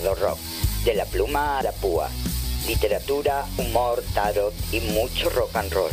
[0.00, 0.38] Bardo Rock,
[0.84, 2.08] de la pluma a la púa.
[2.66, 5.90] Literatura, humor, tarot y mucho rock and roll.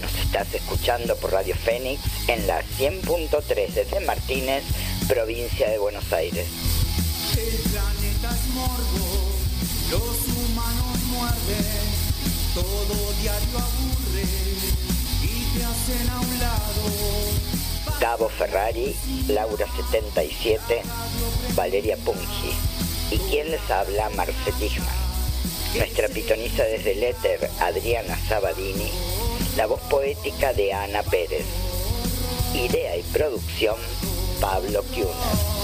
[0.00, 4.64] Nos estás escuchando por Radio Fénix en la 100.3 desde Martínez,
[5.06, 6.46] provincia de Buenos Aires.
[7.36, 9.34] El planeta es morbo,
[9.90, 11.84] los humanos muerden,
[12.54, 14.24] todo diario aburre
[15.22, 17.57] y te hacen a un lado.
[18.00, 18.94] Gabo Ferrari,
[19.26, 20.82] Laura 77,
[21.56, 22.54] Valeria Pungi.
[23.10, 24.08] ¿Y quién les habla?
[24.10, 24.88] Marce Tichman.
[25.76, 28.90] Nuestra pitoniza desde el éter, Adriana Sabadini.
[29.56, 31.44] La voz poética de Ana Pérez.
[32.54, 33.76] Idea y producción,
[34.40, 35.57] Pablo Kuhner.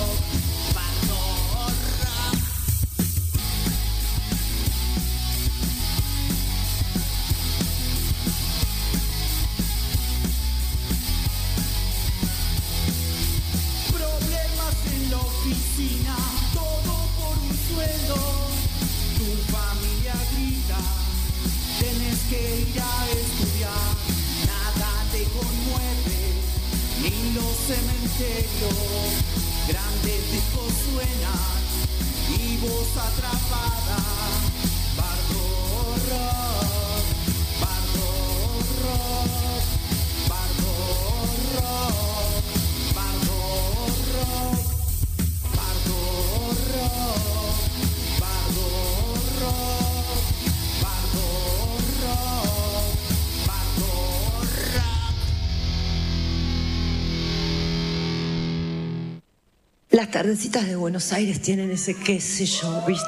[60.25, 63.05] De Buenos Aires tienen ese qué sé yo, ¿viste?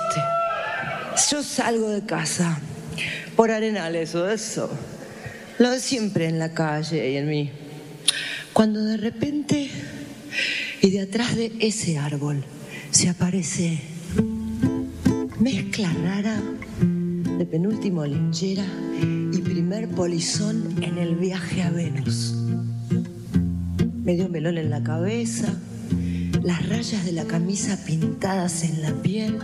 [1.31, 2.61] Yo salgo de casa
[3.35, 4.69] por arenales o eso.
[5.59, 7.51] Lo de siempre en la calle y en mí.
[8.53, 9.71] Cuando de repente
[10.83, 12.45] y de atrás de ese árbol
[12.91, 13.81] se aparece
[15.41, 16.39] mezcla rara
[17.39, 18.67] de penúltimo linchera
[19.33, 22.35] y primer polizón en el viaje a Venus.
[24.05, 25.59] Medio melón en la cabeza,
[26.47, 29.37] las rayas de la camisa pintadas en la piel,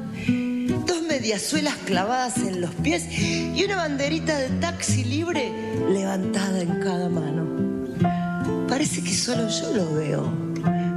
[0.87, 5.51] dos mediasuelas clavadas en los pies y una banderita de taxi libre
[5.91, 8.69] levantada en cada mano.
[8.69, 10.33] Parece que solo yo lo veo,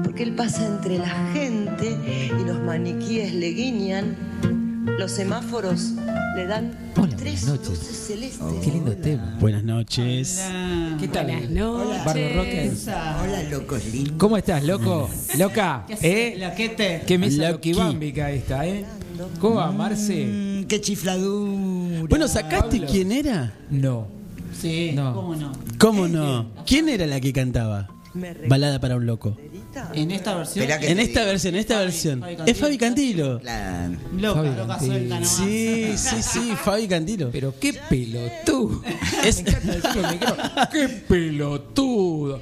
[0.04, 1.98] porque él pasa entre la gente
[2.40, 4.16] y los maniquíes le guiñan,
[4.98, 5.92] los semáforos
[6.36, 7.70] le dan Hola, tres buenas noches.
[7.70, 8.48] luces celestes.
[8.64, 9.38] Qué lindo tema.
[9.40, 10.42] Buenas noches.
[11.00, 11.26] ¿Qué tal?
[11.26, 12.06] Buenas noches.
[12.06, 12.88] Bardo Rockers.
[12.88, 14.14] Hola, locos lindos.
[14.18, 15.10] ¿Cómo estás, loco?
[15.38, 16.36] Loca, ¿eh?
[16.40, 17.04] Loquete.
[17.06, 17.74] Qué mesa Loqui.
[17.74, 18.86] loquibámbica esta, ¿eh?
[19.40, 20.26] ¿Cómo va, Marce?
[20.26, 22.04] Mm, qué chifladura.
[22.10, 22.88] Bueno, ¿sacaste Pablo.
[22.92, 23.54] quién era?
[23.70, 24.08] No.
[24.60, 25.14] Sí, No.
[25.14, 25.52] cómo no.
[25.78, 26.48] ¿Cómo no?
[26.66, 27.90] ¿Quién era la que cantaba?
[28.48, 29.38] Balada para un loco.
[29.94, 30.68] En esta versión.
[30.68, 31.32] Que- En te esta digo.
[31.32, 32.20] versión, en esta Fabi- versión.
[32.22, 33.40] Fabi Es Fabi Cantilo.
[33.40, 33.94] Claro.
[34.18, 34.94] Loca, Fabi loca Cantilo.
[34.94, 35.30] suelta nomás.
[35.38, 37.30] Sí, sí, sí, Fabi Cantilo.
[37.32, 38.82] Pero qué pelotudo.
[39.24, 39.44] Es-.
[40.72, 42.42] Qué pelotudo.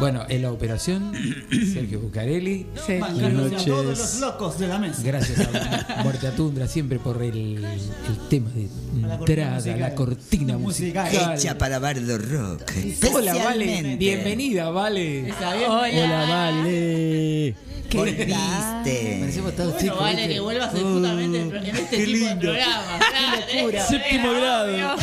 [0.00, 1.12] Bueno, en la operación,
[1.74, 2.66] Sergio Bucarelli.
[2.86, 2.94] Sí.
[2.98, 3.18] Buenas
[3.62, 3.98] a todos noches.
[3.98, 5.02] los locos de la mesa.
[5.04, 8.68] Gracias a Muerte a Tundra siempre por el, el tema de
[9.02, 9.80] La cortina entrada, musical.
[9.80, 11.04] la cortina musical.
[11.06, 11.38] Musical.
[11.38, 12.62] Hecha para Bardo Rock.
[13.12, 13.64] Hola, Vale.
[13.74, 13.96] Especialmente.
[13.96, 15.28] Bienvenida, Vale.
[15.28, 15.70] ¿Está bien?
[15.70, 17.54] Hola, vale.
[17.92, 19.16] Volviste.
[19.20, 19.98] Parecemos todos Bueno, chicos.
[20.00, 20.34] vale, ¿viste?
[20.34, 22.40] que vuelvas justamente en este qué tipo de lindo.
[22.40, 22.98] programa.
[23.70, 24.96] Claro, Séptimo grado.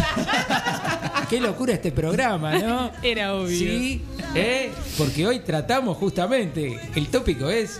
[1.29, 2.91] Qué locura este programa, ¿no?
[3.03, 3.49] Era obvio.
[3.49, 4.01] Sí,
[4.37, 4.71] ¿eh?
[4.97, 7.79] porque hoy tratamos justamente, el tópico es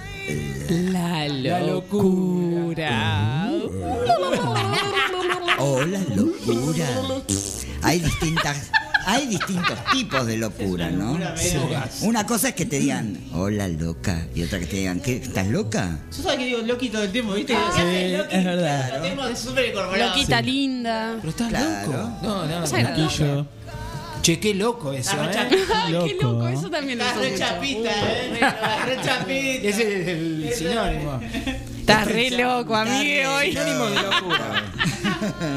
[0.69, 3.49] La La locura.
[5.59, 6.85] Hola, locura.
[7.83, 8.71] Hay distintas.
[9.09, 11.17] Hay distintos tipos de locura, ¿no?
[12.01, 15.15] Una cosa es que te digan, hola loca, y otra que te digan, ¿qué?
[15.15, 15.99] ¿Estás loca?
[16.11, 17.53] Yo sabes que digo Loki todo el tiempo, ¿viste?
[17.53, 17.81] Sí,
[18.29, 19.01] es verdad.
[19.05, 20.09] Incorporado.
[20.09, 21.15] Loquita linda.
[21.21, 21.87] Pero estás Claro.
[21.87, 22.09] loco.
[22.21, 23.47] No, no, no.
[24.27, 25.33] Che, qué loco eso, re ¿eh?
[25.33, 26.33] chapita, Qué Loco.
[26.33, 28.33] loco, eso también lo Estás re chapita, ¿eh?
[28.33, 29.67] Estás re chapita.
[29.69, 31.21] Ese es el sinónimo.
[31.79, 33.51] Estás re loco, amigue, hoy.
[33.51, 34.63] Sinónimo de locura.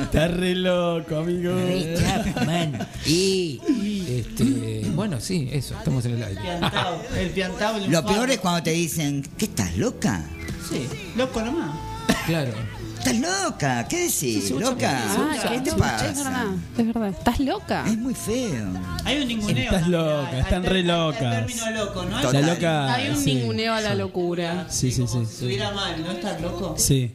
[0.04, 1.52] Está re loco, amigo.
[1.98, 2.88] Chapman.
[3.06, 3.60] Y
[4.08, 6.40] Este, bueno, sí, eso, estamos en el aire.
[6.40, 7.76] Piantao, el piantao.
[7.76, 10.22] el lo peor es cuando te dicen, ¿qué estás loca?
[10.70, 10.86] Sí,
[11.16, 11.76] loco nomás.
[12.24, 12.52] Claro.
[13.00, 13.88] ¿Estás loca?
[13.88, 14.50] ¿Qué decís?
[14.50, 15.02] ¿Loca?
[15.08, 16.10] Ah, ¿Qué te pasa?
[16.10, 16.46] es verdad,
[16.78, 17.08] es verdad.
[17.08, 17.84] ¿Estás loca?
[17.86, 18.66] Es muy feo.
[19.04, 19.64] Hay un ninguneo.
[19.64, 21.46] Estás loca, al- están al re locas.
[21.46, 22.20] término loco, ¿no?
[22.20, 22.42] Total.
[22.46, 22.94] La loca.
[22.94, 24.66] Hay un sí, ninguneo a la locura.
[24.68, 25.16] Sí, sí, sí.
[25.16, 26.10] Si estuviera mal, ¿no?
[26.12, 26.74] Estás loco.
[26.76, 27.12] Sí.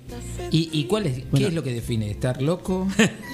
[0.49, 1.37] ¿Y, y cuál es, Bueno.
[1.37, 2.09] qué es lo que define?
[2.09, 2.87] ¿Estar loco?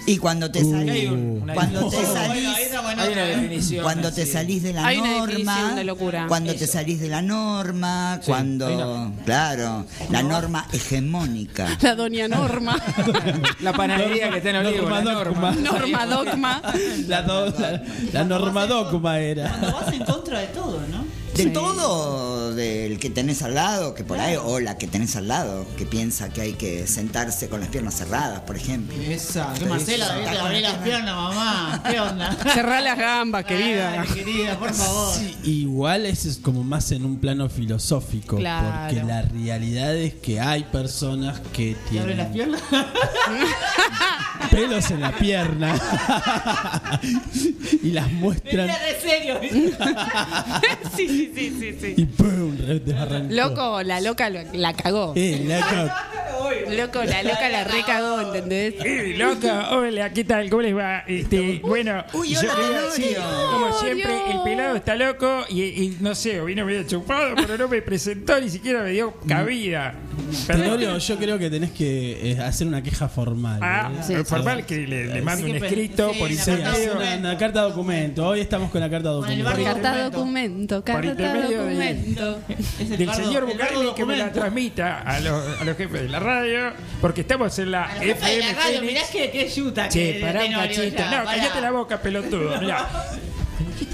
[0.05, 0.71] Y cuando te Uh.
[0.71, 2.47] salís, una cuando te salís.
[2.97, 3.83] Hay una definición.
[3.83, 6.25] cuando te salís de la Hay una norma, de locura.
[6.27, 11.77] cuando te salís de la norma, Sí, cuando, claro, la norma hegemónica.
[11.81, 12.40] La doña Norma.
[13.61, 15.51] La panadería que está en Olivo, la Norma norma.
[15.51, 15.71] Dogma.
[15.71, 16.61] Norma Dogma.
[17.07, 17.81] La, do- la,
[18.13, 19.49] la norma dogma era.
[19.49, 21.00] Cuando vas en contra de todo, ¿no?
[21.35, 25.27] De todo, del que tenés al lado, que por ahí, o la que tenés al
[25.27, 28.95] lado, que piensa que hay que sentarse con las piernas cerradas, por ejemplo.
[29.01, 29.53] Esa.
[29.53, 31.83] Que Marcela, vete a abrir las piernas, mamá.
[31.89, 32.37] ¿Qué onda?
[32.53, 34.01] Cerrá las gambas, querida.
[34.01, 35.15] Ay, querida, por favor.
[35.15, 38.37] Sí, igual eso es como más en un plano filosófico.
[38.37, 38.89] Claro.
[38.89, 42.85] Porque la realidad es que hay personas que ¿Te abren las tienen piernas?
[44.51, 45.75] pelos en la pierna
[47.83, 49.39] y las muestran de serio.
[50.95, 51.93] sí, sí, sí, sí, sí.
[51.97, 52.57] y ¡pum!
[53.29, 55.13] Loco, la loca lo- la cagó.
[55.15, 55.93] Eh, loco.
[56.77, 58.75] Loco, la loca la recagó, ¿entendés?
[58.83, 60.49] Eh, loca, hola, ¿qué tal?
[60.49, 60.99] ¿Cómo les va?
[61.07, 62.91] Este, bueno, Uy, yo hola, quería- Tenorio.
[62.91, 63.15] sí,
[63.51, 67.67] como siempre, el pelado está loco y, y no sé, vino medio chupado, pero no
[67.67, 69.93] me presentó, ni siquiera me dio cabida.
[70.47, 70.63] Perdón.
[70.63, 73.59] Tenorio, yo creo que tenés que eh, hacer una queja formal.
[73.61, 74.01] Ah, ¿eh?
[74.05, 74.23] Sí, sí.
[74.23, 76.93] formal que le, le mando un Sí, que- escrito sí, por intermedio.
[76.95, 78.27] una, una carta documento.
[78.27, 79.43] Hoy estamos con la carta documento.
[79.45, 82.39] barrio- Carta documento, carta documento.
[82.47, 86.01] Es el del bardo- señor Bucareli que me la transmita a los, a los jefes
[86.03, 86.60] de la radio,
[87.01, 90.53] porque estamos en la FM la radio, mirá que, que yuta Che, que pará un
[90.53, 90.97] cachito.
[90.97, 91.25] ya, No, pará.
[91.25, 92.57] cállate la boca, pelotudo.
[92.61, 92.87] Mirá.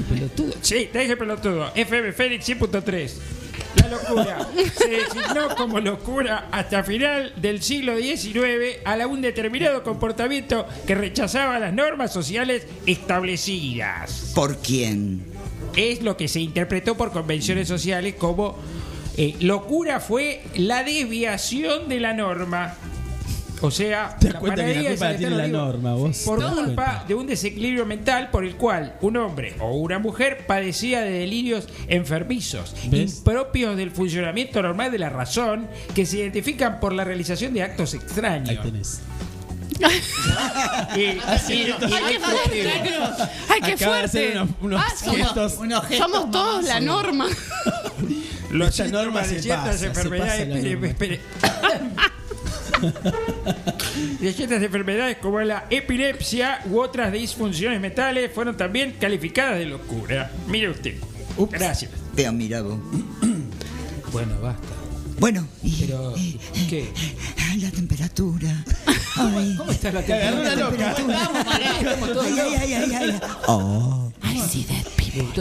[0.09, 0.53] pelotudo.
[0.61, 1.71] Sí, te dije pelotudo.
[1.75, 3.11] FM Fénix 100.3.
[3.81, 4.47] La locura
[4.77, 10.95] se designó como locura hasta final del siglo XIX a la un determinado comportamiento que
[10.95, 14.31] rechazaba las normas sociales establecidas.
[14.33, 15.23] ¿Por quién?
[15.75, 18.57] Es lo que se interpretó por convenciones sociales como
[19.17, 22.75] eh, locura fue la desviación de la norma.
[23.59, 26.53] O sea, Te das cuenta que la culpa la tiene la norma, vos Por culpa
[26.85, 27.05] cuenta.
[27.07, 31.67] de un desequilibrio mental por el cual un hombre o una mujer padecía de delirios
[31.87, 33.17] enfermizos, ¿Ves?
[33.17, 37.95] impropios del funcionamiento normal de la razón, que se identifican por la realización de actos
[37.95, 38.63] Ahí extraños.
[38.63, 39.01] tenés.
[40.95, 42.71] Y- y- y- ¡Ay, qué fuerte!
[43.49, 44.39] ¡Ay, qué Acaba de hacer fuerte!
[44.39, 45.57] unos, unos Ah, somos- gestos.
[45.57, 47.25] Unos gestos Somos todos la norma.
[48.51, 50.87] Los Esta norma síntomas de se ciertas pasa, se enfermedades pasa la espere, norma.
[50.87, 51.19] espere.
[54.19, 60.31] de ciertas enfermedades como la epilepsia u otras disfunciones mentales fueron también calificadas de locura.
[60.47, 60.95] Mire usted.
[61.51, 61.91] Gracias.
[62.15, 62.79] Pero mira vos.
[64.09, 64.65] Bueno, basta.
[65.19, 66.15] Bueno, y, Pero,
[66.69, 66.87] ¿qué?
[67.51, 68.63] ay, la temperatura.
[69.17, 70.95] Ay, ¿Cómo está la Te una loca.
[72.23, 73.19] ay, ay, ay, ay, ay.
[73.47, 74.11] Oh,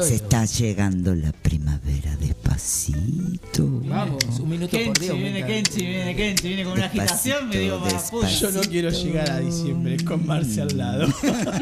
[0.02, 2.16] se está llegando la primavera
[2.56, 3.68] despacito.
[3.84, 5.12] Vamos, un minuto por Kenchi, día.
[5.12, 5.46] viene aumenta.
[5.46, 8.28] Kenchi, viene Kenchi, viene con una agitación, me digo, para.
[8.28, 11.06] Yo no quiero llegar a diciembre con Marce al lado.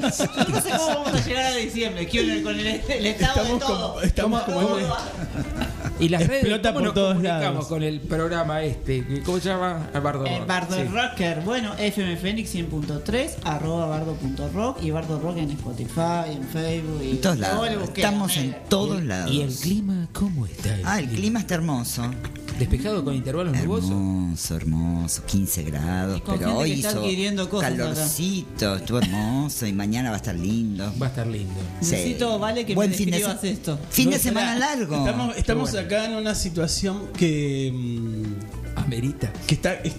[0.04, 3.42] No sé cómo vamos a llegar a diciembre, que con el, con el, el estado
[3.42, 3.88] Estamos de todo.
[3.92, 4.68] como, estamos como
[6.00, 7.66] Y las redes, Explota ¿cómo por nos todos comunicamos lados.
[7.68, 9.22] con el programa este?
[9.24, 9.88] ¿Cómo se llama?
[9.94, 10.26] El Bardo.
[10.26, 10.84] El Bardo Sí.
[10.84, 17.10] Rocker, bueno, FM Fénix 100.3, arroba bardo.rock y Bardo Rock en Spotify, en Facebook y
[17.12, 17.88] En todos todo lados.
[17.94, 19.30] Estamos en todos lados.
[19.30, 20.76] ¿Y el clima cómo está?
[20.84, 22.10] Ah, el clima está hermoso.
[22.58, 23.90] Despejado con intervalos nubosos.
[23.90, 27.82] Hermoso, hermoso, 15 grados, pero hoy hizo adquiriendo cosas acá.
[27.82, 30.86] calorcito, estuvo hermoso y mañana va a estar lindo.
[30.94, 31.02] Mm.
[31.02, 31.52] Va a estar lindo.
[31.80, 31.90] Sí.
[31.90, 33.76] Necesito, vale, que Buen me fin de se- esto.
[33.90, 34.96] Fin de semana largo.
[34.98, 37.72] Estamos, estamos acá en una situación que.
[37.74, 39.32] mm, Amerita.
[39.46, 39.74] que está.
[39.74, 39.94] es-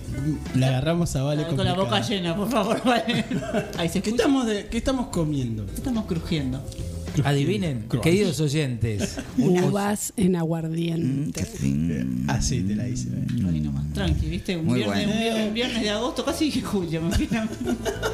[0.55, 3.25] la agarramos a Vale con la boca llena, por favor, vale.
[3.77, 4.23] Ahí se ¿Qué escucha.
[4.23, 5.65] estamos, de, ¿Qué estamos comiendo?
[5.75, 6.61] Estamos crujiendo.
[7.23, 9.17] Adivinen, queridos oyentes.
[9.37, 11.45] Uvas en Mm, aguardiente.
[11.45, 12.25] fin.
[12.27, 13.09] Así te la hice.
[13.09, 13.45] eh.
[13.49, 14.57] Ahí nomás, tranqui, ¿viste?
[14.57, 15.11] Un Muy viernes, bueno.
[15.13, 17.01] un viernes, un viernes de agosto, casi que julio,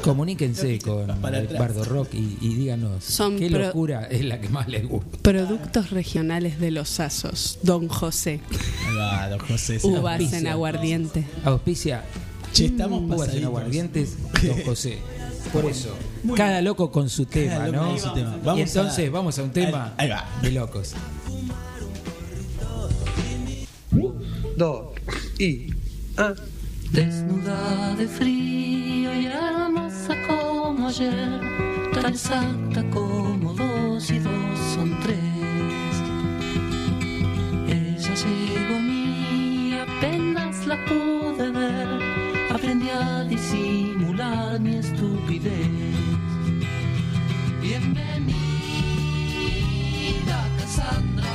[0.02, 1.06] Comuníquense con.
[1.20, 5.18] Bardo Rock y, y díganos Son qué locura es la que más les gusta.
[5.22, 7.58] Productos regionales de los Asos.
[7.62, 8.40] Don José.
[8.88, 9.78] Ahí va, don José.
[9.82, 10.38] Uvas auspicia.
[10.38, 11.24] en aguardiente.
[11.44, 12.04] Auspicia
[12.52, 13.46] Che, estamos uvas en pasaditos.
[13.46, 14.16] aguardientes,
[14.46, 14.98] Don José.
[15.52, 15.94] Por eso,
[16.36, 17.88] cada loco con su tema, loco ¿no?
[17.90, 18.36] con su tema.
[18.40, 20.26] y Vamos entonces a- vamos a un tema Ahí- ahí va.
[20.40, 20.94] de locos.
[24.56, 24.86] dos
[25.38, 25.66] y
[26.16, 26.32] ah.
[26.92, 31.40] Desnuda de frío y hermosa como ayer,
[31.94, 35.16] tan exacta como dos y dos son tres.
[37.66, 41.88] Ella llegó a mí, apenas la pude ver,
[44.22, 45.66] estupidez.
[47.60, 48.38] Bienvenida
[50.58, 51.34] Cassandra,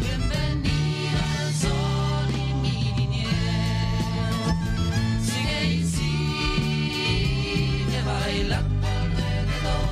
[0.00, 1.24] bienvenida
[1.60, 3.28] sol y mi niñez.
[5.22, 9.88] Sigue y sigue bailando alrededor,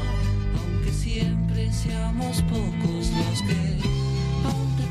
[0.58, 3.78] aunque siempre seamos pocos los que
[4.44, 4.86] aún te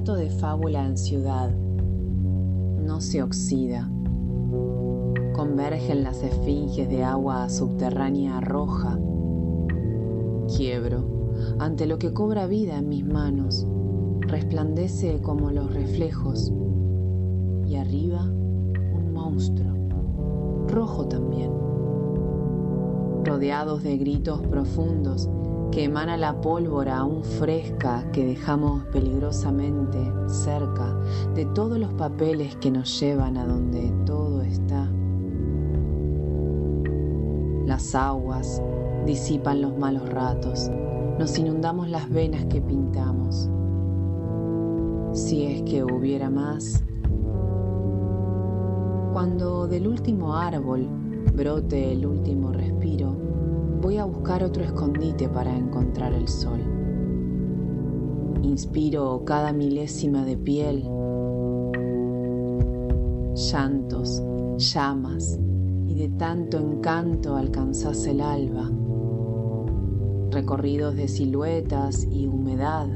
[0.00, 1.50] De fábula en ciudad.
[1.50, 3.88] No se oxida.
[5.34, 8.98] Convergen las esfinges de agua subterránea roja.
[10.56, 11.04] Quiebro
[11.60, 13.66] ante lo que cobra vida en mis manos.
[14.22, 16.50] Resplandece como los reflejos.
[17.66, 20.66] Y arriba un monstruo.
[20.66, 21.52] Rojo también.
[23.24, 25.28] Rodeados de gritos profundos
[25.70, 30.96] que emana la pólvora aún fresca que dejamos peligrosamente cerca
[31.34, 34.90] de todos los papeles que nos llevan a donde todo está.
[37.66, 38.60] Las aguas
[39.06, 40.70] disipan los malos ratos,
[41.18, 43.48] nos inundamos las venas que pintamos.
[45.12, 46.82] Si es que hubiera más.
[49.12, 50.88] Cuando del último árbol
[51.34, 52.69] brote el último respiro,
[53.90, 56.60] voy a buscar otro escondite para encontrar el sol.
[58.40, 60.84] Inspiro cada milésima de piel,
[63.34, 64.22] llantos,
[64.58, 65.40] llamas,
[65.88, 68.70] y de tanto encanto alcanzás el alba.
[70.30, 72.86] Recorridos de siluetas y humedad.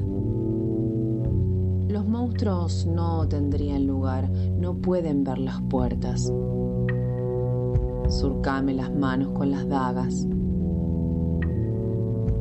[1.89, 6.33] Los monstruos no tendrían lugar, no pueden ver las puertas.
[8.09, 10.29] Surcame las manos con las dagas.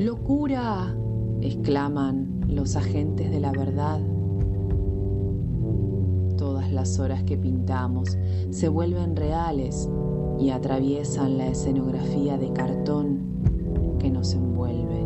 [0.04, 0.94] ¡Locura!
[1.40, 4.02] exclaman los agentes de la verdad.
[6.36, 8.18] Todas las horas que pintamos
[8.50, 9.90] se vuelven reales
[10.38, 15.06] y atraviesan la escenografía de cartón que nos envuelve.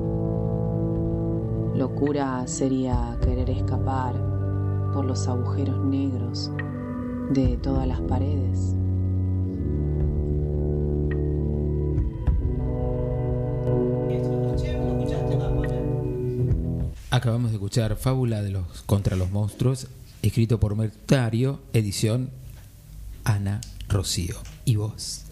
[1.77, 4.15] Locura sería querer escapar
[4.95, 6.51] por los agujeros negros
[7.29, 8.75] de todas las paredes.
[17.17, 19.87] Acabamos de escuchar Fábula de los contra los monstruos,
[20.21, 22.29] escrito por Mertario, edición
[23.23, 23.59] Ana
[23.89, 24.35] Rocío.
[24.65, 25.23] ¿Y vos?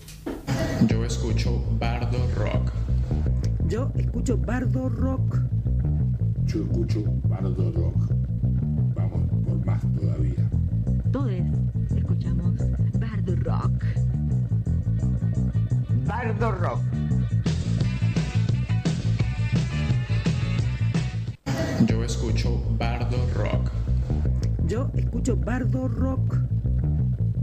[0.87, 2.71] Yo escucho Bardo Rock.
[3.67, 5.37] Yo escucho Bardo Rock.
[6.47, 8.09] Yo escucho Bardo Rock.
[8.95, 10.49] Vamos por más todavía.
[11.11, 11.33] Todos
[11.95, 12.61] escuchamos
[12.99, 13.83] Bardo Rock.
[16.07, 16.94] Bardo Rock.
[21.87, 23.71] Yo escucho Bardo Rock.
[24.65, 26.37] Yo escucho Bardo Rock.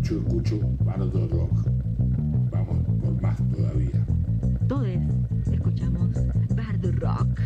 [0.01, 1.69] Yo escucho Bardo Rock.
[2.51, 4.05] Vamos por más todavía.
[4.67, 4.89] Todos
[5.53, 6.11] escuchamos
[6.57, 7.41] Bardo Rock.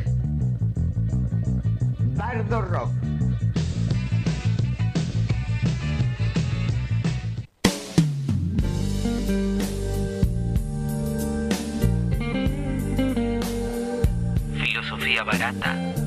[2.16, 2.90] Bardo Rock.
[14.54, 16.05] Filosofía barata.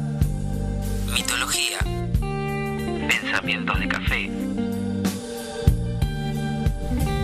[1.30, 1.78] Mitología.
[3.08, 4.32] Pensamientos de café.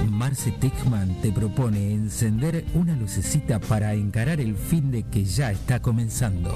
[0.08, 5.82] Marce Techman te propone encender una lucecita para encarar el fin de que ya está
[5.82, 6.56] comenzando.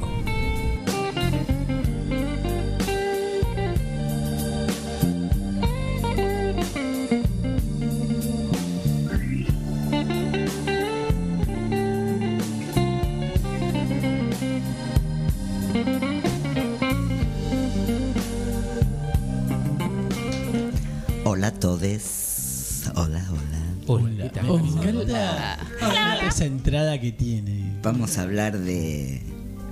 [27.91, 29.19] Vamos a hablar de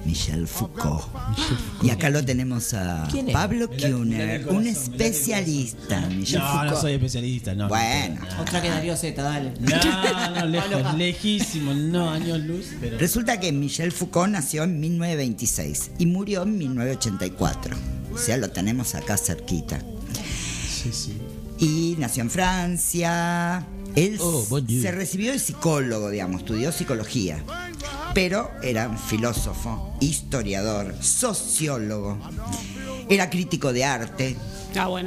[0.04, 1.04] Michel Foucault.
[1.84, 3.08] Y acá lo tenemos a.
[3.32, 6.02] Pablo Kuhner, un especialista.
[6.08, 6.82] Michel No, no Foucault.
[6.82, 7.68] soy especialista, no.
[7.68, 8.20] Bueno.
[8.42, 9.54] Otra que Darío Z, dale.
[9.60, 12.98] No, no, lejos, lejísimo, no, años luz, pero.
[12.98, 17.78] Resulta que Michel Foucault nació en 1926 y murió en 1984.
[18.16, 19.80] O sea, lo tenemos acá cerquita.
[20.68, 21.18] Sí, sí.
[21.60, 23.64] Y nació en Francia.
[23.96, 27.44] Él Oh, se recibió de psicólogo, digamos, estudió psicología.
[28.18, 32.18] Pero era un filósofo, historiador, sociólogo.
[33.10, 34.36] Era crítico de arte,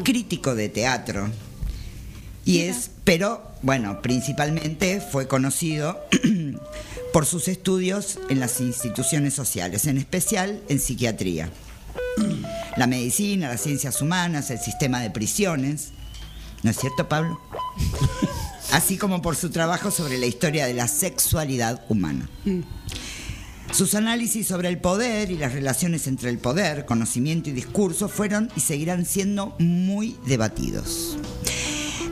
[0.05, 1.29] crítico de teatro.
[2.45, 5.99] Y es, pero bueno, principalmente fue conocido
[7.13, 11.51] por sus estudios en las instituciones sociales, en especial en psiquiatría.
[12.77, 15.89] La medicina, las ciencias humanas, el sistema de prisiones.
[16.63, 17.41] ¿No es cierto, Pablo?
[18.73, 22.29] Así como por su trabajo sobre la historia de la sexualidad humana.
[23.73, 28.51] Sus análisis sobre el poder y las relaciones entre el poder, conocimiento y discurso fueron
[28.57, 31.17] y seguirán siendo muy debatidos.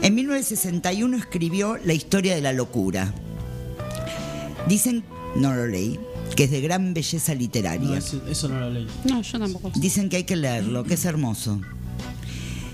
[0.01, 3.13] En 1961 escribió La historia de la locura.
[4.67, 5.03] Dicen,
[5.35, 5.99] no lo leí,
[6.35, 7.89] que es de gran belleza literaria.
[7.89, 8.87] No, eso, eso no lo leí.
[9.03, 9.71] No, yo tampoco.
[9.75, 11.59] Dicen que hay que leerlo, que es hermoso.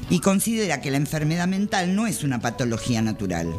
[0.09, 3.51] Y considera que la enfermedad mental no es una patología natural,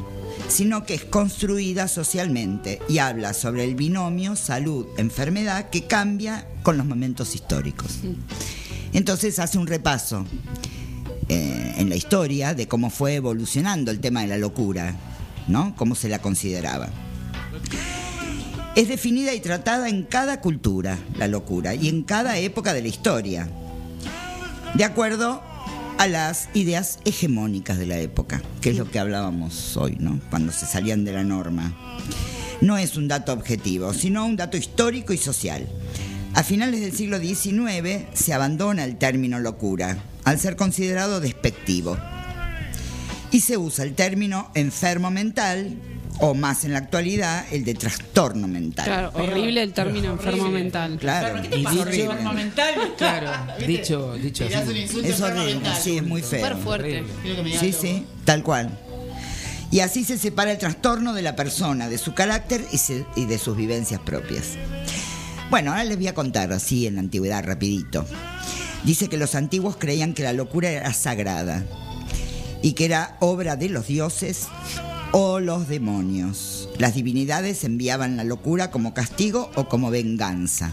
[0.49, 6.87] sino que es construida socialmente y habla sobre el binomio salud-enfermedad que cambia con los
[6.87, 7.99] momentos históricos.
[8.93, 10.25] Entonces hace un repaso
[11.29, 14.95] eh, en la historia de cómo fue evolucionando el tema de la locura,
[15.49, 15.75] ¿no?
[15.77, 16.89] Cómo se la consideraba.
[18.77, 22.89] Es definida y tratada en cada cultura, la locura, y en cada época de la
[22.89, 23.49] historia,
[24.75, 25.43] de acuerdo
[25.99, 30.21] a las ideas hegemónicas de la época, que es lo que hablábamos hoy, ¿no?
[30.31, 31.75] Cuando se salían de la norma.
[32.61, 35.67] No es un dato objetivo, sino un dato histórico y social.
[36.35, 41.97] A finales del siglo XIX se abandona el término locura, al ser considerado despectivo.
[43.31, 45.77] Y se usa el término enfermo mental,
[46.21, 48.85] o más en la actualidad, el de trastorno mental.
[48.87, 50.97] Claro, horrible el término enfermo mental.
[50.99, 51.81] Claro, ¿Qué te pasa?
[51.81, 52.05] horrible.
[52.05, 52.75] ¿Enfermo mental?
[52.97, 53.31] Claro,
[53.67, 54.55] dicho, dicho así.
[55.05, 56.41] Es horrible, sí, es muy feo.
[56.47, 57.05] Súper fuerte.
[57.61, 58.71] Sí, sí, tal cual.
[59.71, 63.27] Y así se separa el trastorno de la persona, de su carácter y, se- y
[63.27, 64.53] de sus vivencias propias.
[65.51, 68.07] Bueno, ahora les voy a contar así en la antigüedad, rapidito.
[68.85, 71.65] Dice que los antiguos creían que la locura era sagrada
[72.63, 74.47] y que era obra de los dioses
[75.19, 76.69] o los demonios.
[76.79, 80.73] Las divinidades enviaban la locura como castigo o como venganza.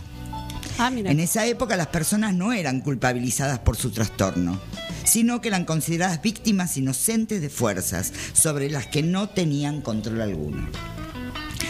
[0.78, 1.12] Ah, mira.
[1.12, 4.60] En esa época las personas no eran culpabilizadas por su trastorno,
[5.06, 10.68] sino que eran consideradas víctimas inocentes de fuerzas sobre las que no tenían control alguno.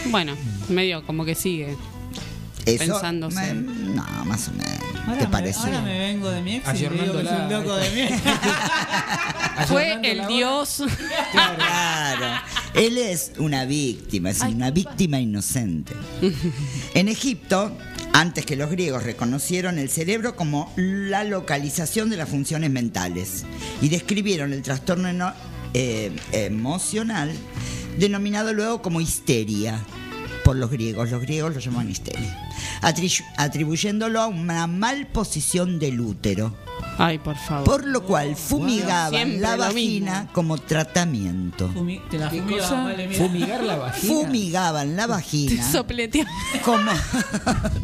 [0.06, 0.34] Bueno,
[0.68, 1.76] medio como que sigue
[2.66, 3.54] Eso, pensándose.
[3.54, 4.74] me- no, más o menos.
[5.06, 5.58] Ahora ¿Te me- parece?
[5.60, 8.22] Ahora me vengo de mi ex y digo que es un loco de mi ex.
[9.68, 10.82] Fue el dios.
[11.32, 12.26] Claro.
[12.74, 15.92] Él es una víctima, es una víctima inocente.
[16.94, 17.76] En Egipto,
[18.12, 23.44] antes que los griegos reconocieron el cerebro como la localización de las funciones mentales
[23.80, 25.32] y describieron el trastorno eno-
[25.72, 27.32] eh, emocional
[27.98, 29.80] denominado luego como histeria
[30.44, 31.10] por los griegos.
[31.10, 32.50] Los griegos lo llaman histeria.
[32.82, 36.54] Atri- atribuyéndolo a una mal posición del útero.
[36.98, 37.64] Ay, por favor.
[37.64, 41.68] Por lo cual fumigaban la vagina como tratamiento.
[41.70, 42.82] Fumi- Te la ¿Qué fumigaban, cosa?
[42.84, 43.08] vale.
[43.14, 44.14] Fumigar la vagina.
[44.14, 46.26] Fumigaban la vagina Sopletea.
[46.64, 46.90] como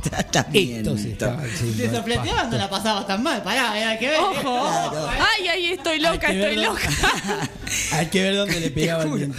[0.03, 0.95] tratamiento.
[0.95, 3.43] Te sopleteaban, no la pasabas tan mal.
[3.43, 4.21] Pará, hay que ver.
[4.21, 4.35] Ojo.
[4.43, 5.09] Claro.
[5.11, 6.89] Ay, ay, estoy loca, Hay que estoy loca.
[7.93, 9.33] Hay que ver dónde le pegaba el.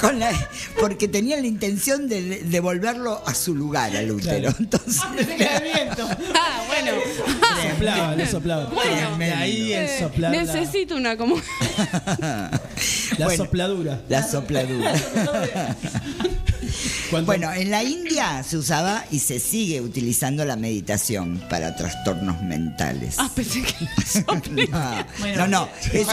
[0.00, 0.30] Con la-
[0.80, 4.52] porque tenían la intención de devolverlo a su lugar al útero.
[4.52, 4.56] Claro.
[4.58, 5.00] Entonces.
[6.34, 6.92] Ah, bueno.
[7.72, 8.64] Soplaba, le soplaba.
[8.66, 9.03] Bueno.
[9.18, 10.32] De ahí el soplar.
[10.32, 11.36] la- necesito una como.
[13.18, 13.44] La, Bueno.
[13.44, 14.00] sopladura.
[14.08, 14.92] la sopladura.
[17.24, 23.16] Bueno, en la India se usaba y se sigue utilizando la meditación para trastornos mentales.
[23.18, 23.74] Ah, pensé que
[25.36, 26.10] No, no, no, eso,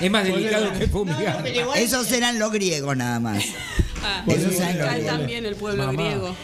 [0.00, 1.44] Es más delicado que fumigar.
[1.76, 3.44] esos eran los griegos nada más.
[4.02, 5.06] Ah, Esos eran los griegos.
[5.18, 6.02] también el pueblo Mamá.
[6.02, 6.36] griego.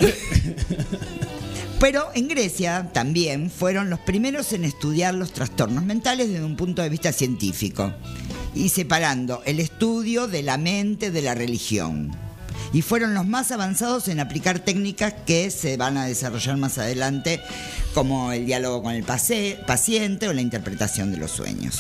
[1.78, 6.80] Pero en Grecia también fueron los primeros en estudiar los trastornos mentales desde un punto
[6.80, 7.92] de vista científico
[8.54, 12.16] y separando el estudio de la mente de la religión.
[12.72, 17.40] Y fueron los más avanzados en aplicar técnicas que se van a desarrollar más adelante,
[17.94, 21.78] como el diálogo con el pase- paciente o la interpretación de los sueños.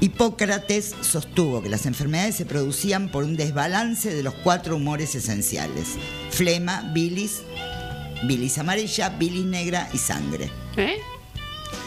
[0.00, 5.88] Hipócrates sostuvo que las enfermedades se producían por un desbalance de los cuatro humores esenciales:
[6.30, 7.40] flema, bilis,
[8.24, 10.50] bilis amarilla, bilis negra y sangre.
[10.76, 10.98] ¿Eh?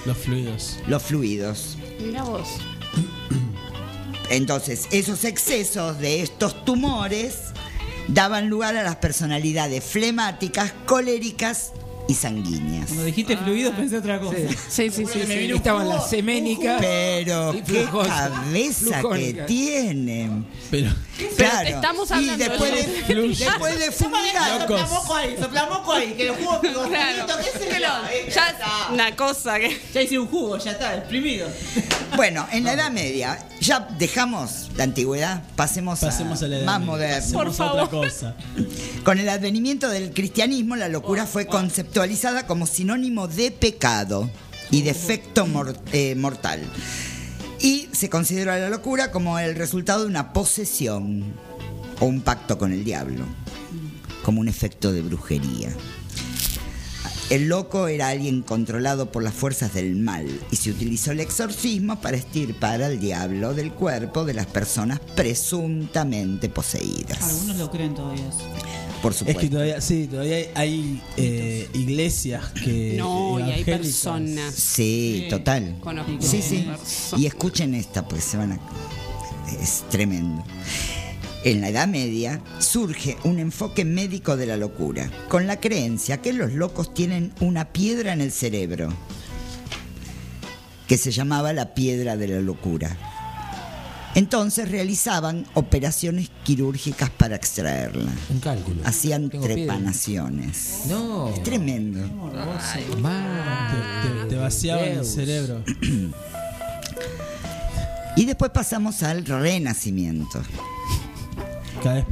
[0.05, 0.79] Los fluidos.
[0.87, 1.77] Los fluidos.
[1.99, 2.47] Mira vos.
[4.29, 7.53] Entonces, esos excesos de estos tumores
[8.07, 11.73] daban lugar a las personalidades flemáticas, coléricas
[12.07, 12.87] y sanguíneas.
[12.87, 14.37] Cuando dijiste fluidos pensé otra cosa.
[14.69, 15.19] Sí, sí, sí.
[15.27, 15.51] Me sí.
[15.53, 16.77] Estaban las seménicas.
[16.81, 20.45] Pero y qué cabeza que tienen.
[20.69, 20.91] Pero
[21.37, 21.69] Claro.
[21.69, 26.35] estamos y hablando después de- de, después de fumigar, Soplamoco ahí, soplamoco ahí, que el
[26.35, 27.25] jugo pegó Claro.
[27.27, 27.67] qué
[28.11, 28.65] eh, ya está.
[28.87, 29.79] es una cosa que.
[29.93, 31.47] Ya hice un jugo, ya está, exprimido.
[32.15, 36.79] Bueno, en la Edad Media ya dejamos la antigüedad, pasemos, pasemos a la edad más
[36.79, 36.91] media.
[36.91, 37.33] moderno.
[37.33, 38.05] Por Pasemos a otra favor.
[38.09, 38.35] cosa.
[39.03, 41.45] Con el advenimiento del cristianismo, la locura fue
[41.93, 44.27] conceptualizada como sinónimo de pecado
[44.71, 46.60] y defecto mor- eh, mortal.
[47.60, 51.23] Y se considera la locura como el resultado de una posesión
[51.99, 53.23] o un pacto con el diablo,
[54.23, 55.69] como un efecto de brujería.
[57.29, 62.01] El loco era alguien controlado por las fuerzas del mal y se utilizó el exorcismo
[62.01, 67.21] para estirpar al diablo del cuerpo de las personas presuntamente poseídas.
[67.21, 68.23] Algunos lo creen todavía.
[69.03, 69.41] Por Es supuesto.
[69.41, 72.95] que todavía, sí, todavía hay, hay, eh, iglesias que.
[72.97, 74.55] No, y hay personas.
[74.55, 75.27] Sí, Sí.
[75.29, 75.77] total.
[75.81, 76.57] Conozco Sí, sí.
[76.65, 77.13] personas.
[77.17, 78.59] Y escuchen esta, porque se van a.
[79.61, 80.43] Es tremendo.
[81.43, 86.31] En la Edad Media surge un enfoque médico de la locura, con la creencia que
[86.31, 88.93] los locos tienen una piedra en el cerebro,
[90.87, 92.97] que se llamaba la piedra de la locura.
[94.15, 98.12] Entonces realizaban operaciones quirúrgicas para extraerla.
[98.30, 98.82] Un cálculo.
[98.86, 99.73] Hacían Tengo piedra.
[99.73, 100.82] trepanaciones.
[100.88, 101.30] No.
[101.30, 101.99] Es tremendo.
[102.99, 104.21] Mal.
[104.23, 105.63] Te, te vaciaban el cerebro.
[108.15, 110.39] Y después pasamos al Renacimiento.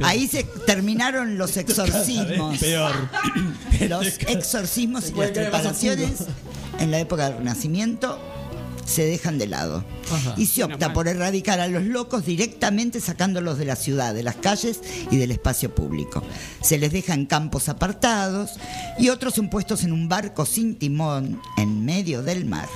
[0.02, 2.58] Ahí se terminaron los exorcismos.
[2.58, 2.92] Peor.
[3.88, 6.10] Los exorcismos y Puede las preparaciones
[6.80, 8.18] en la época del Renacimiento
[8.84, 9.84] se dejan de lado.
[10.10, 10.34] Ajá.
[10.36, 14.36] Y se opta por erradicar a los locos directamente sacándolos de la ciudad, de las
[14.36, 16.22] calles y del espacio público.
[16.60, 18.52] Se les deja en campos apartados
[18.98, 22.68] y otros son puestos en un barco sin timón en medio del mar.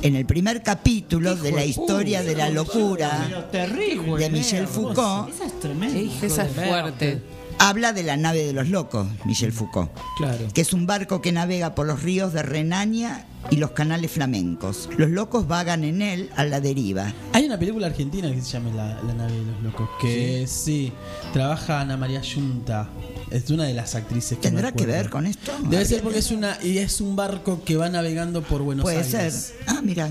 [0.00, 4.16] En el primer capítulo de la historia de la locura terrible.
[4.16, 6.26] de Michel Foucault, Esa es tremenda.
[6.26, 7.37] Esa es fuerte.
[7.58, 9.90] Habla de la nave de los locos, Michel Foucault.
[10.16, 10.46] Claro.
[10.52, 14.88] que es un barco que navega por los ríos de Renania y los canales flamencos.
[14.96, 17.12] Los locos vagan en él a la deriva.
[17.32, 19.88] Hay una película argentina que se llama La, La nave de los locos.
[20.00, 20.92] Que sí,
[21.32, 22.88] trabaja Ana María Yunta.
[23.30, 25.52] Es una de las actrices que ¿Tendrá me que ver con esto?
[25.68, 28.98] Debe ser porque es una y es un barco que va navegando por Buenos Puede
[28.98, 29.34] Aires.
[29.34, 29.56] ser.
[29.66, 30.10] Ah, mira.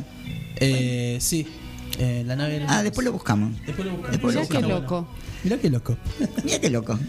[0.59, 1.47] Eh, sí,
[1.99, 2.53] eh, la nave.
[2.53, 2.83] de los Ah, locos.
[2.83, 3.51] después lo buscamos.
[3.65, 4.11] Después lo buscamos.
[4.11, 5.07] Después lo Mirá qué loco.
[5.47, 5.97] Mirá qué loco.
[6.43, 6.99] Mira qué loco.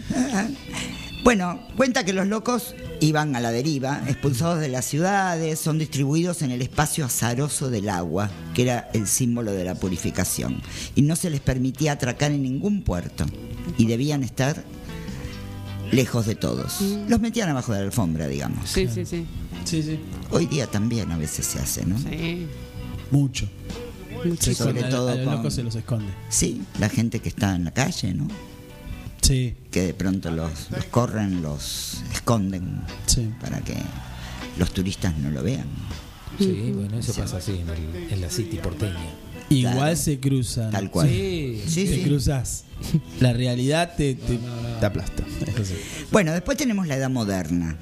[1.25, 6.41] Bueno, cuenta que los locos iban a la deriva, expulsados de las ciudades, son distribuidos
[6.41, 10.61] en el espacio azaroso del agua, que era el símbolo de la purificación,
[10.95, 13.25] y no se les permitía atracar en ningún puerto,
[13.77, 14.63] y debían estar
[15.91, 16.79] lejos de todos.
[17.09, 18.69] Los metían abajo de la alfombra, digamos.
[18.69, 19.25] Sí, sí, sí.
[19.65, 19.99] Sí, sí.
[20.31, 21.99] Hoy día también a veces se hace, ¿no?
[21.99, 22.47] Sí.
[23.11, 23.49] Mucho.
[24.25, 24.55] Muchísimo.
[24.69, 26.11] Sobre todo a los con- locos se los esconde.
[26.29, 28.27] Sí, la gente que está en la calle, ¿no?
[29.21, 33.29] Sí, Que de pronto los, los corren, los esconden sí.
[33.41, 33.75] para que
[34.57, 35.67] los turistas no lo vean.
[36.39, 38.95] Sí, bueno, eso pasa así en, el- en la City porteña.
[39.49, 39.95] Igual Claro.
[39.95, 40.71] se cruzan.
[40.71, 41.09] Tal cual.
[41.09, 41.61] Sí.
[41.67, 42.01] Sí, te sí.
[42.03, 42.63] cruzas.
[43.19, 44.39] La realidad te, te,
[44.79, 45.23] te aplasta.
[45.45, 45.73] Eso sí.
[46.11, 47.75] Bueno, después tenemos la Edad Moderna.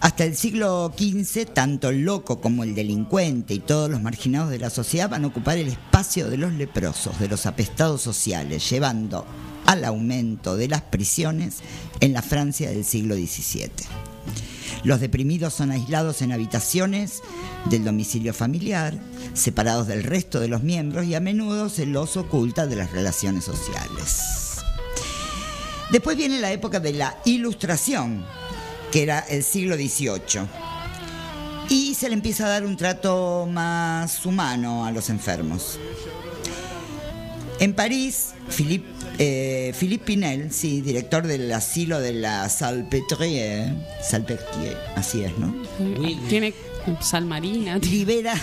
[0.00, 4.58] Hasta el siglo XV, tanto el loco como el delincuente y todos los marginados de
[4.58, 9.24] la sociedad van a ocupar el espacio de los leprosos, de los apestados sociales, llevando
[9.64, 11.56] al aumento de las prisiones
[12.00, 13.70] en la Francia del siglo XVII.
[14.84, 17.22] Los deprimidos son aislados en habitaciones
[17.64, 18.94] del domicilio familiar,
[19.34, 23.44] separados del resto de los miembros y a menudo se los oculta de las relaciones
[23.44, 24.60] sociales.
[25.90, 28.24] Después viene la época de la Ilustración,
[28.90, 30.46] que era el siglo XVIII.
[31.68, 35.78] Y se le empieza a dar un trato más humano a los enfermos.
[37.58, 38.86] En París, Philippe,
[39.18, 45.54] eh, Philippe Pinel, sí, director del asilo de la Salpêtrière, Salpêtrière, así es, ¿no?
[46.28, 46.52] Tiene
[47.00, 47.78] sal marina.
[47.78, 48.34] Libera,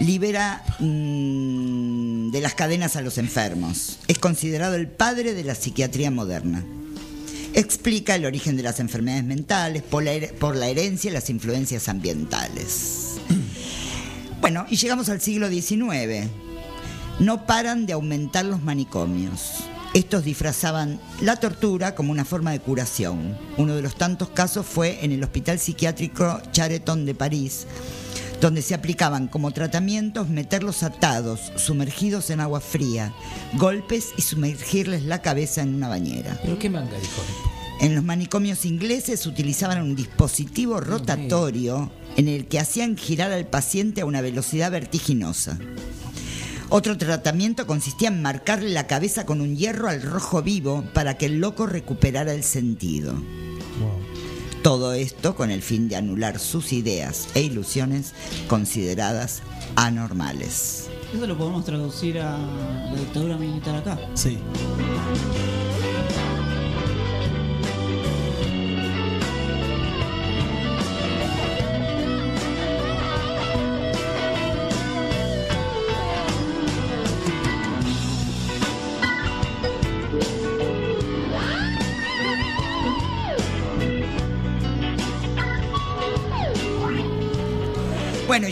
[0.00, 3.98] libera mm, de las cadenas a los enfermos.
[4.08, 6.64] Es considerado el padre de la psiquiatría moderna.
[7.56, 11.88] Explica el origen de las enfermedades mentales por la, por la herencia y las influencias
[11.88, 13.14] ambientales.
[14.38, 16.28] Bueno, y llegamos al siglo XIX.
[17.18, 19.64] No paran de aumentar los manicomios.
[19.94, 23.36] Estos disfrazaban la tortura como una forma de curación.
[23.56, 27.66] Uno de los tantos casos fue en el Hospital Psiquiátrico Chareton de París,
[28.40, 33.12] donde se aplicaban como tratamientos meterlos atados, sumergidos en agua fría,
[33.54, 36.38] golpes y sumergirles la cabeza en una bañera.
[36.42, 37.22] ¿Pero qué manga dijo?
[37.80, 44.00] En los manicomios ingleses utilizaban un dispositivo rotatorio en el que hacían girar al paciente
[44.00, 45.58] a una velocidad vertiginosa.
[46.68, 51.26] Otro tratamiento consistía en marcarle la cabeza con un hierro al rojo vivo para que
[51.26, 53.14] el loco recuperara el sentido.
[54.66, 58.14] Todo esto con el fin de anular sus ideas e ilusiones
[58.48, 59.40] consideradas
[59.76, 60.90] anormales.
[61.14, 63.96] Eso lo podemos traducir a la dictadura militar acá.
[64.14, 64.40] Sí.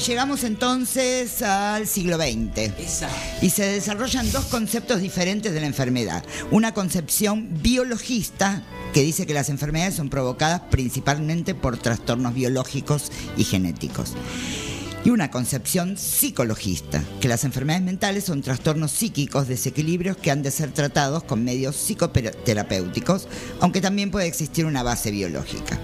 [0.07, 2.73] Llegamos entonces al siglo XX.
[3.41, 6.25] Y se desarrollan dos conceptos diferentes de la enfermedad.
[6.51, 8.63] Una concepción biologista
[8.93, 14.13] que dice que las enfermedades son provocadas principalmente por trastornos biológicos y genéticos.
[15.05, 20.51] Y una concepción psicologista, que las enfermedades mentales son trastornos psíquicos, desequilibrios que han de
[20.51, 23.29] ser tratados con medios psicoterapéuticos,
[23.61, 25.79] aunque también puede existir una base biológica.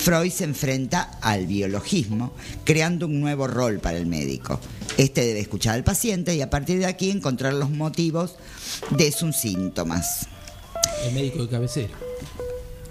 [0.00, 2.32] Freud se enfrenta al biologismo,
[2.64, 4.58] creando un nuevo rol para el médico.
[4.96, 8.36] Este debe escuchar al paciente y a partir de aquí encontrar los motivos
[8.96, 10.26] de sus síntomas.
[11.04, 12.09] El médico de cabecera.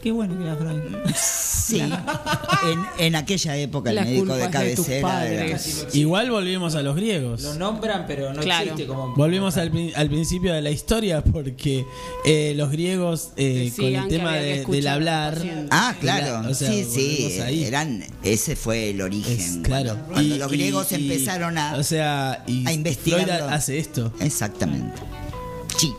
[0.01, 0.79] Qué bueno que era Freud.
[1.15, 5.45] Sí, en, en aquella época el La médico culpa de es de tus cabecera era...
[5.47, 5.87] padres.
[5.93, 7.41] Igual volvimos a los griegos.
[7.43, 8.63] Lo nombran, pero no Claro.
[8.71, 9.13] existe como.
[9.15, 11.85] Volvimos al, prin- al principio de la historia porque
[12.25, 15.37] eh, los griegos eh, con el tema de- del hablar.
[15.69, 17.63] Ah, claro, la- o sea, sí, sí, ahí.
[17.65, 19.39] eran, ese fue el origen.
[19.39, 19.97] Es- claro.
[20.07, 23.25] Cuando Y- los griegos y- empezaron a, o sea, y a investigarlo.
[23.27, 24.13] Freud hace esto.
[24.21, 24.99] Exactamente.
[25.77, 25.93] Sí,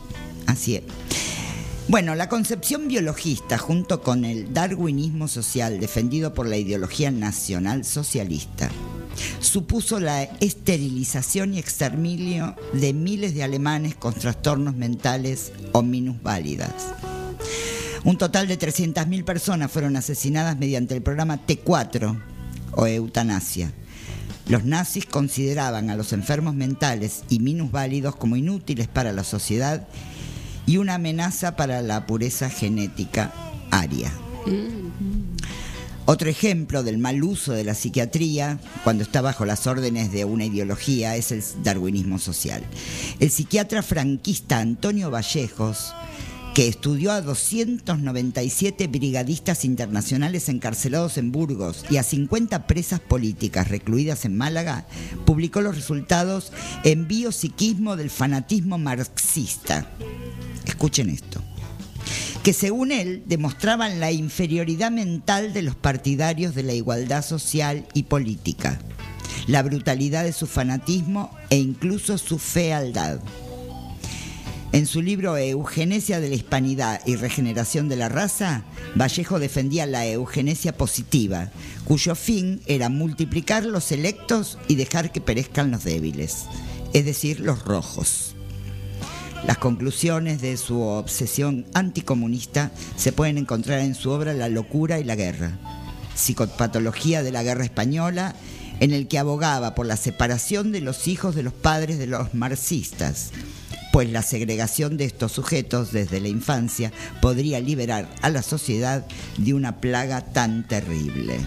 [0.47, 0.83] así es.
[1.91, 8.69] Bueno, la concepción biologista junto con el darwinismo social defendido por la ideología nacional socialista
[9.41, 16.93] supuso la esterilización y exterminio de miles de alemanes con trastornos mentales o minusválidas.
[18.05, 22.17] Un total de 300.000 personas fueron asesinadas mediante el programa T4
[22.71, 23.73] o eutanasia.
[24.47, 29.89] Los nazis consideraban a los enfermos mentales y minusválidos como inútiles para la sociedad
[30.65, 33.33] y una amenaza para la pureza genética
[33.71, 34.11] aria.
[36.05, 40.45] Otro ejemplo del mal uso de la psiquiatría, cuando está bajo las órdenes de una
[40.45, 42.63] ideología, es el darwinismo social.
[43.19, 45.93] El psiquiatra franquista Antonio Vallejos,
[46.53, 54.25] que estudió a 297 brigadistas internacionales encarcelados en Burgos y a 50 presas políticas recluidas
[54.25, 54.85] en Málaga,
[55.25, 56.51] publicó los resultados
[56.83, 59.89] en Biopsiquismo del fanatismo marxista.
[60.65, 61.41] Escuchen esto
[62.43, 68.03] que según él demostraban la inferioridad mental de los partidarios de la igualdad social y
[68.03, 68.79] política,
[69.45, 73.19] la brutalidad de su fanatismo e incluso su fealdad.
[74.73, 78.63] En su libro Eugenesia de la Hispanidad y Regeneración de la Raza,
[78.95, 81.51] Vallejo defendía la eugenesia positiva,
[81.83, 86.45] cuyo fin era multiplicar los electos y dejar que perezcan los débiles,
[86.93, 88.33] es decir, los rojos.
[89.45, 95.03] Las conclusiones de su obsesión anticomunista se pueden encontrar en su obra La locura y
[95.03, 95.51] la guerra,
[96.15, 98.35] psicopatología de la guerra española,
[98.79, 102.33] en el que abogaba por la separación de los hijos de los padres de los
[102.33, 103.31] marxistas,
[103.91, 109.05] pues la segregación de estos sujetos desde la infancia podría liberar a la sociedad
[109.37, 111.39] de una plaga tan terrible.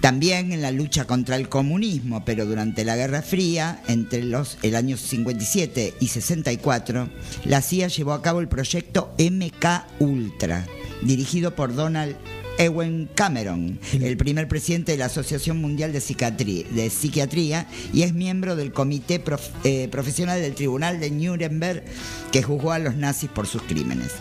[0.00, 4.76] También en la lucha contra el comunismo, pero durante la Guerra Fría, entre los el
[4.76, 7.08] año 57 y 64,
[7.44, 9.66] la CIA llevó a cabo el proyecto MK
[9.98, 10.64] Ultra,
[11.02, 12.14] dirigido por Donald
[12.58, 18.14] Ewen Cameron, el primer presidente de la Asociación Mundial de Psiquiatría, de Psiquiatría y es
[18.14, 21.84] miembro del Comité Prof- eh, Profesional del Tribunal de Nuremberg
[22.32, 24.12] que juzgó a los nazis por sus crímenes.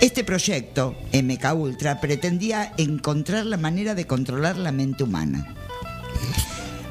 [0.00, 5.54] Este proyecto, MK Ultra, pretendía encontrar la manera de controlar la mente humana.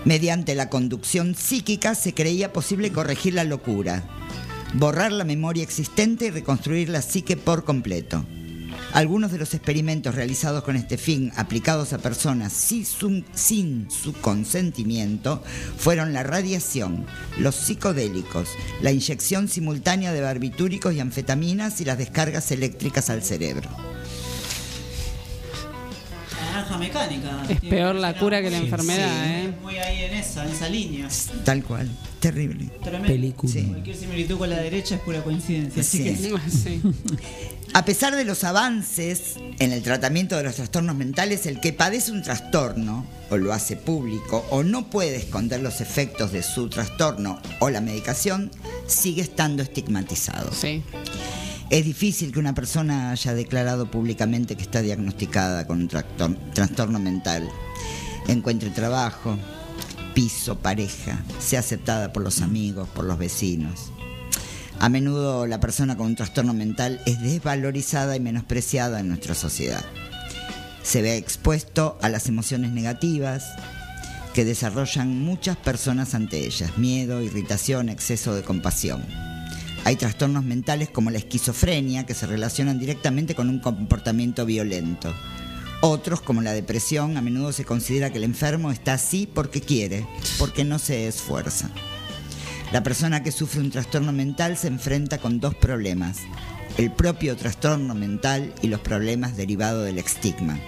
[0.06, 4.04] Mediante la conducción psíquica se creía posible corregir la locura,
[4.74, 8.26] borrar la memoria existente y reconstruir la psique por completo.
[8.93, 14.12] Algunos de los experimentos realizados con este fin, aplicados a personas sin su, sin su
[14.13, 15.41] consentimiento,
[15.77, 17.06] fueron la radiación,
[17.38, 18.49] los psicodélicos,
[18.82, 23.69] la inyección simultánea de barbitúricos y anfetaminas y las descargas eléctricas al cerebro.
[26.52, 27.44] Naranja mecánica.
[27.50, 29.54] Es Tiene peor la cura que la enfermedad, sí, ¿eh?
[29.62, 31.08] Muy ahí en esa, en esa línea.
[31.46, 32.70] Tal cual, terrible.
[32.84, 33.48] Tremendo.
[33.48, 33.64] Sí.
[33.64, 35.82] Cualquier similitud con la derecha es pura coincidencia.
[35.82, 36.04] Así
[36.50, 36.82] Sí.
[36.84, 41.72] que A pesar de los avances en el tratamiento de los trastornos mentales, el que
[41.72, 46.68] padece un trastorno o lo hace público o no puede esconder los efectos de su
[46.68, 48.52] trastorno o la medicación
[48.88, 50.52] sigue estando estigmatizado.
[51.71, 55.88] Es difícil que una persona haya declarado públicamente que está diagnosticada con un
[56.53, 57.47] trastorno mental,
[58.27, 59.38] encuentre trabajo,
[60.13, 63.93] piso, pareja, sea aceptada por los amigos, por los vecinos.
[64.79, 69.86] A menudo la persona con un trastorno mental es desvalorizada y menospreciada en nuestra sociedad.
[70.84, 73.45] Se ve expuesto a las emociones negativas
[74.34, 79.31] que desarrollan muchas personas ante ellas, miedo, irritación, exceso de compasión.
[79.84, 85.13] Hay trastornos mentales como la esquizofrenia que se relacionan directamente con un comportamiento violento.
[85.82, 90.06] Otros, como la depresión, a menudo se considera que el enfermo está así porque quiere,
[90.38, 91.72] porque no se esfuerza.
[92.72, 96.20] La persona que sufre un trastorno mental se enfrenta con dos problemas,
[96.78, 100.60] el propio trastorno mental y los problemas derivados del estigma.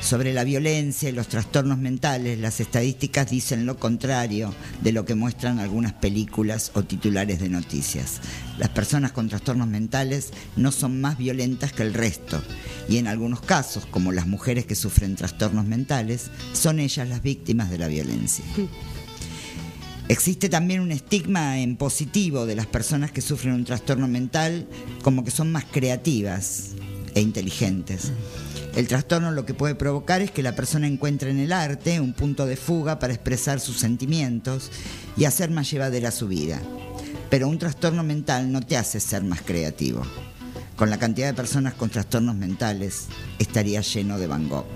[0.00, 5.14] Sobre la violencia y los trastornos mentales, las estadísticas dicen lo contrario de lo que
[5.14, 8.20] muestran algunas películas o titulares de noticias.
[8.58, 12.40] Las personas con trastornos mentales no son más violentas que el resto
[12.88, 17.68] y en algunos casos, como las mujeres que sufren trastornos mentales, son ellas las víctimas
[17.68, 18.44] de la violencia.
[20.08, 24.66] Existe también un estigma en positivo de las personas que sufren un trastorno mental
[25.02, 26.70] como que son más creativas
[27.14, 28.12] e inteligentes.
[28.78, 32.12] El trastorno lo que puede provocar es que la persona encuentre en el arte un
[32.12, 34.70] punto de fuga para expresar sus sentimientos
[35.16, 36.60] y hacer más llevadera su vida.
[37.28, 40.02] Pero un trastorno mental no te hace ser más creativo.
[40.76, 43.06] Con la cantidad de personas con trastornos mentales
[43.40, 44.66] estaría lleno de Van Gogh.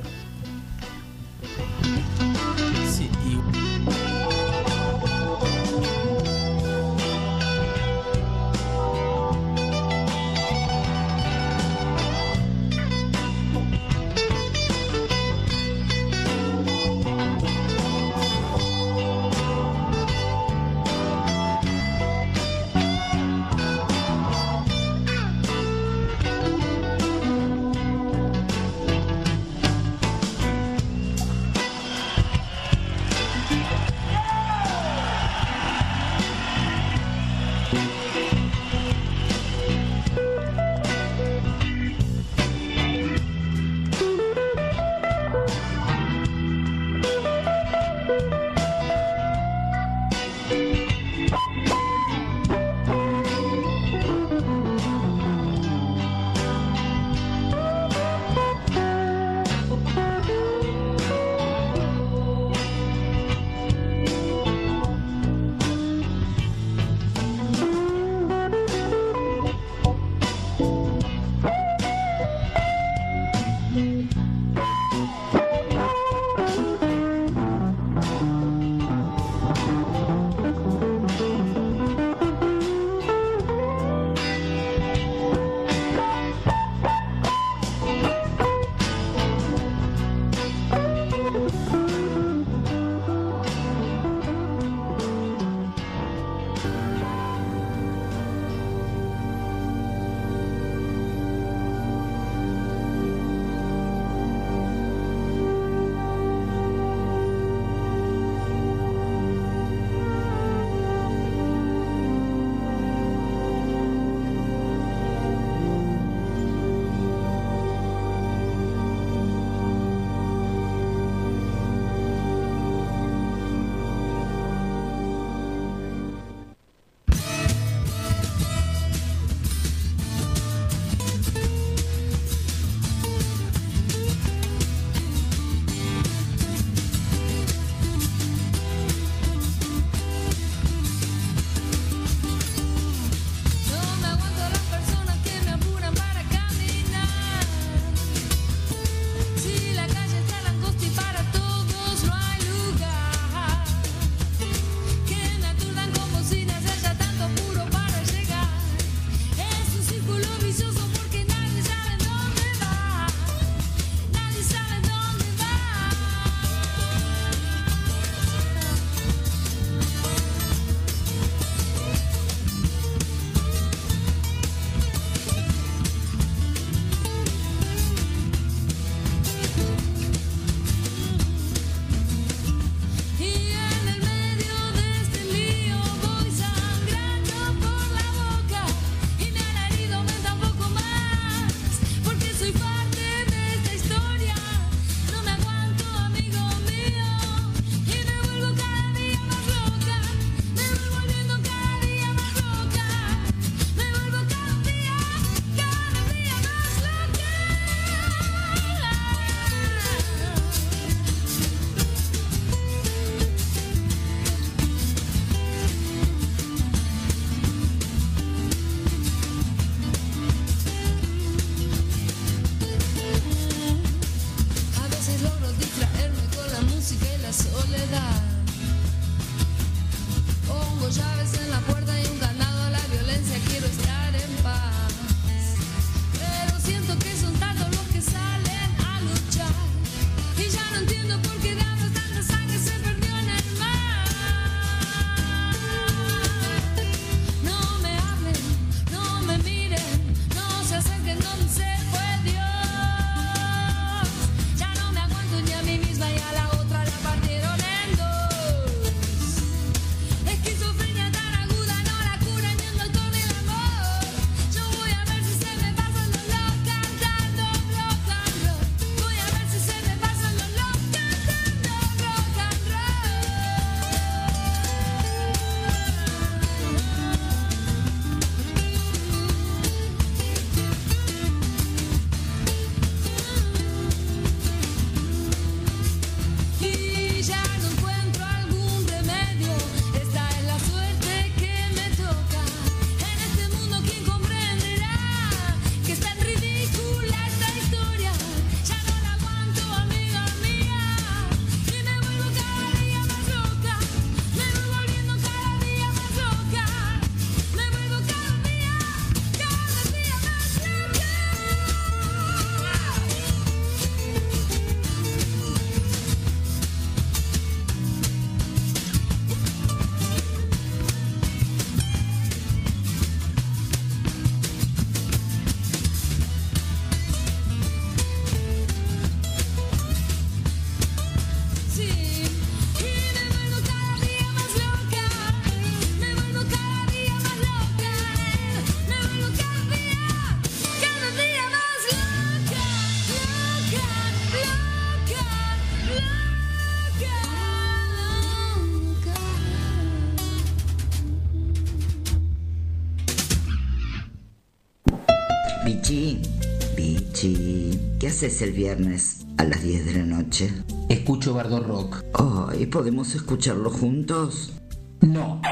[358.23, 360.48] Bichi, ¿qué haces el viernes a las 10 de la noche?
[360.88, 362.04] Escucho Bardo Rock.
[362.14, 364.52] Ay, ¿podemos escucharlo juntos?
[365.00, 365.42] No.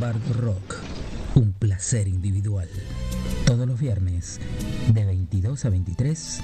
[0.00, 0.74] Bardo Rock,
[1.36, 2.68] un placer individual.
[3.46, 4.40] Todos los viernes,
[4.92, 6.40] de 22 a 23,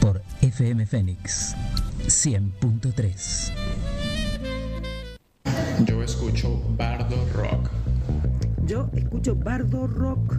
[0.00, 1.54] por FM Fénix
[2.06, 3.52] 100.3.
[5.84, 7.70] Yo escucho Bardo Rock.
[8.64, 10.37] Yo escucho Bardo Rock.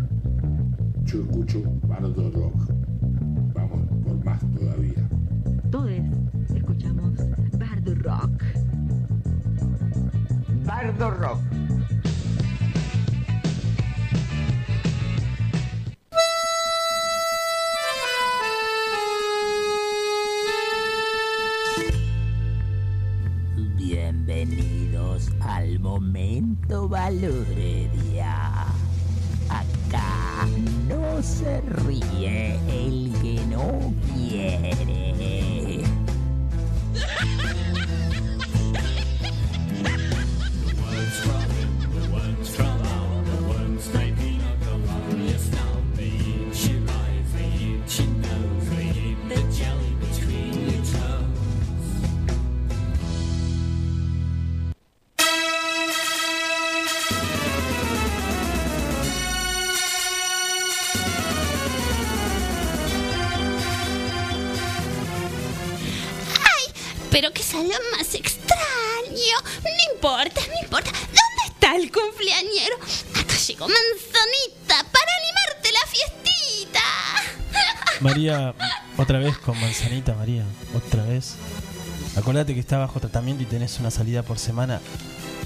[82.39, 84.79] Acordate que está bajo tratamiento y tenés una salida por semana.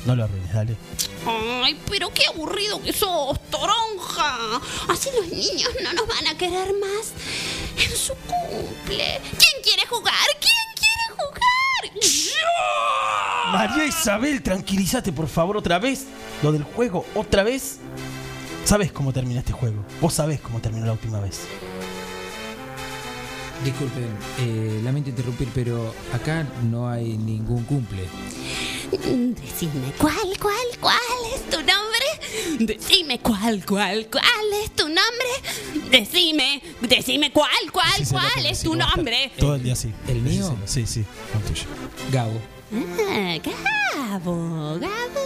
[0.06, 0.78] No lo arruines, dale.
[1.26, 4.62] Ay, pero qué aburrido que sos, toronja.
[4.88, 7.14] Así los niños no nos van a querer más
[7.84, 9.20] en su cumple.
[9.24, 10.14] ¿Quién quiere jugar?
[10.40, 12.00] ¿Quién quiere jugar?
[12.00, 13.52] ¡Yo!
[13.54, 16.06] María Isabel, tranquilízate por favor otra vez.
[16.44, 17.80] Lo del juego, otra vez.
[18.66, 19.84] ¿Sabes cómo termina este juego?
[20.00, 21.48] Vos sabés cómo terminó la última vez.
[23.64, 24.10] Disculpen,
[24.40, 28.04] eh, lamento interrumpir, pero acá no hay ningún cumple.
[28.92, 30.98] Decime cuál, cuál, cuál
[31.34, 32.66] es tu nombre.
[32.74, 35.90] Decime cuál, cuál, cuál es tu nombre.
[35.90, 39.32] Decime, decime cuál, cuál, Sí, sí, cuál es sí, tu nombre.
[39.38, 39.92] Todo el día así.
[40.08, 40.56] ¿El mío?
[40.66, 41.64] Sí, sí, el tuyo.
[42.12, 42.40] Gabo.
[43.10, 45.22] Ah, Gabo, Gabo, Gabo,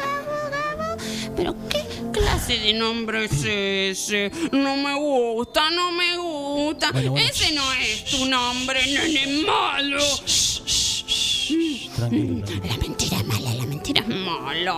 [0.00, 1.02] Gabo, Gabo.
[1.36, 1.82] Pero ¿qué
[2.12, 4.30] clase de nombre es ese?
[4.52, 6.92] No me gusta, no me gusta.
[6.92, 10.02] Bueno, bueno, ese no es tu nombre, nene malo.
[11.96, 14.74] Tranquilo, La mentira es mala, la mentira es mala.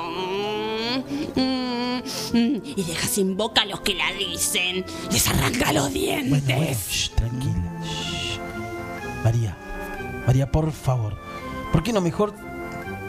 [1.36, 4.84] Mm, mm, Y deja sin boca a los que la dicen.
[5.10, 6.44] Les arranca los dientes.
[6.44, 7.80] Bueno, shh, tranquila.
[7.84, 8.38] shh.
[9.24, 9.56] María,
[10.26, 11.16] María, por favor.
[11.72, 12.34] ¿Por qué no mejor,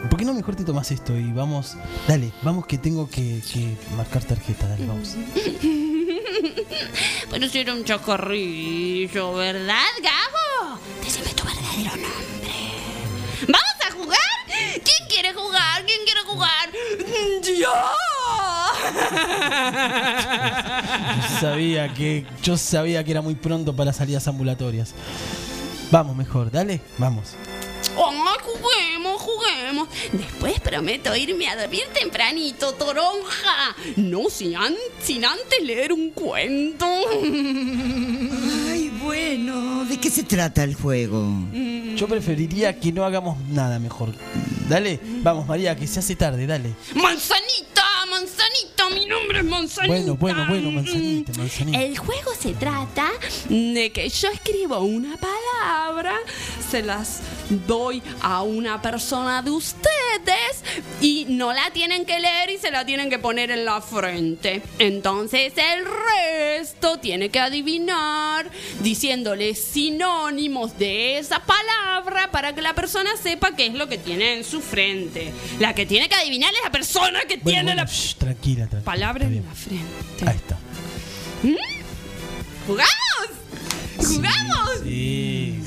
[0.08, 1.76] por qué no mejor te tomas esto y vamos,
[2.06, 5.14] dale, vamos que tengo que, que marcar tarjeta, dale, vamos.
[7.30, 10.78] Pero si era un chocorrillo, ¿verdad, Gabo?
[11.02, 12.54] Decime tu verdadero nombre.
[13.42, 14.18] ¿Vamos a jugar?
[14.46, 15.84] ¿Quién quiere jugar?
[15.84, 16.70] ¿Quién quiere jugar?
[17.58, 17.72] Yo
[21.40, 24.94] sabía que, yo sabía que era muy pronto para salidas ambulatorias.
[25.90, 27.34] Vamos mejor, dale, vamos.
[27.98, 29.88] ¡Ay, juguemos, juguemos!
[30.12, 33.74] Después prometo irme a dormir tempranito, toronja.
[33.96, 36.86] No sin, an- sin antes leer un cuento.
[38.70, 41.26] Ay, bueno, ¿de qué se trata el juego?
[41.96, 44.12] Yo preferiría que no hagamos nada mejor.
[44.68, 46.74] Dale, vamos María, que se hace tarde, dale.
[46.94, 47.84] ¡Manzanita!
[48.10, 48.55] ¡Manzanita!
[48.94, 49.94] Mi nombre es Manzanita.
[49.94, 51.82] Bueno, bueno, bueno, manzanita, manzanita.
[51.82, 53.10] El juego se trata
[53.48, 56.16] de que yo escribo una palabra,
[56.70, 57.20] se las
[57.66, 60.62] doy a una persona de ustedes
[61.00, 64.62] y no la tienen que leer y se la tienen que poner en la frente.
[64.78, 68.50] Entonces el resto tiene que adivinar
[68.82, 74.34] diciéndole sinónimos de esa palabra para que la persona sepa qué es lo que tiene
[74.34, 75.32] en su frente.
[75.58, 78.66] La que tiene que adivinar es la persona que Bueno, tiene bueno, la shh, tranquila,
[78.66, 78.75] tranquila.
[78.84, 79.44] Palabra está en bien.
[79.46, 80.30] la frente.
[80.30, 80.58] Ahí está.
[82.66, 83.28] ¿Jugamos?
[83.98, 84.70] ¿Jugamos?
[84.82, 85.62] Sí.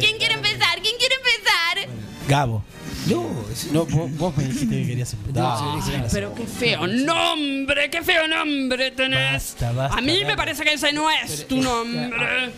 [0.00, 0.80] ¿Quién quiere empezar?
[0.82, 1.88] ¿Quién quiere empezar?
[2.28, 2.62] Gabo.
[3.06, 3.26] No,
[3.72, 5.56] No, vos, vos me dijiste que querías empezar.
[5.58, 9.32] Ay, pero qué feo nombre, qué feo nombre tenés.
[9.32, 12.52] Basta, basta, A mí me parece que ese no es tu nombre.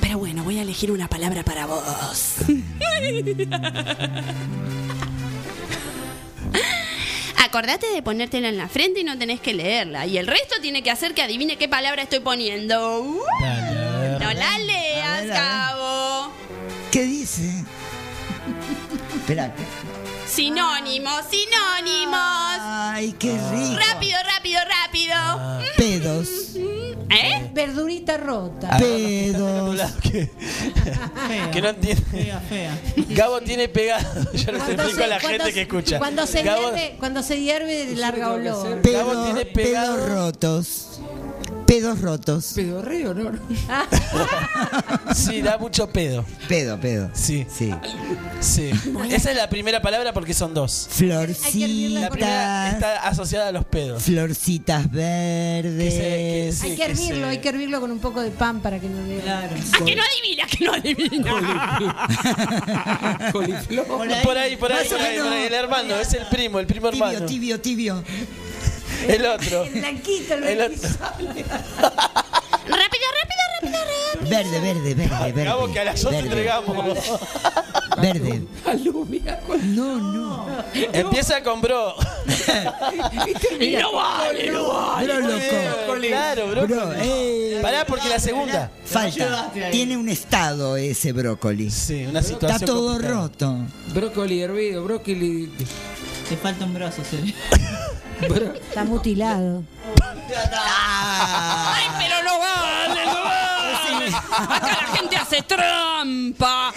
[0.00, 2.34] Pero bueno, voy a elegir una palabra para vos.
[7.54, 10.06] Acordate de ponértela en la frente y no tenés que leerla.
[10.06, 13.00] Y el resto tiene que hacer que adivine qué palabra estoy poniendo.
[13.00, 15.28] Uh, Dale, no la leas, ver.
[15.28, 16.32] Gabo.
[16.90, 17.42] ¿Qué dice?
[19.14, 19.54] Espera.
[20.34, 22.18] Sinónimos, sinónimos.
[22.60, 23.78] Ay, qué rico.
[23.88, 25.14] Rápido, rápido, rápido.
[25.76, 26.28] Pedos.
[27.10, 27.50] ¿Eh?
[27.52, 28.68] Verdurita rota.
[28.68, 29.80] A ver, Pedos.
[30.02, 30.30] que,
[31.52, 32.02] que no entiende.
[32.10, 32.78] Fea, fea.
[33.10, 34.24] Gabo tiene pegado.
[34.32, 35.98] Yo les Cuando explico a se- la cuando gente se- que escucha.
[35.98, 38.80] Cuando se Gabo, hierve, cuando se hierve de larga olor.
[38.82, 39.94] Gabo Pedo- tiene pegado.
[39.94, 41.00] pedos rotos.
[41.66, 42.52] Pedos rotos.
[42.54, 43.32] Pedorreo, ¿no?
[45.14, 46.24] Sí, da mucho pedo.
[46.48, 47.08] Pedo, pedo.
[47.14, 47.72] Sí, Sí.
[48.40, 48.70] sí.
[49.10, 50.88] Esa es la primera palabra porque son dos.
[51.00, 52.74] La primera Florcitas.
[52.74, 54.02] está asociada a los pedos.
[54.02, 55.94] Florcitas Que verdes.
[55.94, 58.60] se- que se- Hay que hervirlo, se- hay que hervirlo con un poco de pan
[58.60, 59.18] para que no le.
[59.20, 59.54] Claro.
[59.72, 61.30] Ah, que no adivina, que no adivina.
[63.32, 63.86] Coliflor.
[63.86, 65.26] Por ahí, por ahí, por ahí, Más o menos.
[65.28, 67.26] por ahí, El hermano, es el primo, el primo Tibio, hermano.
[67.26, 68.04] tibio, tibio.
[69.08, 69.64] El otro.
[69.64, 70.88] El blanquito, el El blanquito.
[72.66, 74.30] rápido, rápido, rápido, rápido.
[74.30, 75.44] Verde, verde, verde, verde.
[75.44, 76.98] Gabo, que a las 8 verde, entregamos.
[78.00, 78.42] Verde.
[78.66, 80.46] Alubia con No, no.
[80.72, 81.94] Empieza con bro.
[83.80, 85.06] No vale, no vale.
[85.06, 86.00] Bro, loco.
[86.08, 86.66] Claro, bro.
[86.66, 87.58] Bro, eh.
[87.62, 88.70] Pará, porque la segunda.
[88.84, 89.52] Falta.
[89.70, 91.70] Tiene un estado ese brócoli.
[91.70, 92.66] Sí, una Está situación.
[92.66, 93.14] todo complicada.
[93.20, 93.56] roto.
[93.94, 95.52] brócoli hervido, brócoli.
[96.28, 97.34] Te falta un brazo, Cele.
[98.20, 99.62] Está mutilado.
[100.56, 104.16] Ay, pero no vale, no vale.
[104.56, 106.68] Acá la gente hace trampa.
[106.68, 106.72] A.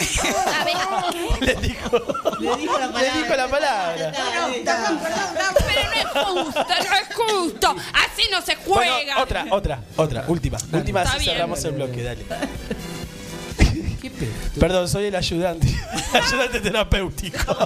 [1.41, 2.01] Le dijo,
[2.39, 3.21] Le dijo la le palabra.
[3.21, 4.11] dijo la palabra.
[5.67, 7.75] Pero no es justo, no es justo.
[7.93, 9.21] Así no se Bueno, juega.
[9.21, 10.57] otra, otra, otra, última.
[10.71, 11.35] Última, Está así bien.
[11.35, 12.25] cerramos el bloque, dale.
[14.59, 15.67] Perdón, soy el ayudante.
[16.13, 17.57] ayudante terapéutico.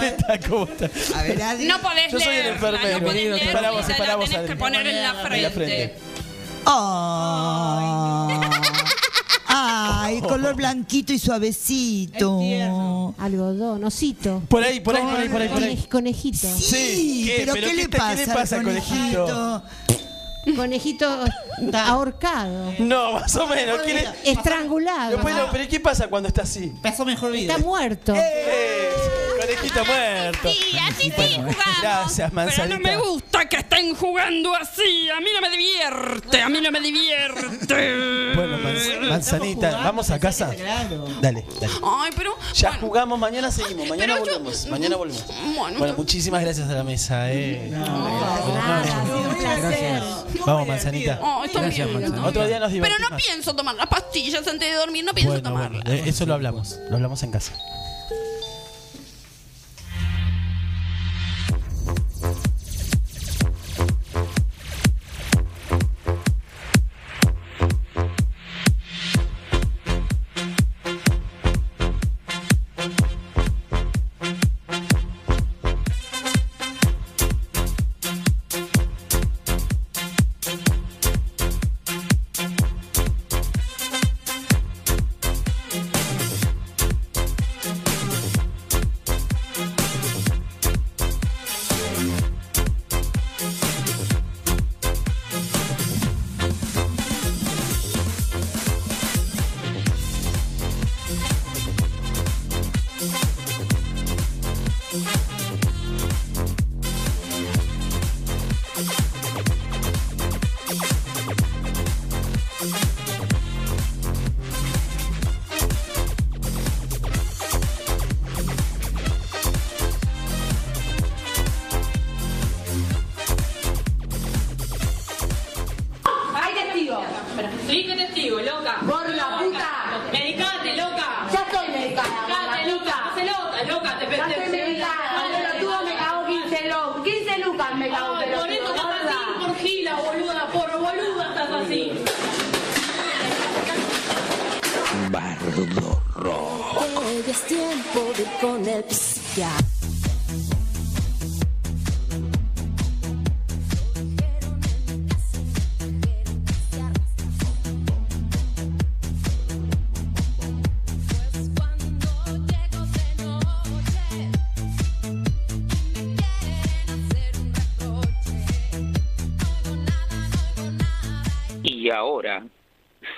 [0.00, 0.40] ¿Qué tal?
[0.48, 0.90] ¿Cómo está?
[1.18, 1.66] A ver, Adri.
[1.66, 2.98] No podés Yo soy el leerla, enfermero.
[3.00, 5.50] No podés Para vos, vos, tenés que poner en la En la frente.
[5.50, 5.98] frente.
[6.64, 8.40] Oh.
[9.54, 13.14] Ay, color blanquito y suavecito.
[13.18, 14.42] Algodón, osito.
[14.48, 15.76] Por ahí, por ahí, por ahí, por ahí, por ahí.
[15.76, 16.48] Conej- conejito.
[16.56, 17.34] Sí, ¿qué?
[17.40, 19.62] pero, ¿Pero ¿qué, qué le te- pasa, al conejito?
[20.56, 21.06] Conejito
[21.74, 22.74] ahorcado.
[22.78, 23.80] No, más o menos.
[23.82, 25.18] ¿Qué le- Estrangulado.
[25.18, 26.72] Bueno, pero ¿qué pasa cuando está así?
[26.82, 27.54] Pasó mejor vida.
[27.54, 28.12] Está muerto.
[28.16, 28.90] Eh,
[29.40, 30.48] conejito muerto.
[30.50, 31.56] Sí, así sí jugamos.
[31.80, 32.74] Gracias, Pero manzanita.
[32.76, 35.08] no me gusta que estén jugando así.
[35.10, 36.42] A mí no me divierte.
[36.42, 38.34] A mí no me divierte.
[38.34, 40.46] Bueno, manz- manzanita, vamos a casa.
[40.46, 41.44] Dale, dale.
[41.82, 42.36] Ay, pero.
[42.54, 45.24] Ya jugamos, mañana seguimos, mañana Pero yo- volvemos, mañana volvemos.
[45.56, 47.72] Bueno, Bueno, muchísimas gracias a la mesa, eh.
[49.38, 50.02] placer.
[50.46, 51.20] Vamos, manzanita.
[51.44, 52.00] Está Gracias, bien.
[52.00, 52.28] manzanita.
[52.28, 53.10] Otro día nos Pero divertimos.
[53.10, 55.04] no pienso tomar las pastillas antes de dormir.
[55.04, 55.84] No pienso Bueno, tomarlas.
[55.84, 57.52] bueno, eh, eso lo hablamos, lo hablamos en casa.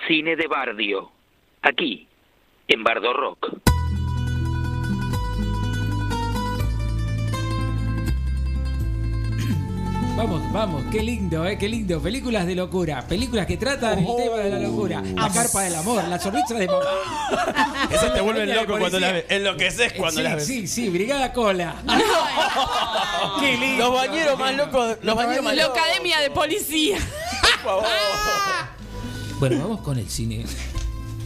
[0.07, 1.11] Cine de Bardio,
[1.63, 2.07] aquí,
[2.69, 3.53] en Bardo Rock.
[10.17, 12.01] Vamos, vamos, qué lindo, eh, qué lindo.
[12.01, 15.03] Películas de locura, películas que tratan el tema de la locura.
[15.03, 17.89] La carpa del amor, la sonrisa de mamá.
[17.91, 19.13] Ese te vuelve Línea de loco cuando la policía.
[19.13, 19.25] ves.
[19.29, 20.47] Enloqueces cuando sí, la ves.
[20.47, 21.75] Sí, sí, Brigada Cola.
[23.41, 23.87] qué lindo.
[23.91, 24.99] Los bañeros más locos.
[25.03, 25.79] Los bañeros más La locos.
[25.81, 26.99] academia de policía.
[27.43, 27.85] Por favor.
[29.41, 30.45] Bueno, vamos con el cine.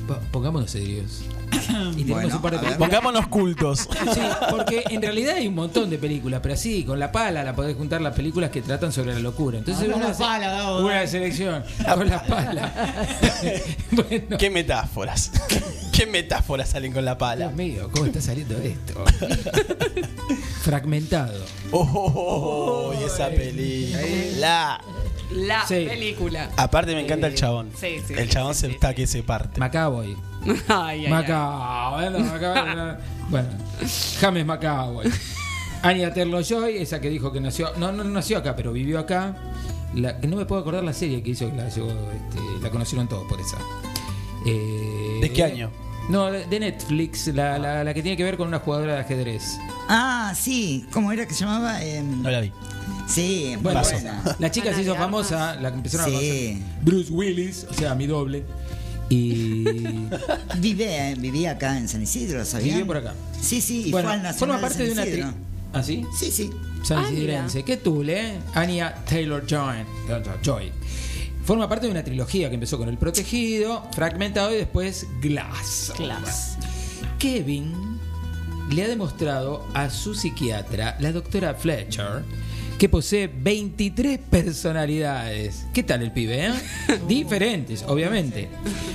[0.07, 1.23] Po- Pongámonos serios.
[1.97, 2.69] Y tenemos Bueno, un par de a ver.
[2.71, 2.79] películas.
[2.79, 3.81] Pongámonos cultos.
[4.15, 7.55] Sí, porque en realidad hay un montón de películas, pero así, con la pala la
[7.55, 9.59] podés juntar las películas que tratan sobre la locura.
[9.59, 11.09] Entonces, Ah, con una, la pala, Gabo, una dale.
[11.09, 11.63] selección
[11.95, 12.73] con la pala.
[13.93, 15.31] bueno, Qué metáforas.
[15.93, 17.47] Qué metáforas salen con la pala.
[17.49, 19.05] Dios mío, ¿cómo está saliendo esto?
[20.63, 21.45] Fragmentado.
[21.73, 24.81] Oh, y esa película.
[25.31, 25.85] La Sí.
[25.89, 26.51] película.
[26.57, 27.71] Aparte me encanta el chabón.
[27.79, 29.61] Sí, sí, El chabón se está que se parte.
[29.61, 30.17] Macaboy.
[30.47, 31.11] Ay, ay, ay.
[31.11, 32.11] Macaboy.
[32.11, 32.97] bueno, Macaboy,
[33.31, 33.49] Bueno,
[34.21, 35.11] James Macaboy.
[35.83, 37.71] Anya Terlo-Joy, esa que dijo que nació.
[37.77, 39.37] No, no nació acá, pero vivió acá.
[39.95, 42.71] La, que no me puedo acordar la serie que hizo, que la, llegó, este, la
[42.71, 43.57] conocieron todos por esa.
[44.47, 45.71] Eh, ¿De qué año?
[46.09, 49.01] No, de de Netflix, la, la- la que tiene que ver con una jugadora de
[49.01, 49.59] ajedrez.
[49.89, 50.87] Ah, sí.
[50.93, 51.83] ¿Cómo era que se llamaba?
[51.83, 52.53] Em, No la vi.
[53.09, 54.37] Sí, muy Bueno, buena.
[54.39, 56.15] la chica se hizo de famosa, la que empezaron a Sí.
[56.15, 56.57] conocer.
[56.83, 58.45] Bruce Willis, o sea, mi doble.
[59.11, 59.65] Y
[60.59, 62.71] Vive, vivía acá en San Isidro, ¿sabían?
[62.77, 63.15] vivió por acá.
[63.41, 65.35] Sí, sí, y Bueno, fue al Nacional forma parte de San una tri- Isidro.
[65.73, 66.05] ¿Ah, sí?
[66.19, 66.51] Sí, sí.
[66.83, 67.63] San Ah, Isidrense.
[67.65, 68.39] Qué tul, ¿eh?
[68.55, 69.77] Anya Taylor Joy.
[70.43, 70.73] Joy.
[71.45, 75.93] Forma parte de una trilogía que empezó con El Protegido, Fragmentado y después Glass.
[75.97, 76.59] Glass.
[77.19, 77.73] Kevin
[78.71, 82.23] le ha demostrado a su psiquiatra, la doctora Fletcher,
[82.79, 85.67] que posee 23 personalidades.
[85.75, 86.53] ¿Qué tal el pibe, eh?
[87.09, 88.49] Diferentes, obviamente.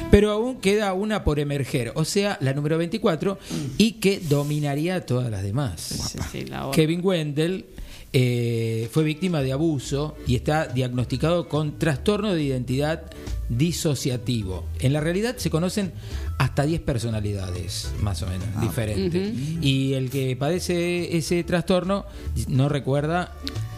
[0.10, 3.38] Pero aún queda una por emerger, o sea, la número 24,
[3.78, 5.82] y que dominaría a todas las demás.
[5.82, 6.76] Sí, sí, la otra.
[6.76, 7.66] Kevin Wendell
[8.14, 13.04] eh, fue víctima de abuso y está diagnosticado con trastorno de identidad
[13.50, 14.66] disociativo.
[14.80, 15.92] En la realidad se conocen
[16.38, 19.34] hasta 10 personalidades, más o menos, diferentes.
[19.62, 22.06] Y el que padece ese trastorno
[22.48, 23.32] no recuerda,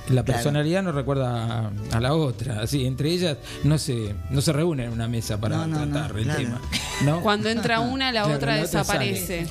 [0.10, 0.26] la Claro.
[0.26, 2.62] personalidad no recuerda a, a la otra.
[2.62, 5.92] Así, entre ellas no se, no se reúnen en una mesa para No, no, no,
[5.94, 6.40] tratar el claro.
[6.42, 6.62] tema.
[7.04, 7.22] ¿no?
[7.22, 9.48] Cuando entra una, la Claro, otra la otra desaparece.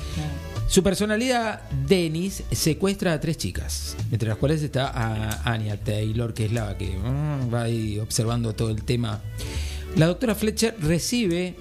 [0.67, 6.45] Su personalidad, Dennis, secuestra a tres chicas, entre las cuales está a Anya Taylor, que
[6.45, 9.21] es la que mm, va ahí observando todo el tema.
[9.95, 11.55] La doctora Fletcher recibe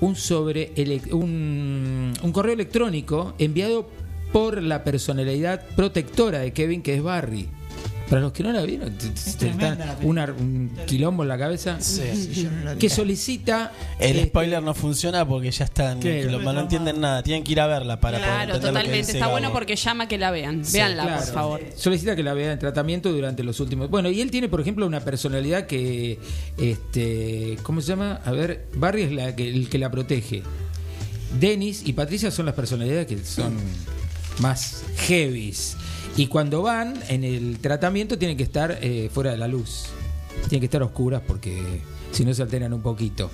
[0.00, 0.72] un sobre
[1.12, 3.88] un correo electrónico enviado
[4.32, 7.48] por la personalidad protectora de Kevin, que es Barry.
[8.08, 11.78] Para los que no la vieron, t- te está una- un quilombo en la cabeza.
[12.78, 16.00] Que solicita El este, spoiler no funciona porque ya están.
[16.30, 17.22] Lo- no entienden nada.
[17.22, 18.98] Tienen que ir a verla para poder Claro, entender lo que totalmente.
[19.06, 20.64] dice Está bueno porque llama que la vean.
[20.64, 21.16] Sí, claro.
[21.24, 21.60] por favor.
[21.76, 23.88] Solicita que la vea en tratamiento durante los últimos.
[23.88, 26.18] Bueno, y él tiene, por ejemplo, una personalidad que.
[26.58, 28.20] este ¿Cómo se llama?
[28.24, 30.42] A ver, Barry es la que, el que la protege.
[31.40, 33.54] Dennis y Patricia son las personalidades que son
[34.40, 35.76] más heavies.
[36.16, 39.86] Y cuando van en el tratamiento tienen que estar eh, fuera de la luz.
[40.48, 41.80] Tienen que estar oscuras porque
[42.12, 43.30] si no se alteran un poquito.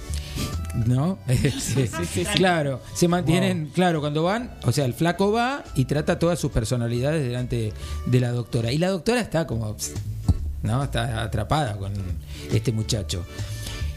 [0.87, 1.19] ¿No?
[1.61, 6.39] Sí, Claro, se mantienen, claro, cuando van, o sea, el flaco va y trata todas
[6.39, 7.73] sus personalidades delante
[8.07, 8.73] de la doctora.
[8.73, 9.77] Y la doctora está como,
[10.63, 10.85] ¿no?
[10.85, 11.93] Está atrapada con
[12.53, 13.25] este muchacho.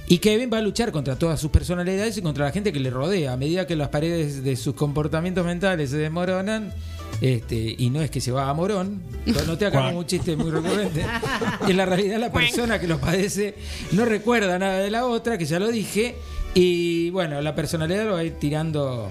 [0.07, 2.89] Y Kevin va a luchar contra todas sus personalidades y contra la gente que le
[2.89, 3.33] rodea.
[3.33, 6.73] A medida que las paredes de sus comportamientos mentales se desmoronan,
[7.21, 10.05] este, y no es que se va a morón, pero no te haga como un
[10.05, 11.05] chiste muy recurrente.
[11.67, 13.55] En la realidad, la persona que lo padece
[13.91, 16.15] no recuerda nada de la otra, que ya lo dije,
[16.53, 19.09] y bueno, la personalidad lo va a ir tirando.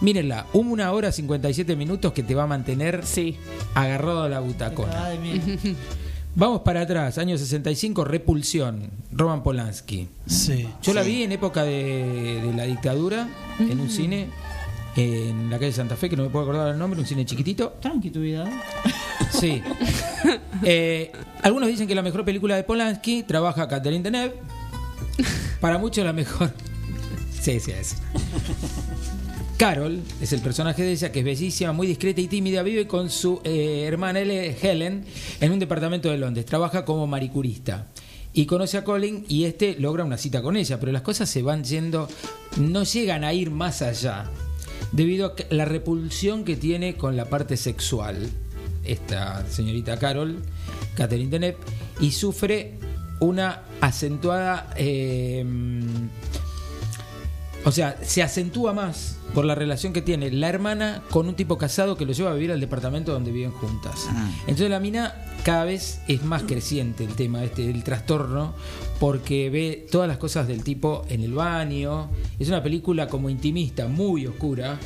[0.00, 3.02] Mírenla, una hora 57 minutos que te va a mantener
[3.74, 5.10] agarrado a la butacona.
[6.36, 10.08] Vamos para atrás, año 65, Repulsión, Roman Polanski.
[10.26, 10.68] Sí.
[10.82, 13.28] Yo la vi en época de, de la dictadura,
[13.58, 14.28] en un cine,
[14.96, 17.74] en la calle Santa Fe, que no me puedo acordar el nombre, un cine chiquitito.
[17.80, 18.48] Tranqui tu vida.
[19.32, 19.62] Sí.
[20.62, 21.10] Eh,
[21.42, 24.34] algunos dicen que la mejor película de Polanski trabaja Catherine Deneuve.
[25.58, 26.52] Para muchos la mejor.
[27.40, 27.96] Sí, sí, es.
[29.56, 32.62] Carol es el personaje de ella, que es bellísima, muy discreta y tímida.
[32.62, 35.04] Vive con su eh, hermana Ele- Helen
[35.40, 36.44] en un departamento de Londres.
[36.44, 37.86] Trabaja como maricurista.
[38.34, 40.78] Y conoce a Colin y este logra una cita con ella.
[40.78, 42.08] Pero las cosas se van yendo,
[42.58, 44.30] no llegan a ir más allá.
[44.92, 48.28] Debido a la repulsión que tiene con la parte sexual.
[48.84, 50.42] Esta señorita Carol,
[50.96, 51.58] Catherine Deneuve,
[52.00, 52.78] y sufre
[53.20, 54.72] una acentuada.
[54.76, 55.44] eh,
[57.64, 61.56] o sea, se acentúa más por la relación que tiene la hermana con un tipo
[61.58, 64.08] casado que lo lleva a vivir al departamento donde viven juntas.
[64.42, 68.54] Entonces la mina cada vez es más creciente el tema este del trastorno
[68.98, 72.10] porque ve todas las cosas del tipo en el baño.
[72.38, 74.78] Es una película como intimista, muy oscura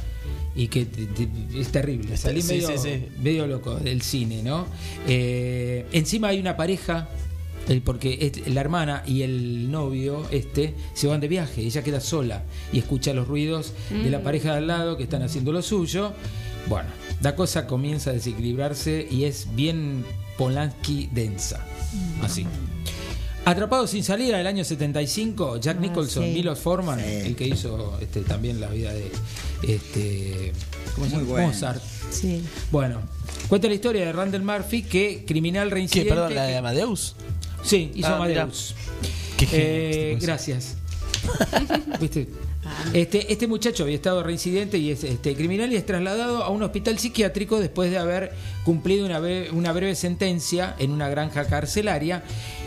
[0.56, 1.28] y que te- te-
[1.60, 2.16] es terrible.
[2.16, 3.06] Salí Sí, medio, sí, sí.
[3.22, 4.66] medio loco del cine, ¿no?
[5.06, 7.08] Eh, encima hay una pareja
[7.84, 12.44] porque es- la hermana y el novio este se van de viaje, ella queda sola
[12.72, 14.22] y escucha los ruidos de la Mm.
[14.22, 16.12] pareja de al lado que están haciendo lo suyo.
[16.68, 16.88] Bueno,
[17.22, 20.04] la cosa comienza a desequilibrarse y es bien
[20.38, 21.64] Polanski densa.
[22.22, 22.46] Así.
[23.46, 26.30] Atrapado sin salida del año 75, Jack Ah, Nicholson, sí.
[26.30, 29.10] Milos Forman, el que hizo este, también la vida de
[29.68, 30.52] este,
[30.94, 31.24] ¿cómo se llama?
[31.28, 31.46] bueno.
[31.48, 31.82] Mozart.
[32.10, 32.42] Sí.
[32.72, 33.00] Bueno,
[33.48, 36.10] cuenta la historia de Randall Murphy, que criminal ¿Qué, reincidente.
[36.10, 37.16] perdón, la de Amadeus?
[37.64, 38.16] Sí, hizo Ah.
[38.16, 38.74] Amadeus.
[39.36, 40.76] Qué genio Eh, este gracias.
[42.00, 42.28] ¿Viste?
[42.92, 46.62] Este, este muchacho había estado reincidente y es este, criminal y es trasladado a un
[46.62, 48.32] hospital psiquiátrico después de haber
[48.64, 52.22] cumplido una, bre- una breve sentencia en una granja carcelaria.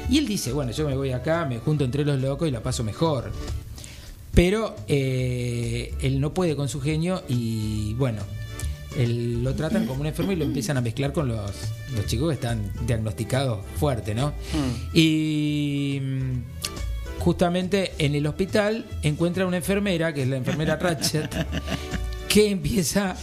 [0.09, 2.61] Y él dice, bueno, yo me voy acá, me junto entre los locos y la
[2.61, 3.31] paso mejor.
[4.33, 8.21] Pero eh, él no puede con su genio y bueno,
[8.97, 11.51] él lo tratan como un enfermo y lo empiezan a mezclar con los,
[11.95, 14.33] los chicos que están diagnosticados fuerte, ¿no?
[14.93, 21.29] Y mm, justamente en el hospital encuentra una enfermera, que es la enfermera Ratchet,
[22.27, 23.15] que empieza,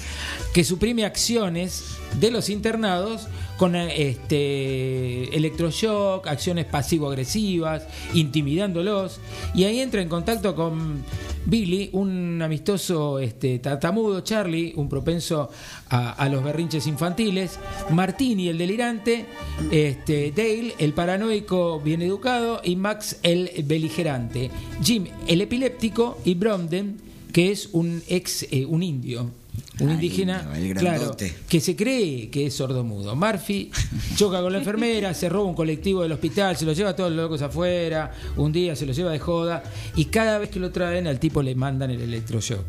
[0.53, 1.85] que suprime acciones
[2.21, 3.27] de los internados
[3.57, 9.21] con eh, este electroshock, acciones pasivo-agresivas, intimidándolos,
[9.55, 11.03] y ahí entra en contacto con
[11.47, 15.51] Billy, un amistoso este, tartamudo, Charlie, un propenso
[15.91, 17.59] a, a los berrinches infantiles,
[17.91, 19.27] Martini, el delirante,
[19.71, 24.51] este, Dale, el paranoico bien educado, y Max, el beligerante,
[24.83, 27.01] Jim, el epiléptico, y Bromden,
[27.33, 29.44] que es un ex, eh, un indio.
[29.81, 30.49] Un indígena,
[30.79, 31.17] claro,
[31.49, 33.17] que se cree que es sordomudo.
[33.17, 33.71] Murphy
[34.17, 37.11] choca con la enfermera, se roba un colectivo del hospital, se lo lleva a todos
[37.11, 39.65] los locos afuera, un día se lo lleva de joda
[39.97, 42.65] y cada vez que lo traen al tipo le mandan el electroshock.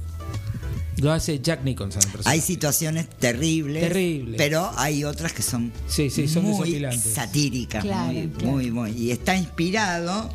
[0.97, 2.01] Lo hace Jack Nicholson.
[2.23, 4.35] Hay situaciones terribles, Terribles.
[4.37, 7.13] pero hay otras que son, Sí, sí, son muy desopilantes.
[7.13, 8.51] satíricas, Claro, muy, claro.
[8.51, 8.91] muy, muy.
[8.91, 10.31] Y está inspirado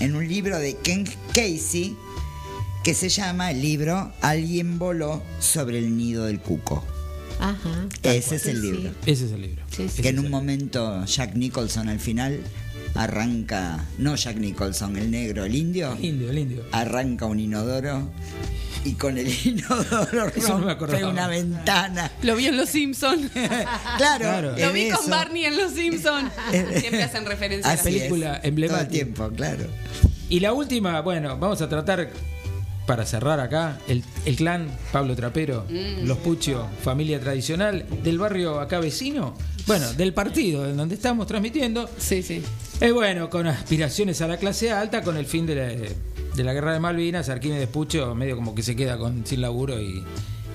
[0.00, 1.94] en un libro de Ken Casey
[2.84, 6.84] que se llama el libro Alguien voló sobre el nido del cuco.
[7.38, 7.86] Ajá.
[8.02, 8.72] Ese es el Sí, sí.
[8.72, 8.90] libro.
[9.06, 9.62] Ese es el libro.
[9.70, 10.02] Sí, sí.
[10.02, 12.40] Que en un momento Jack Nicholson al final
[12.94, 16.64] arranca, no Jack Nicholson, el negro, el indio, El indio, el indio.
[16.72, 18.10] arranca un inodoro
[18.84, 21.08] y con el inodoro Eso no me rompe acordaba.
[21.08, 22.10] una ventana.
[22.22, 23.30] Lo vi en Los Simpsons.
[23.96, 24.56] Claro, Claro.
[24.58, 25.08] Lo vi con.
[25.10, 26.30] Barney en Los Simpsons.
[26.50, 27.84] Siempre hacen referencia a la es.
[27.84, 28.88] película Todo el emblemática.
[28.90, 29.64] tiempo, claro.
[30.28, 32.10] Y la última, bueno, vamos a tratar,
[32.86, 36.06] para cerrar acá, el, el clan Pablo Trapero, Mm.
[36.06, 39.34] los Puccio, familia tradicional del barrio acá vecino,
[39.66, 41.88] bueno, del partido en donde estamos transmitiendo.
[41.98, 42.42] Sí, sí.
[42.80, 46.52] Es bueno, con aspiraciones a la clase alta, con el fin de la, de la
[46.52, 50.02] guerra de Malvinas, Arquímedes Puccio medio como que se queda con, sin laburo y,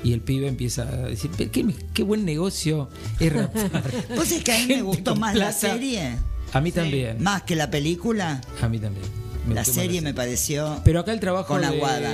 [0.03, 2.89] y el pibe empieza a decir, "Pero qué, qué buen negocio
[3.21, 3.71] es rapar".
[4.15, 6.17] ¿Vos es que a mí me gustó más la serie?
[6.51, 8.41] A mí también, Más que la película.
[8.61, 9.05] a mí también.
[9.47, 10.79] Me La serie me pareció.
[10.83, 12.11] Pero acá el trabajo con de, Aguada.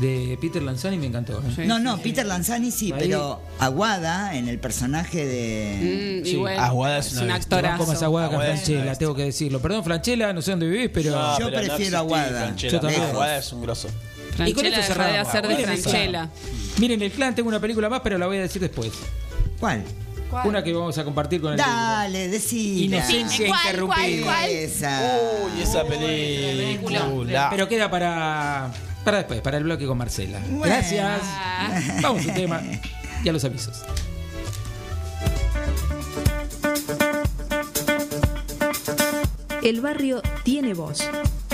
[0.00, 1.42] de Peter Lanzani me encantó.
[1.58, 1.66] ¿eh?
[1.66, 6.20] No, no, Peter Lanzani sí, Ahí- pero Aguada en el personaje de.
[6.22, 6.36] Mm, y Sí.
[6.36, 7.56] bueno, Aguada es una un bestia.
[7.60, 8.02] Te banco más.
[8.02, 9.60] Aguada que a Aguada una Franchella, tengo que decirlo.
[9.60, 11.10] Perdón, Franchella, no sé dónde vivís, pero.
[11.10, 12.56] No, Yo pero no prefiero Aguada.
[12.56, 13.02] Yo también.
[13.02, 13.88] Aguada es un grosso.
[13.88, 15.28] Y con Franchella esto de cerramos.
[15.28, 15.56] hacer de.
[15.64, 16.28] Franchella.
[16.78, 18.90] Miren, el clan tengo una película más, pero la voy a decir después.
[19.58, 19.82] ¿Cuál?
[20.44, 22.96] Una que vamos a compartir con el Dale, decila.
[22.96, 24.02] Inocencia ¿Cuál, interrumpida.
[24.02, 24.50] cuál, cuál?
[24.50, 25.18] Esa.
[25.44, 27.48] Uy, esa película.
[27.50, 28.70] Pero queda para,
[29.04, 30.38] para después, para el bloque con Marcela.
[30.48, 30.64] Bueno.
[30.66, 31.20] Gracias.
[32.02, 32.62] Vamos a un tema.
[33.24, 33.82] Ya los avisos.
[39.62, 41.02] El barrio tiene voz.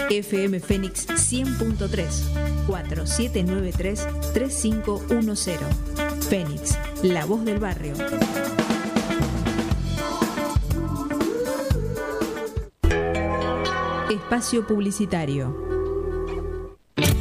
[0.08, 5.58] FM Fénix 100.3 4793 3510.
[6.28, 7.94] Fénix, la voz del barrio.
[14.16, 15.54] Espacio publicitario.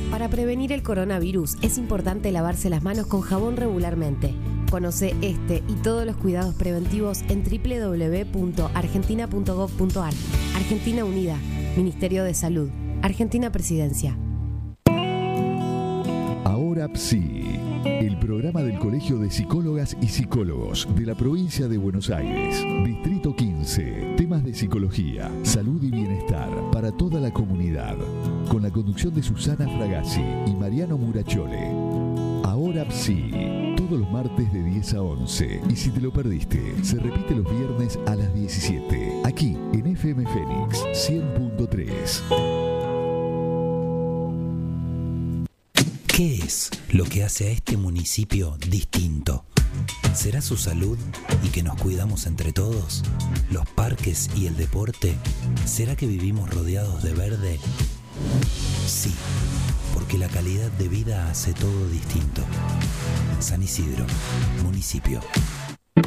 [0.10, 4.34] Para prevenir el coronavirus es importante lavarse las manos con jabón regularmente.
[4.72, 10.14] Conoce este y todos los cuidados preventivos en www.argentina.gov.ar.
[10.56, 11.38] Argentina Unida,
[11.76, 12.70] Ministerio de Salud,
[13.02, 14.18] Argentina Presidencia.
[16.46, 22.10] Ahora PSI, el programa del Colegio de Psicólogas y Psicólogos de la provincia de Buenos
[22.10, 26.55] Aires, Distrito 15, temas de psicología, salud y bienestar
[26.86, 27.98] para toda la comunidad,
[28.48, 31.72] con la conducción de Susana Fragazzi y Mariano Murachole.
[32.44, 37.00] Ahora PSI, todos los martes de 10 a 11, y si te lo perdiste, se
[37.00, 42.22] repite los viernes a las 17, aquí en FM Fénix 100.3.
[46.06, 49.44] ¿Qué es lo que hace a este municipio distinto?
[50.14, 50.98] ¿Será su salud
[51.44, 53.04] y que nos cuidamos entre todos?
[53.52, 55.16] ¿Los parques y el deporte?
[55.66, 57.60] ¿Será que vivimos rodeados de verde?
[58.88, 59.14] Sí,
[59.94, 62.44] porque la calidad de vida hace todo distinto.
[63.40, 64.06] San Isidro,
[64.64, 65.22] municipio.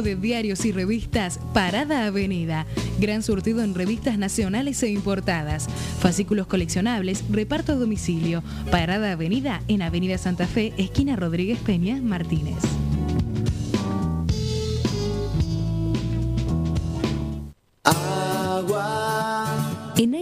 [0.00, 2.64] De diarios y revistas Parada Avenida.
[2.98, 5.68] Gran surtido en revistas nacionales e importadas.
[6.00, 8.42] Fascículos coleccionables, reparto a domicilio.
[8.70, 12.81] Parada Avenida en Avenida Santa Fe, esquina Rodríguez Peña, Martínez.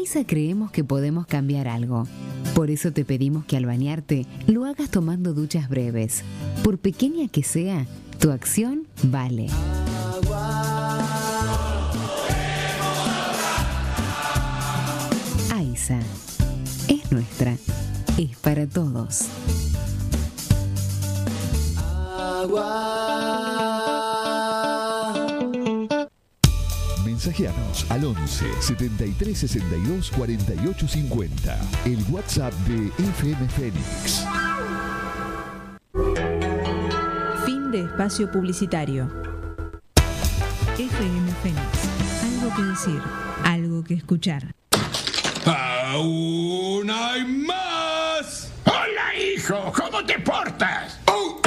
[0.01, 2.07] AISA creemos que podemos cambiar algo.
[2.55, 6.23] Por eso te pedimos que al bañarte lo hagas tomando duchas breves.
[6.65, 7.87] Por pequeña que sea,
[8.19, 9.49] tu acción vale.
[15.55, 16.01] AISA
[16.89, 17.55] es nuestra,
[18.17, 19.27] es para todos.
[27.23, 31.61] Mensajeanos al 11 73 62 48 50.
[31.85, 34.25] El WhatsApp de FM Fénix.
[37.45, 39.07] Fin de espacio publicitario.
[40.79, 41.61] FM Fénix.
[42.25, 43.03] Algo que decir,
[43.45, 44.55] algo que escuchar.
[45.45, 48.51] ¡Aún hay más!
[48.65, 49.71] ¡Hola, hijo!
[49.77, 50.99] ¿Cómo te portas?
[51.05, 51.39] ¡Oh!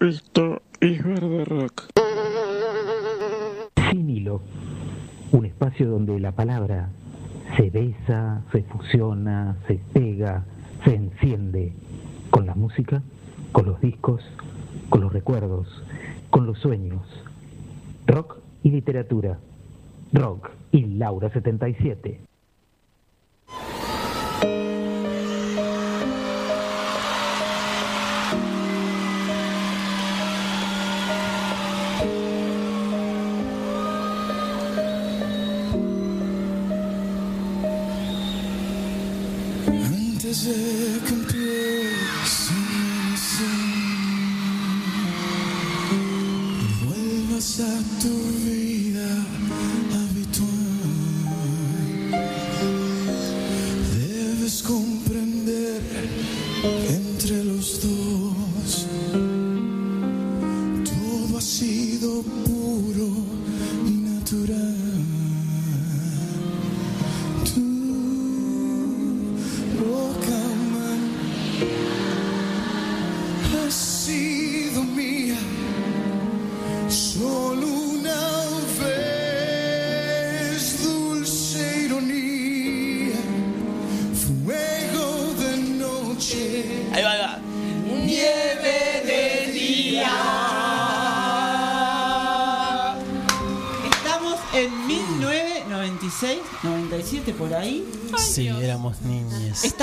[0.00, 1.88] Esto es Bardo Rock.
[5.68, 6.88] espacio donde la palabra
[7.56, 10.44] se besa, se fusiona, se pega,
[10.84, 11.72] se enciende
[12.30, 13.02] con la música,
[13.50, 14.22] con los discos,
[14.88, 15.66] con los recuerdos,
[16.30, 17.02] con los sueños.
[18.06, 19.40] Rock y literatura.
[20.12, 22.27] Rock y Laura 77.
[40.40, 41.17] Antes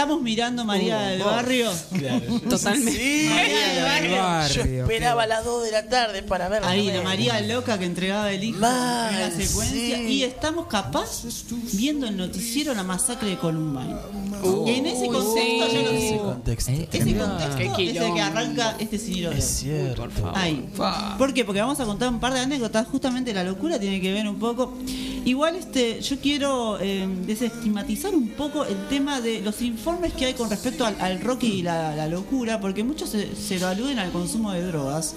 [0.06, 1.32] Estamos mirando María del vos.
[1.32, 1.72] Barrio.
[1.97, 2.39] Claro.
[2.49, 2.91] Totalmente.
[2.91, 4.66] Sí, María del Barrio.
[4.66, 6.70] Yo esperaba a las 2 de la tarde para verla.
[6.70, 9.97] Ahí, la María loca que entregaba el hijo Mal, en la secuencia.
[9.97, 10.03] sí.
[10.03, 11.24] Y estamos capaz
[11.74, 13.95] viendo el noticiero La Masacre de Columbine.
[14.43, 15.74] Uh, y en ese contexto, sí.
[15.74, 16.72] yo lo Ese contexto.
[16.72, 19.34] Ese contexto es el que arranca este señor.
[19.34, 20.32] Es cierto.
[20.36, 20.70] Ahí.
[21.18, 21.43] ¿Por qué?
[21.45, 22.86] Porque vamos a contar un par de anécdotas.
[22.86, 24.78] Justamente la locura tiene que ver un poco.
[25.26, 30.34] Igual este, yo quiero eh, desestigmatizar un poco el tema de los informes que hay
[30.36, 34.11] con respecto al, al rock y la, locura, porque muchos se, se lo aluden al
[34.11, 35.15] consumo de drogas.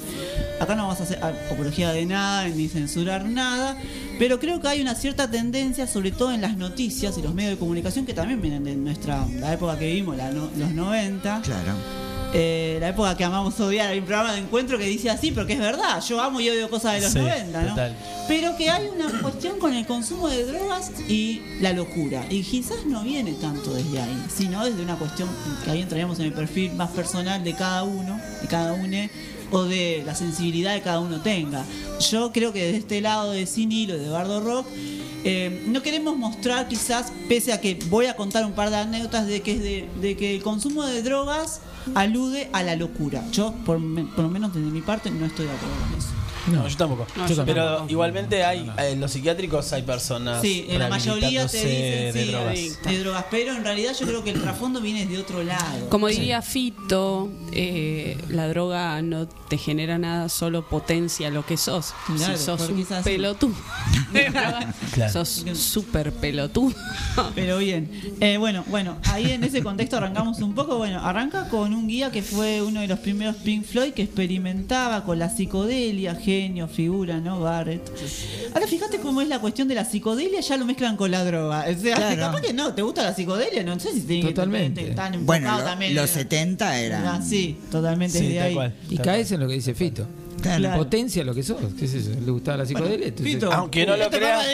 [0.61, 3.77] Acá no vamos a hacer apología de nada ni censurar nada,
[4.19, 7.53] pero creo que hay una cierta tendencia, sobre todo en las noticias y los medios
[7.53, 11.43] de comunicación, que también vienen de nuestra la época que vivimos, la no- los 90.
[11.43, 12.08] Claro.
[12.35, 15.47] Eh, la época que amamos odiar, hay un programa de encuentro que dice así, pero
[15.47, 17.69] que es verdad, yo amo y odio cosas de los Sí, 90, ¿no?
[17.71, 17.97] total.
[18.29, 22.27] Pero que hay una cuestión con el consumo de drogas y la locura.
[22.29, 25.29] Y quizás no viene tanto desde ahí, sino desde una cuestión
[25.65, 29.09] que ahí entraríamos en el perfil más personal de cada uno, de cada uno,
[29.51, 31.65] o de la sensibilidad que cada uno tenga.
[32.11, 34.67] Yo creo que desde este lado de Sin Hilo, de Bardo Rock,
[35.25, 39.27] eh, no queremos mostrar quizás, pese a que voy a contar un par de anécdotas
[39.27, 41.61] de que, de, que el consumo de drogas
[41.95, 43.25] alude a la locura.
[43.33, 43.79] Yo, por,
[44.15, 46.28] por lo menos desde mi parte, no estoy de acuerdo con eso.
[46.47, 47.07] No, yo tampoco.
[47.17, 47.91] No, yo Pero tampoco.
[47.91, 50.41] igualmente hay, eh, en los psiquiátricos hay personas.
[50.41, 52.83] Sí, en la mayoría te dicen de sí, drogas.
[52.85, 55.89] de drogas, pero en realidad yo creo que el trasfondo viene de otro lado.
[55.91, 61.93] Como diría Fito, eh, la droga no te genera nada, solo potencia lo que sos.
[62.17, 63.55] Claro, si sos un pelotudo,
[64.93, 65.13] Claro.
[65.13, 66.75] sos súper pelotudo.
[67.35, 70.79] Pero bien, Eh, bueno, bueno, ahí en ese contexto arrancamos un poco.
[70.79, 75.05] Bueno, arranca con un guía que fue uno de los primeros Pink Floyd que experimentaba
[75.05, 77.41] con la psicodelia, genio, figura, ¿no?
[77.41, 77.81] Barrett.
[78.55, 81.65] Ahora fíjate cómo es la cuestión de la psicodelia, ya lo mezclan con la droga.
[81.75, 82.21] O sea, Claro.
[82.21, 83.63] capaz que no, ¿te gusta la psicodelia?
[83.65, 84.85] No sé si tiene Totalmente.
[84.85, 85.95] que tan Bueno, lo- también.
[85.95, 87.07] los en- 70 eran.
[87.07, 88.55] Ah, sí, totalmente Sí, de tal ahí.
[88.55, 88.75] cual.
[88.91, 90.07] Y caes en lo que dice Fito.
[90.43, 90.77] Claro.
[90.77, 91.57] Potencia lo que sos.
[91.79, 92.11] ¿Qué es eso?
[92.11, 93.09] ¿Le gustaba la psicodelia?
[93.09, 94.47] Entonces- aunque no lo creas,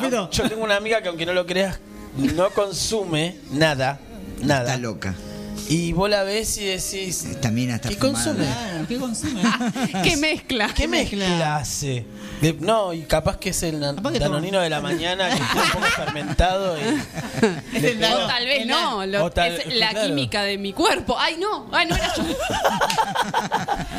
[0.00, 0.30] Fito.
[0.30, 1.80] yo tengo una amiga que aunque no lo creas,
[2.36, 3.98] no consume nada,
[4.42, 4.64] nada.
[4.74, 5.14] Está loca.
[5.68, 8.24] Y vos la ves y decís, También hasta ¿qué fumada.
[8.24, 8.86] consume?
[8.88, 9.42] ¿qué consume?
[10.02, 10.68] ¿Qué mezcla?
[10.74, 12.04] ¿Qué mezcla hace?
[12.40, 15.86] De- no, y capaz que es el danonino de la mañana que está un poco
[15.96, 16.76] fermentado.
[16.78, 16.82] Y,
[17.76, 18.26] Es el O dano.
[18.26, 20.06] tal vez no, lo- tal- es la claro.
[20.08, 21.16] química de mi cuerpo.
[21.18, 22.22] Ay, no, ay, no era yo.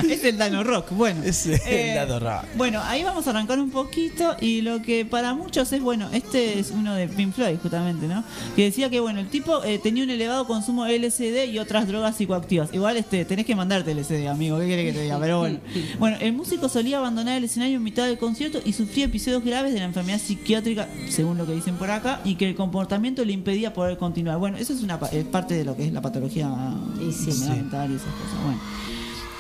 [0.10, 1.24] Es el Dano Rock, bueno.
[1.24, 2.46] Es el Eh, Dano Rock.
[2.56, 6.60] Bueno, ahí vamos a arrancar un poquito y lo que para muchos es, bueno, este
[6.60, 8.24] es uno de Pink Floyd justamente, ¿no?
[8.56, 11.88] Que decía que, bueno, el tipo eh, tenía un elevado consumo de LSD y otras
[11.88, 12.74] drogas psicoactivas.
[12.74, 15.20] Igual este, tenés que mandarte LSD, amigo, ¿qué quiere que te diga?
[15.20, 15.60] Pero bueno.
[16.00, 19.74] Bueno, el músico solía abandonar el escenario en mitad del concierto y sufría episodios graves
[19.74, 23.34] de la enfermedad psiquiátrica, según lo que dicen por acá, y que el comportamiento le
[23.34, 24.38] impedía poder continuar.
[24.38, 28.14] Bueno, eso es una es parte de lo que es la patología mental y esas
[28.14, 28.44] cosas.
[28.44, 28.95] Bueno.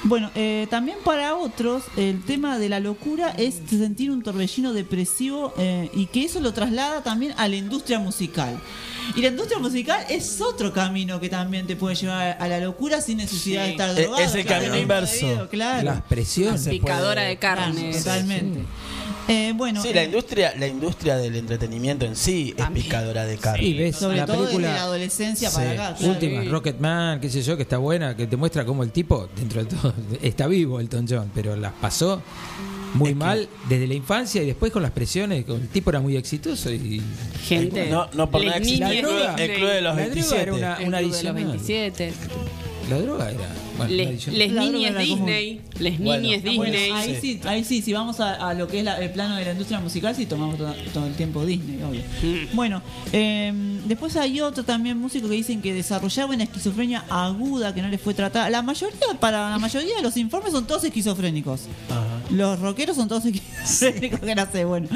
[0.08, 5.51] Bueno, eh, también para otros el tema de la locura es sentir un torbellino depresivo
[5.58, 8.56] eh, y que eso lo traslada también a la industria musical.
[9.16, 13.01] Y la industria musical es otro camino que también te puede llevar a la locura
[13.01, 14.24] sin necesidad de estar E- drogado.
[14.24, 15.26] es el claro, camino inverso.
[15.28, 15.84] debido, claro.
[15.84, 16.68] Las presiones.
[16.68, 17.91] Picadora de carne.
[17.91, 18.60] Totalmente.
[19.28, 23.38] Eh, bueno, Sí, la eh, industria, la industria del entretenimiento en sí es picadora de
[23.38, 23.64] carne.
[23.66, 25.74] Y ves sobre la todo película desde la adolescencia para Sí.
[25.78, 25.95] acá.
[25.95, 26.12] claro.
[26.14, 29.64] última, Rocketman, qué sé yo, que está buena, que te muestra cómo el tipo, dentro
[29.64, 32.22] de todo, está vivo Elton John, pero las pasó
[32.93, 36.16] muy mal desde la infancia y después con las presiones, con- el tipo era muy
[36.16, 37.01] exitoso y
[37.45, 38.97] Gente, No, no por nada el club- Disney.
[38.99, 40.41] el club de los La droga 27.
[40.41, 41.43] era una, El una Club de los adicional.
[41.45, 42.14] 27.
[42.89, 43.47] La droga era.
[43.78, 45.26] Bueno, Les, niñes común.
[45.26, 45.61] Disney.
[45.80, 46.91] Les Bueno, niñes bueno, Disney.
[46.91, 49.45] ahí sí, ahí sí, si vamos a, a lo que es la- el plano de
[49.45, 52.01] la industria musical, sí tomamos todo, todo el tiempo Disney, obvio.
[52.23, 52.55] Mm.
[52.55, 53.51] Bueno, eh,
[53.86, 57.99] después hay otro también músico que dicen que desarrollaba una esquizofrenia aguda que no les
[58.01, 58.49] fue tratada.
[58.49, 61.61] La mayoría, para la mayoría de los informes son todos esquizofrénicos.
[62.32, 63.26] Los rockeros son todos
[63.65, 64.88] esquizofrénicos, que no sé, bueno.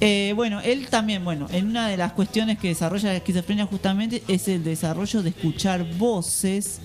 [0.00, 4.22] Eh, bueno, él también, bueno, en una de las cuestiones que desarrolla la esquizofrenia justamente
[4.28, 6.80] es el desarrollo de escuchar voces.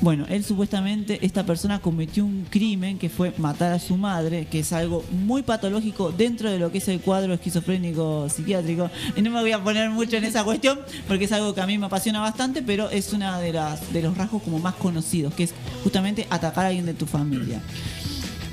[0.00, 4.60] Bueno, él supuestamente, esta persona cometió un crimen que fue matar a su madre, que
[4.60, 8.90] es algo muy patológico dentro de lo que es el cuadro esquizofrénico psiquiátrico.
[9.14, 11.66] Y no me voy a poner mucho en esa cuestión, porque es algo que a
[11.66, 15.42] mí me apasiona bastante, pero es una de de los rasgos como más conocidos, que
[15.42, 15.54] es
[15.84, 17.60] justamente atacar a alguien de tu familia.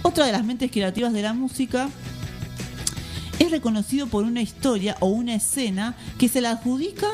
[0.01, 1.88] Otra de las mentes creativas de la música
[3.39, 7.08] es reconocido por una historia o una escena que se la adjudica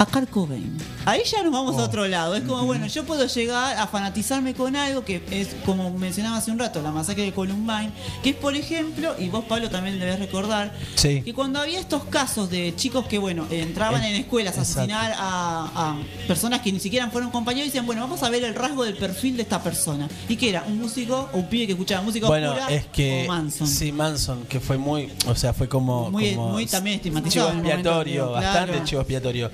[0.00, 0.78] a Kurt Cobain.
[1.04, 2.34] Ahí ya nos vamos a otro lado.
[2.34, 6.50] Es como, bueno, yo puedo llegar a fanatizarme con algo que es, como mencionaba hace
[6.50, 7.90] un rato, la masacre de Columbine,
[8.22, 11.20] que es, por ejemplo, y vos, Pablo, también debes recordar, Sí.
[11.20, 15.12] que cuando había estos casos de chicos que, bueno, entraban El- en escuelas a asesinar
[15.18, 15.96] a, a
[16.26, 18.96] personas que ni siquiera fueron compañeros, y decían, bueno, vamos a ver el rasgo del
[18.96, 20.08] perfil de esta persona.
[20.30, 20.64] ¿Y que era?
[20.66, 23.66] ¿Un músico o un pibe que escuchaba música Bueno, oscura es que o Manson?
[23.66, 27.48] sí, Manson, que fue muy, o sea, fue como, Muy- como muy también chivo estigmatizado
[27.48, 28.84] momento, expiatorio, bastante claro.
[28.86, 29.50] chivo expiatorio.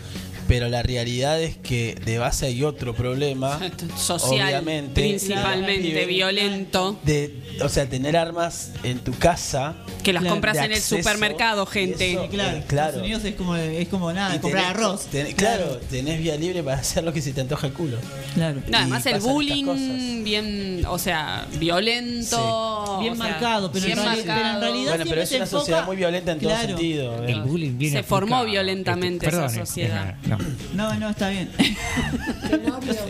[0.48, 3.58] Pero la realidad es que de base hay otro problema,
[3.96, 6.98] Social, obviamente, principalmente violento.
[7.02, 9.74] de, o sea, tener armas en tu casa
[10.04, 10.34] Que las Claro.
[10.36, 12.12] compras en el supermercado, gente.
[12.12, 12.88] eso, Claro, eh, claro.
[12.90, 15.08] Estados Unidos es como, es como nada, Y comprar tenés- arroz.
[15.12, 17.96] tenés- claro, tenés vía libre para hacer lo que se te antoja el culo.
[18.34, 18.62] Claro.
[18.68, 22.98] No, además el bullying bien, o sea, violento.
[23.00, 25.50] Bien o sea, marcado, pero, bien en pero en realidad Bueno, pero es una enfoca-
[25.58, 27.24] sociedad muy violenta en todo sentido.
[27.24, 30.10] El bullying viene Se formó violentamente Este, esa sociedad.
[30.10, 30.35] eh,
[30.74, 31.50] No, No, no, está bien.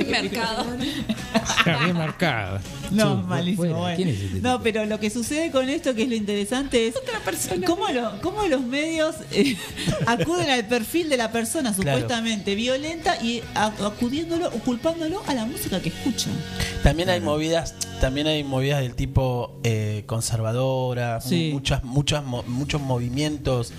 [0.08, 0.66] mercado.
[1.58, 2.58] está bien marcado.
[2.90, 3.74] No, Sí, malísimo.
[3.78, 3.96] bueno.
[3.96, 6.94] ¿quién es este No, pero lo que sucede con esto, que es lo interesante, es
[7.66, 9.56] cómo, lo- cómo los medios eh,
[10.06, 11.98] acuden al perfil de la persona Claro.
[11.98, 16.32] supuestamente violenta y a- acudiéndolo o culpándolo a la música que escuchan.
[16.84, 21.50] También hay movidas, también hay movidas del tipo eh, conservadora, Sí.
[21.52, 23.72] muchas, muchas, mo- muchos movimientos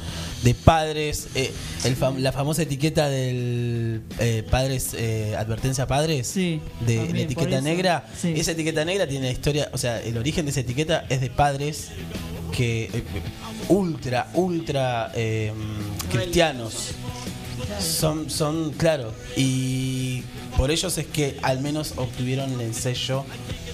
[0.43, 1.51] de padres, eh,
[1.84, 7.61] el fam- la famosa etiqueta del eh, padres, eh, advertencia padres, de también, la etiqueta
[7.61, 8.07] negra.
[8.19, 8.34] Sí.
[8.38, 11.89] Esa etiqueta negra tiene historia, o sea, el origen de esa etiqueta es de padres
[12.55, 13.03] que
[13.68, 15.51] ultra, ultra eh,
[16.11, 16.91] cristianos.
[17.80, 20.23] Son, son, claro, y
[20.55, 23.26] por ellos es que al menos obtuvieron el sello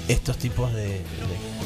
[0.08, 1.04] estos tipos de, de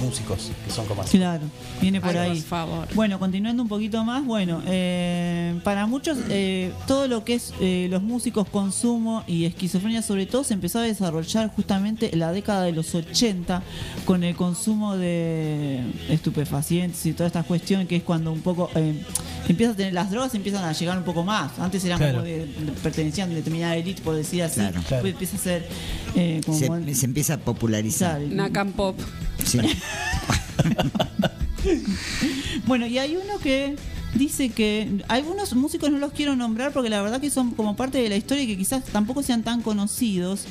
[0.02, 1.18] músicos que son como así.
[1.18, 1.44] Claro,
[1.82, 2.40] viene por Ay, ahí.
[2.40, 2.88] por favor.
[2.96, 7.88] Bueno, continuando un poquito más, bueno, eh, para muchos eh, todo lo que es eh,
[7.90, 12.64] los músicos, consumo y esquizofrenia sobre todo se empezó a desarrollar justamente en la década
[12.64, 13.62] de los 80
[14.06, 18.94] con el consumo de estupefacientes y toda esta cuestión que es cuando un poco eh,
[19.48, 21.58] empieza a tener las drogas empiezan a llegar un poco más.
[21.60, 22.14] Antes eran Claro.
[22.20, 24.56] como de, de- pertenecían a determinada élite por decir así.
[24.60, 24.80] Claro.
[24.90, 25.68] Después empieza a ser
[26.16, 28.20] eh, como Se, se empieza a popularizar.
[28.22, 29.00] Nakam Pop.
[32.66, 33.76] Bueno, y hay uno que
[34.14, 37.98] dice que algunos músicos no los quiero nombrar porque la verdad que son como parte
[37.98, 40.46] de la historia y que quizás tampoco sean tan conocidos.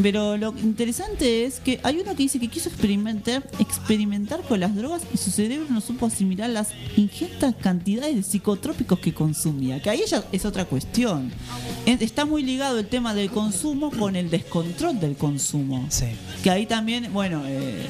[0.00, 4.74] Pero lo interesante es que hay uno que dice que quiso experimentar, experimentar con las
[4.76, 9.82] drogas y su cerebro no supo asimilar las ingentes cantidades de psicotrópicos que consumía.
[9.82, 11.30] Que ahí ya es otra cuestión.
[11.84, 15.86] Es- Está muy ligado el tema del consumo con el descontrol del consumo.
[16.42, 17.86] Que ahí también, bueno, eh,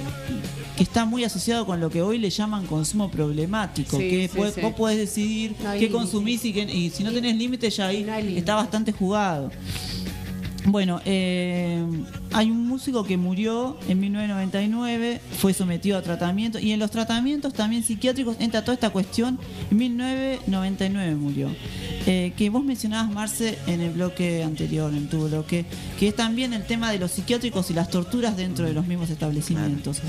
[0.76, 3.96] que está muy asociado con lo que hoy le llaman consumo problemático.
[3.98, 4.60] Sí, que sí, puede- sí.
[4.62, 8.02] vos podés decidir No qué consumís y, y si no tenés límite ya ahí
[8.38, 9.50] está bastante jugado.
[10.70, 11.82] Bueno, eh,
[12.32, 17.54] hay un músico que murió en 1999, fue sometido a tratamiento y en los tratamientos
[17.54, 19.38] también psiquiátricos entra toda esta cuestión.
[19.70, 21.48] En 1999 murió.
[22.06, 25.64] Eh, que vos mencionabas, Marce, en el bloque anterior, en tu bloque,
[25.98, 29.08] que es también el tema de los psiquiátricos y las torturas dentro de los mismos
[29.10, 30.00] establecimientos.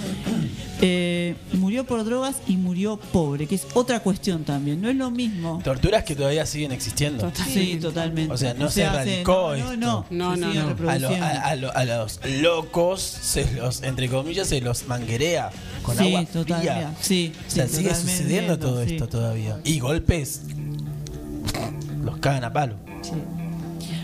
[0.81, 4.81] Eh, murió por drogas y murió pobre, que es otra cuestión también.
[4.81, 5.60] No es lo mismo.
[5.64, 7.31] Torturas que todavía siguen existiendo.
[7.52, 8.34] Sí, totalmente.
[8.34, 9.76] O sea, no O se sea, erradicó no, esto.
[9.77, 10.49] no, no, No, se no,
[10.90, 15.50] A, lo- a- a lo- a los locos, se los, entre comillas, se los manguerea
[15.84, 16.94] con Sí, agua fría.
[17.02, 19.60] Sí, o sea, sí, sigue sucediendo todo esto todavía.
[19.64, 20.42] Y golpes
[22.04, 22.76] los cagan a palo.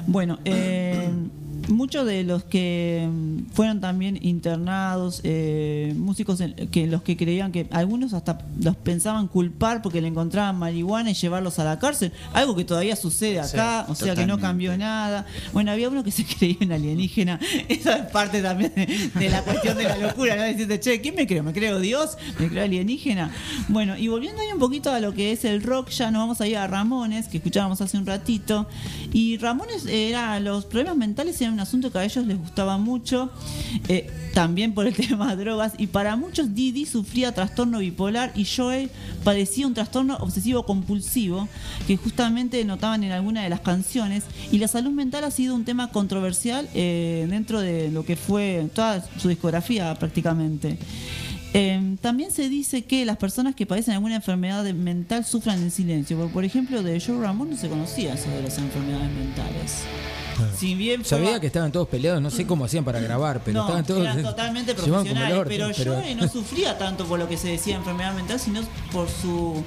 [0.08, 1.10] Bueno, eh,
[1.68, 7.52] muchos de los que mm, fueron también internados, eh, músicos en- que los que creían
[7.52, 12.12] que algunos hasta los pensaban culpar porque le encontraban marihuana y llevarlos a la cárcel,
[12.34, 15.26] algo que todavía sucede Sí, acá, o sea que no cambió nada.
[15.54, 18.86] Bueno, había uno que se creía en alienígena, esa es parte también de,
[19.20, 20.44] de la cuestión de la locura, ¿no?
[20.44, 21.44] Decirte, che, ¿quién me creo?
[21.44, 22.18] ¿Me creo Dios?
[22.40, 23.32] ¿Me creo alienígena?
[23.68, 26.42] Bueno, y volviendo ahí un poquito a lo que es el rock, ya nos vamos
[26.42, 28.68] a ir a Ramones, que escuchábamos hace un ratito.
[29.12, 33.32] Y Ramones era, los problemas mentales eran un asunto que a ellos les gustaba mucho,
[33.88, 35.74] eh, también por el tema de drogas.
[35.78, 38.90] Y para muchos, Didi sufría trastorno bipolar y Joey
[39.24, 41.48] padecía un trastorno obsesivo compulsivo,
[41.88, 44.26] que justamente notaban en alguna de las canciones.
[44.52, 48.70] Y la salud mental ha sido un tema controversial eh, dentro de lo que fue
[48.74, 50.78] toda su discografía prácticamente.
[51.58, 56.18] Eh, también se dice que las personas que padecen alguna enfermedad mental sufran en silencio.
[56.18, 59.84] Por, por ejemplo, de Joe Ramón no se conocía eso de las enfermedades mentales.
[60.58, 63.62] Si bien Sabía que estaban todos peleados, no sé cómo hacían para grabar, pero no,
[63.62, 64.02] estaban todos.
[64.02, 68.14] eran totalmente profesionales, orto, pero, Joe no sufría tanto por lo que se decía enfermedad
[68.14, 68.62] mental, sino
[68.92, 69.64] por su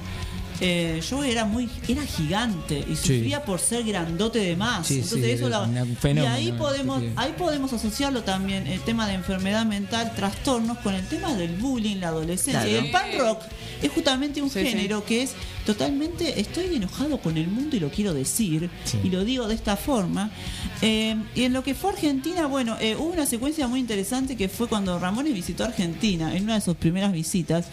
[0.61, 3.15] eh, Joe era muy era gigante y Sí.
[3.17, 4.87] sufría por ser grandote de más.
[4.87, 7.09] Sí, Entonces sí, eso la- un y fenómeno, ahí podemos sí.
[7.15, 11.97] ahí podemos asociarlo también el tema de enfermedad mental, trastornos con el tema del bullying,
[11.97, 12.61] la adolescencia.
[12.63, 12.69] Claro.
[12.69, 13.41] Y el punk rock
[13.81, 14.67] es justamente un Sí, sí.
[14.67, 15.31] género que es
[15.65, 18.69] totalmente estoy enojado con el mundo y lo quiero decir
[19.03, 20.31] y lo digo de esta forma.
[20.81, 24.49] Eh, y en lo que fue Argentina, bueno, eh, hubo una secuencia muy interesante que
[24.49, 27.67] fue cuando Ramones visitó Argentina en una de sus primeras visitas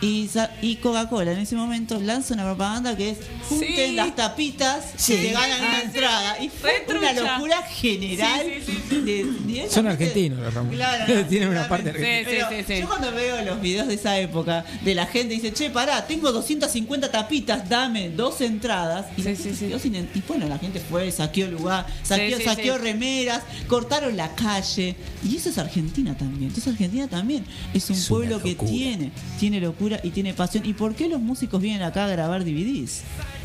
[0.00, 0.28] y,
[0.62, 3.92] y Coca-Cola en ese momento lanza una propaganda que es junten Sí.
[3.94, 5.14] las tapitas Sí.
[5.14, 5.86] y te ganan una Ah, sí.
[5.86, 10.76] entrada y fue una locura general Sí, sí, sí, de- directamente- Son argentinos los Ramones.
[10.78, 12.22] Claro, no, Tienen una parte argentina.
[12.28, 12.80] Pero Sí, sí, sí.
[12.80, 16.32] Yo cuando veo los videos de esa época de la gente dice, che, pará, tengo
[16.32, 19.06] 250 tapitas, dame dos entradas.
[19.16, 22.80] Y, sin bueno, la gente fue, saqueó lugar, saqueó, sí, saqueó sí.
[22.82, 24.96] remeras, cortaron la calle.
[25.28, 26.44] Y eso es Argentina también.
[26.48, 27.44] Entonces Argentina también
[27.74, 30.64] es un Es una pueblo que tiene, tiene locura y tiene pasión.
[30.66, 33.02] ¿Y por qué los músicos vienen acá a grabar DVDs?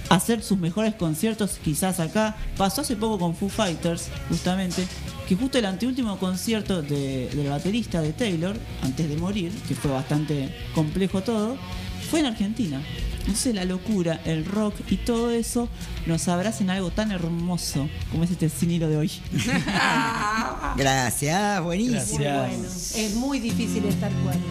[0.10, 2.36] hacer sus mejores conciertos quizás acá.
[2.58, 4.86] Pasó hace poco con Foo Fighters, justamente,
[5.26, 9.90] que justo el anteúltimo concierto de- del baterista de Taylor, antes de morir, que fue
[9.90, 11.56] bastante complejo todo,
[12.10, 12.82] fue en Argentina.
[13.22, 15.70] Entonces la locura, el rock y todo eso
[16.08, 19.12] nos abraza en algo tan hermoso como es este cinilo de hoy.
[20.76, 22.18] Gracias, buenísimo.
[22.20, 22.68] Muy bueno.
[22.68, 24.42] Es muy difícil estar cuerdo.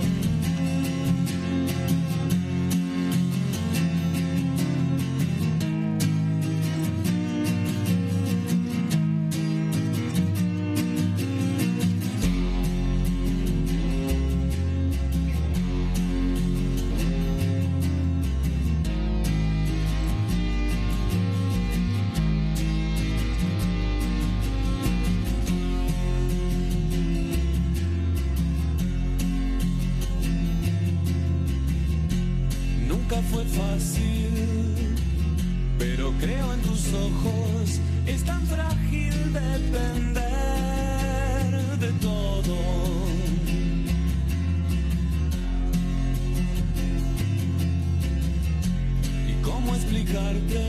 [49.81, 50.61] Explicarte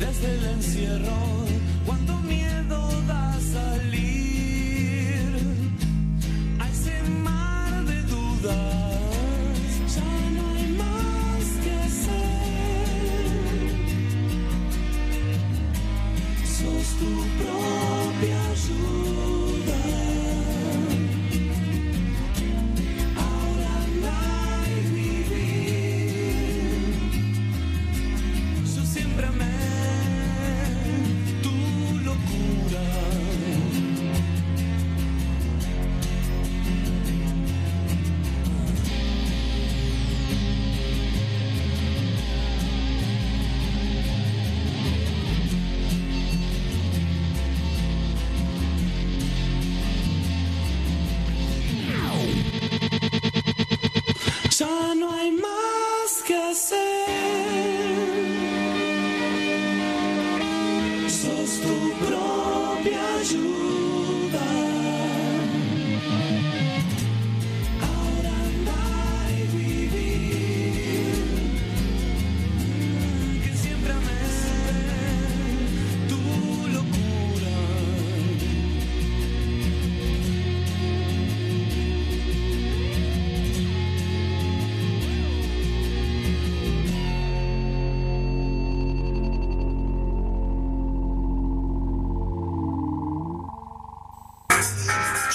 [0.00, 1.43] desde el encierro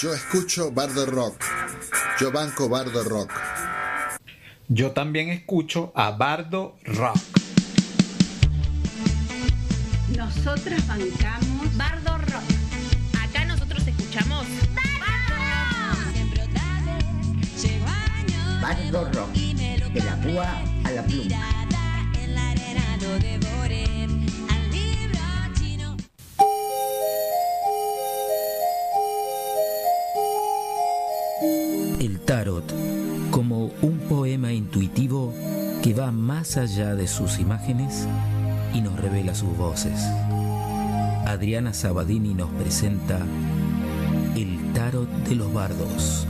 [0.00, 1.44] Yo escucho Bardo Rock.
[2.18, 3.30] Yo banco Bardo Rock.
[4.68, 7.18] Yo también escucho a Bardo Rock.
[10.16, 12.44] Nosotras bancamos Bardo Rock.
[13.22, 14.46] Acá nosotros escuchamos
[18.62, 19.32] Bardo Rock.
[19.34, 21.50] De la púa a la pluma.
[32.30, 32.62] Tarot
[33.32, 35.34] como un poema intuitivo
[35.82, 38.06] que va más allá de sus imágenes
[38.72, 40.00] y nos revela sus voces.
[41.26, 43.18] Adriana Sabadini nos presenta
[44.36, 46.24] El tarot de los bardos.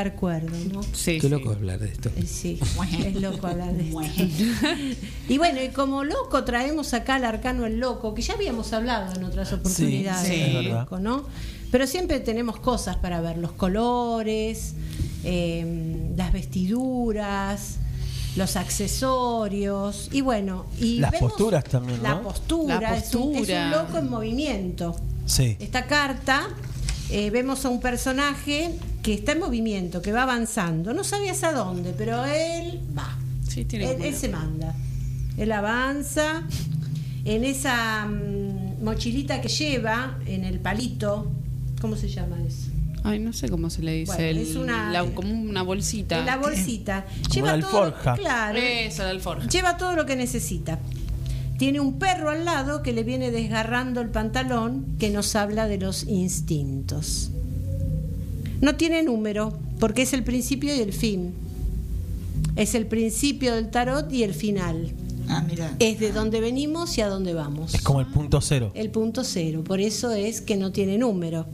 [0.00, 0.82] Estar cuerdo, ¿no?
[0.92, 1.28] Sí, Qué sí.
[1.28, 2.10] loco hablar de esto.
[2.16, 2.58] Eh, Sí,
[3.04, 4.00] es loco hablar de esto.
[5.28, 9.14] Y bueno, y como loco traemos acá al arcano el loco, que ya habíamos hablado
[9.14, 10.80] en otras oportunidades sí, es del verdad.
[10.82, 11.24] loco, ¿no?
[11.70, 14.74] Pero siempre tenemos cosas para ver, los colores,
[15.24, 17.76] eh, las vestiduras,
[18.36, 22.22] los accesorios y bueno, y Las vemos posturas también, La ¿no?
[22.22, 23.64] postura, La es un- Es, postura.
[23.66, 24.96] un, loco en movimiento.
[25.26, 25.56] Sí.
[25.60, 26.48] Esta carta
[27.10, 28.70] eh, vemos a un personaje
[29.02, 30.92] que está en movimiento, que va avanzando.
[30.92, 33.16] No sabías a dónde, pero él va.
[33.48, 34.74] Sí, tiene Él, él se manda.
[35.36, 36.42] Él avanza
[37.24, 41.30] en esa mm, mochilita que lleva, en el palito.
[41.80, 42.70] ¿Cómo se llama eso?
[43.02, 44.12] Ay, no sé cómo se le dice.
[44.12, 46.18] Bueno, el- es una- la- como una bolsita.
[46.18, 47.06] En la bolsita.
[47.38, 48.14] Una todo, alforja.
[48.16, 48.58] claro.
[48.58, 49.48] Eso, la alforja.
[49.48, 50.78] Lleva todo lo que necesita.
[51.58, 55.78] Tiene un perro al lado que le viene desgarrando el pantalón que nos habla de
[55.78, 57.30] los instintos.
[58.60, 61.32] No tiene número porque es el principio y el fin.
[62.56, 64.92] Es el principio del tarot y el final.
[65.28, 65.74] Ah, mira.
[65.78, 67.74] Es de dónde venimos y a dónde vamos.
[67.74, 68.72] Es como el punto cero.
[68.74, 69.62] El punto cero.
[69.64, 71.46] Por eso es que no tiene número.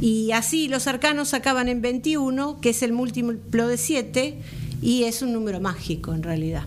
[0.00, 4.38] Y así los arcanos acaban en 21, que es el múltiplo de 7,
[4.82, 6.64] y es un número mágico en realidad.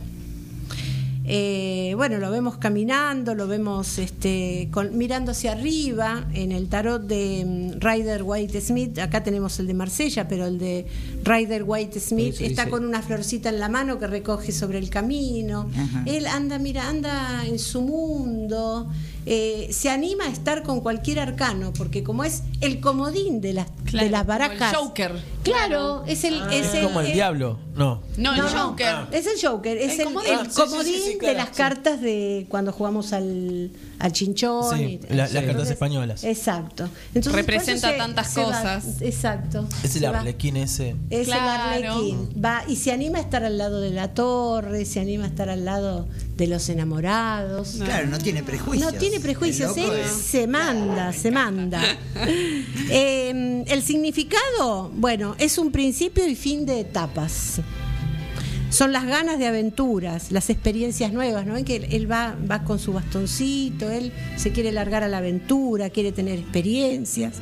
[1.30, 7.02] Eh, bueno, lo vemos caminando, lo vemos este, con- mirando hacia arriba en el tarot
[7.04, 7.44] de
[7.76, 8.98] mm, Ryder White Smith.
[9.00, 10.86] Acá tenemos el de Marsella, pero el de
[11.26, 14.90] Ryder White Smith está dice- con una florcita en la mano que recoge sobre el
[14.90, 15.70] camino.
[15.78, 16.04] Ajá.
[16.06, 18.88] Él anda, mira, anda en su mundo.
[19.30, 23.68] Eh, se anima a estar con cualquier arcano, porque como es el comodín de las,
[23.84, 24.76] Claro, de las como el barajas.
[24.76, 25.12] Joker.
[25.44, 26.36] Claro, es el.
[26.52, 27.60] es Es el- como el el- diablo.
[27.76, 28.02] No.
[28.18, 28.96] No, el Joker.
[29.12, 30.30] es el Joker, es El el, comodín.
[30.32, 31.56] el Ah, sí, sí, comodín sí, de las sí.
[31.56, 34.78] cartas de cuando jugamos al, al chinchón.
[34.78, 36.24] Sí, y- la- las cartas españolas.
[36.24, 36.90] Exacto.
[37.14, 39.02] Entonces, Representa tantas cosas.
[39.02, 39.68] exacto.
[39.84, 40.96] Es el va- arlequín ese.
[41.10, 41.76] Es Claro.
[41.78, 42.30] el arlequín.
[42.44, 45.50] Va, y se anima a estar al lado de la torre, se anima a estar
[45.50, 46.08] al lado
[46.38, 47.78] de los enamorados.
[47.84, 48.94] Claro, no tiene prejuicios.
[48.94, 51.82] No tiene prejuicios, él es- se manda, se manda.
[52.90, 57.60] Eh, el significado, bueno, es un principio y fin de etapas.
[58.78, 61.58] Son las ganas de aventuras, las experiencias nuevas, ¿no?
[61.58, 65.18] En que él, él va, va con su bastoncito, él se quiere largar a la
[65.18, 67.38] aventura, quiere tener experiencias.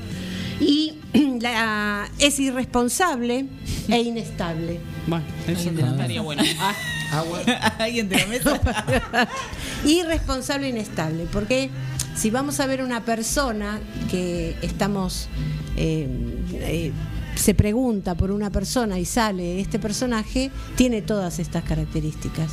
[0.62, 0.94] Y
[1.42, 3.48] la- es irresponsable
[3.90, 4.80] e inestable.
[5.08, 6.42] Bueno, eso estaría bueno.
[7.12, 7.54] Ah, bueno.
[7.80, 8.62] Alguien de la mesa.
[9.86, 11.70] irresponsable e inestable, porque
[12.16, 15.28] si vamos a ver una persona que estamos,
[15.76, 16.08] eh,
[16.54, 16.94] eh,
[17.36, 22.50] se pregunta por una persona y sale este personaje, tiene todas estas características.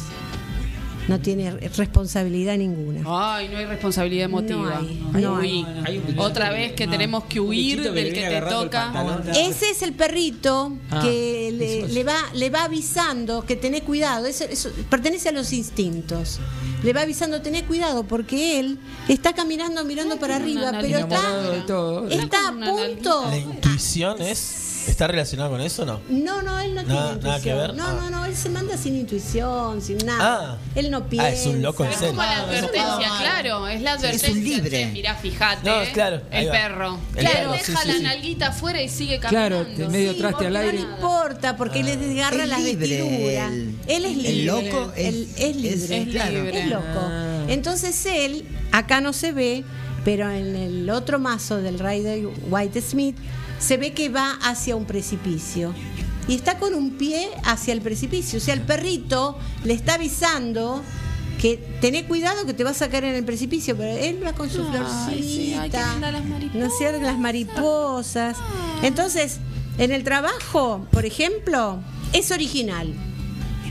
[1.09, 3.01] No tiene responsabilidad ninguna.
[3.07, 4.81] Ay, no hay responsabilidad emotiva.
[5.13, 5.99] No hay, no hay.
[5.99, 8.93] Uy, Otra vez que tenemos que huir que del que te toca.
[9.35, 14.27] Ese es el perrito Ah, que le, va, le va avisando que tenés cuidado.
[14.27, 16.39] Eso, eso pertenece a los instintos.
[16.85, 18.79] Le va avisando, tenés cuidado, porque él
[19.09, 21.21] está caminando mirando para arriba, pero está,
[21.67, 22.09] todo.
[22.09, 23.25] está a punto.
[23.29, 24.72] La intuición es.
[24.89, 26.01] ¿Está relacionada con eso o no?
[26.09, 27.59] No, no, él no Nada- tiene nada que intuición.
[27.59, 27.75] ver.
[27.77, 27.99] No, Ah.
[28.01, 30.53] no, no, él se manda sin intuición, sin nada.
[30.55, 30.59] Ah.
[30.75, 31.29] Él no piensa.
[31.29, 32.15] Ah, es un loco en Es serio.
[32.15, 34.35] como la advertencia, claro, es la advertencia.
[34.35, 34.71] libre.
[34.71, 35.69] che, Mirá, fíjate.
[35.69, 36.99] No, claro, ahí el perro.
[37.15, 38.03] El Claro, perro, deja sí, la sí.
[38.03, 39.87] nalguita afuera y sigue Claro, caminando.
[39.87, 40.79] te- medio Sí, traste al aire.
[40.79, 43.53] No le importa, porque le desgarra Es las libre, vestiduras.
[43.53, 44.45] el- él es el libre.
[44.45, 45.75] loco es- Él es libre.
[45.75, 46.31] es- Es claro.
[46.45, 46.61] libre.
[46.61, 47.11] Es loco.
[47.49, 49.65] Entonces él, acá no se ve,
[50.05, 53.17] pero en el otro mazo del Rider White Smith
[53.63, 55.73] se ve que va hacia un precipicio.
[56.29, 58.39] Y está con un pie hacia el precipicio.
[58.39, 60.83] O sea, el perrito le está avisando
[61.41, 64.49] que tené cuidado que te vas a caer en el precipicio, pero él va con
[64.49, 67.01] su sí, florcita, linda las ¿no es cierto?
[67.01, 68.37] Las mariposas.
[68.83, 69.39] Entonces,
[69.79, 71.81] en el trabajo, por ejemplo,
[72.13, 72.95] es original.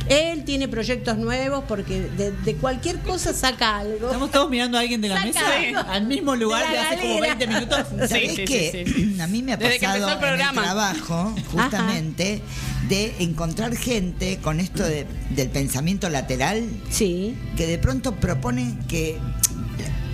[0.10, 4.07] Él tiene proyectos nuevos porque de, de cualquier cosa saca algo.
[4.07, 5.90] Estamos todos mirando a alguien de la Saca mesa algo.
[5.91, 7.36] al mismo lugar De hace como galera.
[7.36, 8.10] 20 minutos.
[8.10, 9.15] ¿Sabés qué?
[9.22, 10.52] A mí me ha Desde que empezó pasado el programa.
[10.52, 12.41] en el trabajo, justamente,
[12.90, 16.68] de encontrar gente con esto de- del pensamiento lateral.
[16.90, 17.36] Sí.
[17.56, 19.18] Que de pronto proponen que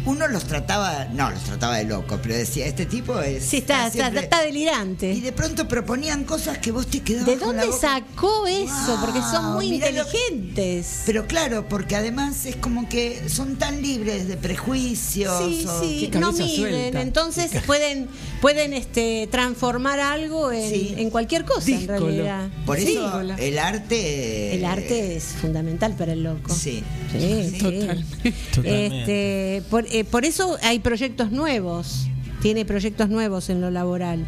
[0.08, 3.44] uno los trataba, no los trataba de loco, pero decía, este tipo es.
[3.46, 5.12] Sí, está, está, siempre- está delirante.
[5.14, 8.48] Y de pronto proponían cosas que vos te quedabas ¿De con la dónde boca- sacó
[8.48, 8.98] eso?
[9.02, 11.04] Porque son muy lo- inteligentes.
[11.06, 15.38] Pero claro, porque además es como que son tan libres de prejuicios.
[15.40, 18.08] Sí, o- sí, no miden, entonces pueden
[18.42, 22.50] pueden este transformar algo en, en cualquier cosa en realidad.
[22.66, 22.94] Por Sí.
[22.94, 24.54] eso el arte.
[24.56, 26.54] el arte es fundamental para el loco.
[26.54, 26.84] Sí.
[27.12, 28.34] Sí, sí.
[28.54, 29.58] Totalmente.
[29.58, 32.08] Este, por, eh, por eso hay proyectos nuevos,
[32.42, 34.26] tiene proyectos nuevos en lo laboral.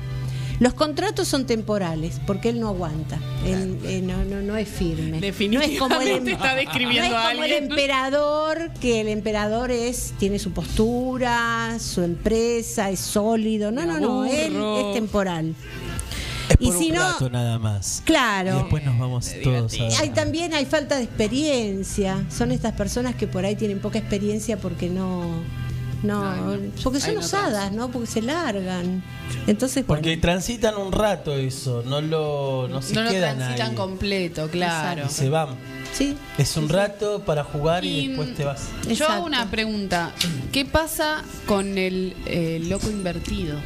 [0.59, 5.21] Los contratos son temporales, porque él no aguanta, él, eh, no, no, no es firme.
[5.21, 9.07] Definitivamente no es como el, está describiendo no es a como el emperador, que el
[9.07, 13.71] emperador es tiene su postura, su empresa, es sólido.
[13.71, 15.55] No, no, no, él es temporal.
[16.49, 18.01] Es Y si un no- nada más.
[18.03, 18.51] Claro.
[18.51, 22.25] Y después nos vamos todos a Hay también hay falta de experiencia.
[22.29, 25.21] Son estas personas que por ahí tienen poca experiencia porque no
[26.03, 27.89] no, porque son Ahí no osadas, ¿no?
[27.89, 29.03] Porque se largan.
[29.47, 33.69] Entonces, bueno, Porque transitan un rato eso, no lo no se no lo quedan transitan
[33.71, 33.75] ahí.
[33.75, 35.05] completo, claro.
[35.05, 35.55] Y se van.
[35.93, 36.15] Sí.
[36.37, 38.69] Es un rato para jugar y, Y, después te vas.
[38.87, 40.13] Yo hago una pregunta.
[40.51, 43.57] ¿Qué pasa con el eh, loco invertido?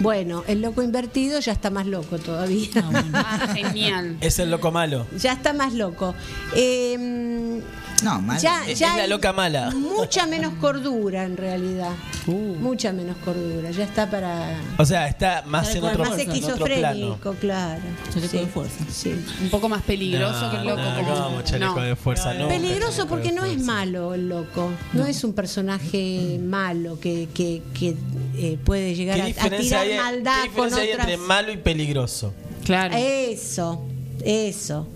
[0.00, 2.68] bueno, el loco invertido ya está más loco todavía.
[3.12, 4.16] Ah, genial.
[4.20, 5.06] Es el loco malo.
[5.16, 6.14] ya está más loco.
[6.54, 7.60] Eh,
[8.02, 8.40] No, malo.
[8.40, 9.70] Ya, Es ya la loca mala.
[9.70, 11.90] Mucha menos cordura en realidad.
[12.26, 13.70] Mucha menos cordura.
[13.70, 14.58] Ya está para.
[14.78, 16.88] O sea, está más en otro, más en otro plano.
[16.88, 17.80] esquizofrénico, claro.
[18.12, 18.48] Sí,
[18.90, 19.14] sí.
[19.42, 20.80] Un poco más peligroso que el loco.
[20.82, 21.82] No, como- ¿cómo, chaleco No.
[21.82, 22.34] de fuerza?
[22.34, 23.66] No, Peligroso chaleco porque de no es fuerza.
[23.72, 24.70] malo el loco.
[24.92, 27.94] No es un personaje malo que, que, que,
[28.36, 31.08] eh, puede llegar ¿Qué a, tirar hay, maldad qué con diferencia hay otras.
[31.08, 32.34] entre malo y peligroso?
[32.64, 32.94] Claro.
[32.96, 33.84] Eso,
[34.24, 34.88] eso.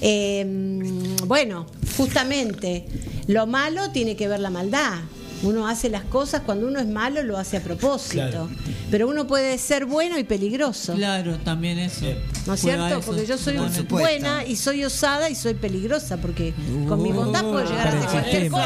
[0.00, 0.44] Eh,
[1.26, 1.66] bueno,
[1.96, 2.84] justamente,
[3.26, 5.00] lo malo tiene que ver la maldad.
[5.42, 8.14] Uno hace las cosas cuando uno es malo, lo hace a propósito.
[8.14, 8.48] Claro.
[8.90, 10.94] Pero uno puede ser bueno y peligroso.
[10.94, 12.06] Claro, también eso.
[12.46, 12.86] ¿No es cierto?
[12.86, 13.56] eso, Porque yo soy
[13.88, 16.54] buena y soy osada y soy peligrosa porque
[16.88, 18.64] con mi bondad puedo llegar a hacer cualquier cosa.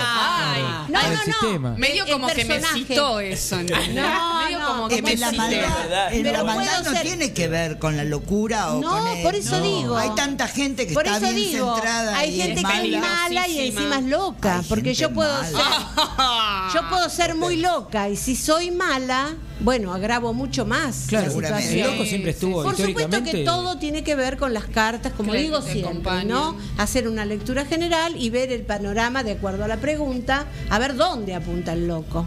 [0.55, 1.76] Ay, No, no, no.
[1.76, 3.59] Medio El como que me citó eso.
[3.59, 3.94] ¿entendés?
[3.94, 7.32] No, Medio no, como que me la maldad, el- Pero la maldad no ser- tiene
[7.32, 9.97] que ver con la locura o No, con el- por eso digo.
[9.97, 13.01] Hay tanta gente que Por está bien digo, centrada hay y gente es que es
[13.01, 13.48] mala.
[13.48, 15.55] y encima es loca, porque yo puedo ser
[16.74, 21.61] yo puedo ser muy loca y si soy mala, bueno, agravo mucho más Claro, la
[21.61, 25.32] el loco siempre estuvo Por supuesto que todo tiene que ver con las cartas, como
[25.35, 26.28] digo siempre, acompañan.
[26.28, 26.57] ¿no?
[26.78, 30.97] Hacer una lectura general y ver el panorama de acuerdo a la pregunta, a ver
[30.97, 32.27] dónde apunta el loco.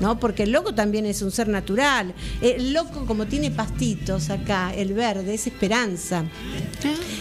[0.00, 0.18] ¿No?
[0.18, 2.12] Porque el loco también es un ser natural.
[2.40, 6.24] El loco, como tiene pastitos acá, el verde, es esperanza.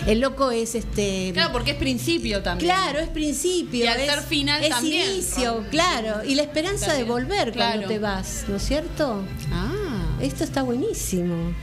[0.07, 1.30] El loco es este.
[1.34, 2.72] Claro, porque es principio también.
[2.72, 3.84] Claro, es principio.
[3.84, 5.11] Y al es, ser final es también.
[5.11, 6.23] inicio, claro.
[6.23, 7.72] Y la esperanza de volver Claro.
[7.81, 9.23] cuando te vas, ¿no es cierto?
[9.52, 10.18] Ah.
[10.19, 11.53] Esto está buenísimo.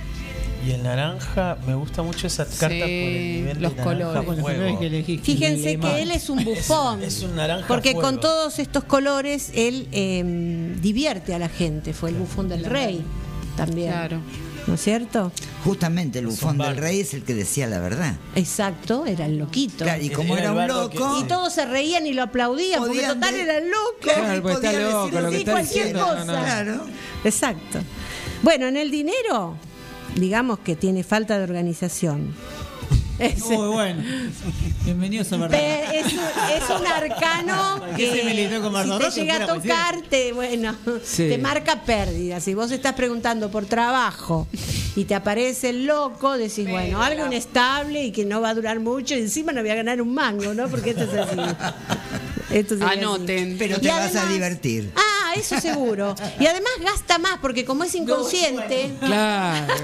[0.66, 4.24] Y el naranja, me gusta mucho esas cartas por el nivel los de colores.
[4.26, 4.80] Bueno, fuego.
[4.80, 7.02] que Fíjense que él es un bufón.
[7.02, 8.08] Es un naranja Porque fuego.
[8.08, 11.92] con todos estos colores él eh, divierte a la gente.
[11.94, 13.02] Fue el bufón del rey
[13.56, 13.92] también.
[13.92, 14.20] Claro.
[14.66, 15.32] ¿No es cierto?
[15.64, 18.16] Justamente el bufón del rey es el que decía la verdad.
[18.34, 19.84] Exacto, era el loquito.
[19.84, 20.66] Claro, y como Era un que-
[20.98, 23.98] loco, Y todos se reían y lo aplaudían, porque total de- era el loco.
[24.02, 26.04] Claro, porque está loco, decir lo que sí, está cualquier diciendo.
[26.06, 26.24] cosa.
[26.26, 26.38] no, no.
[26.44, 26.80] claro.
[27.24, 27.78] Exacto.
[28.42, 29.56] Bueno, en el dinero,
[30.16, 32.34] digamos que tiene falta de organización.
[33.48, 34.02] Muy bueno.
[34.84, 35.94] Bienvenidos a Verdad.
[35.94, 38.72] es, es un arcano Que que se militó con
[39.10, 41.28] si te llega a fuera tocar, te, bueno, Sí.
[41.28, 42.38] te marca pérdida.
[42.40, 44.46] Si vos estás preguntando por trabajo
[44.94, 48.78] y te aparece el loco, decís, bueno, algo inestable y que no va a durar
[48.78, 50.68] mucho y encima no voy a ganar un mango, ¿no?
[50.68, 51.36] Porque esto es así.
[52.50, 52.98] Esto sería así.
[53.00, 53.56] Anoten.
[53.58, 54.90] pero Y te vas a divertir.
[54.96, 55.02] Ah,
[55.38, 56.14] eso seguro.
[56.40, 59.74] Y además gasta más, porque como es inconsciente, Claro.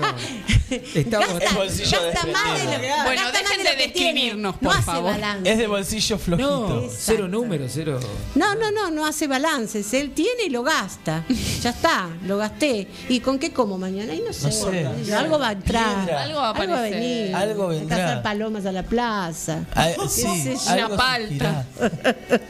[0.70, 2.96] Estamos- Gasta- gasta más de lo, desprendido.
[3.04, 5.10] Bueno, gasta más dejen de de que describirnos, no por hace favor.
[5.12, 5.52] balance.
[5.52, 6.68] Es de bolsillo flojito.
[6.68, 8.00] No, cero número, cero.
[8.34, 9.92] No, no, no, no hace balances.
[9.94, 11.24] Él tiene y lo gasta.
[11.62, 12.88] Ya está, lo gasté.
[13.08, 14.14] ¿Y con qué como mañana?
[14.14, 14.46] Y no sé.
[14.48, 15.14] No sé.
[15.14, 16.04] Algo va a entrar.
[16.04, 16.22] Piedra.
[16.22, 16.90] Algo va a aparecer.
[16.90, 17.34] venir.
[17.36, 17.96] Algo Hay que vendrá.
[17.98, 19.64] cazar palomas a la plaza.
[19.74, 21.66] Ah, ¿Qué sí, algo Una palta.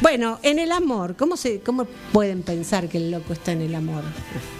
[0.00, 3.74] Bueno, en el amor, ¿cómo, se, ¿cómo pueden pensar que el loco está en el
[3.74, 4.02] amor?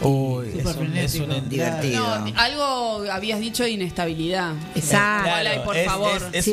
[0.01, 1.49] Uy, es un, es un.
[1.49, 2.19] Divertido.
[2.21, 4.55] No, algo habías dicho de inestabilidad.
[4.75, 5.31] Exacto.
[5.63, 6.23] Y por es- favor.
[6.33, 6.49] es-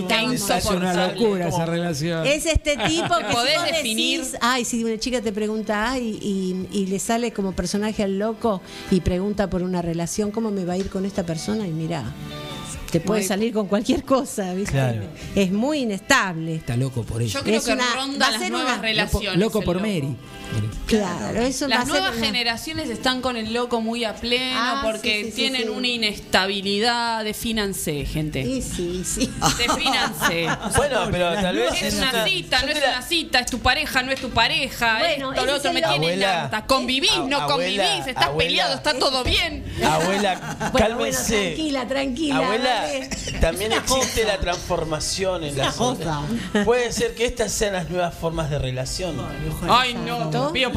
[0.69, 2.25] una locura esa relación.
[2.25, 4.19] Es este tipo que si ¿Podés vos definir?
[4.21, 8.19] decís, ay, si una chica te pregunta ay, y, y le sale como personaje al
[8.19, 8.61] loco
[8.91, 11.67] y pregunta por una relación, ¿cómo me va a ir con esta persona?
[11.67, 12.03] Y mirá,
[12.91, 14.71] te puede salir con cualquier cosa, ¿viste?
[14.73, 15.03] Claro.
[15.35, 16.55] Es muy inestable.
[16.55, 17.37] Está loco por eso.
[17.39, 19.39] Yo creo Es que una- va ronda a las ser nuevas una- relaciones.
[19.39, 19.87] Loco el por loco.
[19.87, 20.15] Mary.
[20.89, 25.23] Claro, eso Las nuevas generaciones están con el loco muy a pleno Ah, porque sí,
[25.25, 25.69] sí, sí, tienen sí.
[25.69, 27.23] una inestabilidad.
[27.23, 28.43] Defínanse, gente.
[28.43, 29.31] Sí, sí, sí.
[29.57, 30.47] Defínanse.
[30.75, 34.11] Bueno, pero tal vez Es una cita, no es una cita, es tu pareja, no
[34.11, 34.99] es tu pareja.
[34.99, 36.25] Bueno, esto, lo es otro me tiene.
[36.67, 38.47] Convivís, A- no abuela, convivís, estás abuela.
[38.47, 39.65] peleado, está todo bien.
[39.83, 41.33] Abuela, cálmese.
[41.35, 42.37] bueno, tranquila, tranquila.
[42.37, 43.09] Abuela, dale.
[43.41, 44.33] también existe cosa.
[44.33, 46.21] la transformación en Es la cosa.
[46.65, 49.15] Puede ser que estas sean las nuevas formas de relación.
[49.69, 50.29] Ay, no,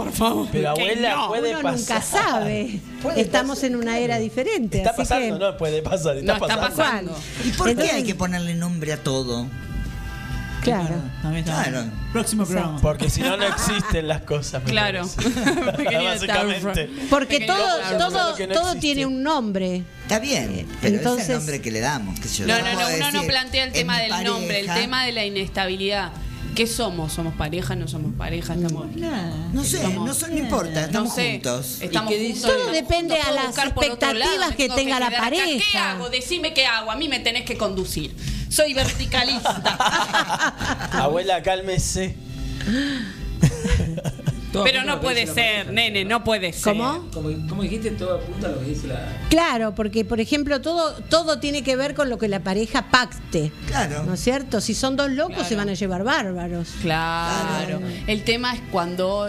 [0.04, 0.48] por favor.
[0.52, 1.28] Pero que abuela, no.
[1.28, 1.78] puede Uno pasar.
[1.78, 2.80] nunca sabe.
[3.02, 4.78] Puede Estamos pasar, en una era diferente.
[4.78, 5.44] Está así pasando, que...
[5.44, 6.76] no puede pasar, está No, está pasando.
[7.12, 7.18] pasando.
[7.44, 9.48] ¿Y por qué hay que ponerle nombre a todo?
[10.62, 10.94] Claro.
[12.12, 12.80] Próximo programa.
[12.80, 14.62] Porque si no, no existen las cosas.
[14.64, 15.02] Claro.
[16.04, 16.88] Básicamente.
[17.10, 19.82] Porque Pequeño todo, todo, que no todo tiene un nombre.
[20.02, 22.20] Está bien, pero Entonces- es el nombre que le damos.
[22.36, 22.46] yo.
[22.46, 26.12] No, no, no, uno no plantea el tema del nombre, el tema de la inestabilidad.
[26.54, 27.12] ¿Qué somos?
[27.12, 27.74] ¿Somos pareja?
[27.76, 28.54] ¿No somos pareja?
[28.54, 28.86] Estamos.
[29.52, 31.32] No sé, no, no importa, No estamos sé.
[31.32, 31.78] juntos.
[31.80, 35.00] Estamos ¿Y qué juntos, Todo depende a las buscar por otro lado, expectativas que tenga
[35.00, 35.16] la acá.
[35.16, 35.90] ¿Qué pareja.
[35.92, 36.10] hago?
[36.10, 36.90] Decime qué hago.
[36.90, 38.14] A mí me tenés que conducir.
[38.50, 39.62] Soy verticalista.
[40.92, 42.16] Abuela, cálmese.
[44.52, 45.72] Todo Pero no puede ser, pareja.
[45.72, 46.74] nene, no puede ser.
[46.74, 47.08] ¿Cómo?
[47.12, 49.00] Como, como dijiste, todo apunta a lo que dice la.
[49.30, 53.50] Claro, porque por ejemplo todo todo tiene que ver con lo que la pareja pacte.
[53.66, 54.02] Claro.
[54.04, 54.60] ¿No es cierto?
[54.60, 55.48] Si son dos locos Claro.
[55.48, 56.68] se van a llevar bárbaros.
[56.82, 57.80] Claro.
[58.06, 59.28] El tema es cuando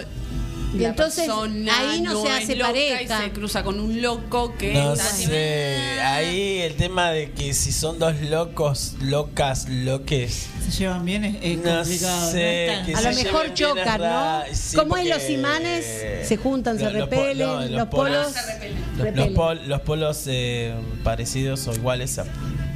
[0.73, 3.01] Y la entonces, persona ahí no se hace pareja.
[3.21, 7.71] y se cruza con un loco que No sé, ahí el tema de que si
[7.71, 10.47] son dos locos, locas, loques.
[10.65, 12.31] Se llevan bien, es, es No complicado.
[12.31, 12.71] sé, ¿no?
[12.73, 14.41] Es tan- que A lo mejor chocan, ¿no?
[14.53, 15.85] sí, Como es los imanes,
[16.27, 19.15] se juntan, se Los- repelen, los polos Se repelen.
[19.15, 20.73] Los, pol- polos eh,
[21.03, 22.23] parecidos o iguales se,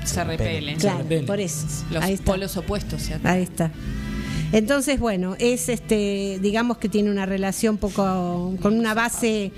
[0.06, 0.78] Se repelen.
[0.80, 1.26] Claro, repelen.
[1.26, 1.66] por eso.
[1.90, 3.02] Los polos opuestos.
[3.02, 3.28] ¿cierto?
[3.28, 3.72] Ahí está.
[4.52, 9.52] Entonces, bueno, es este, digamos que tiene una relación poco con una base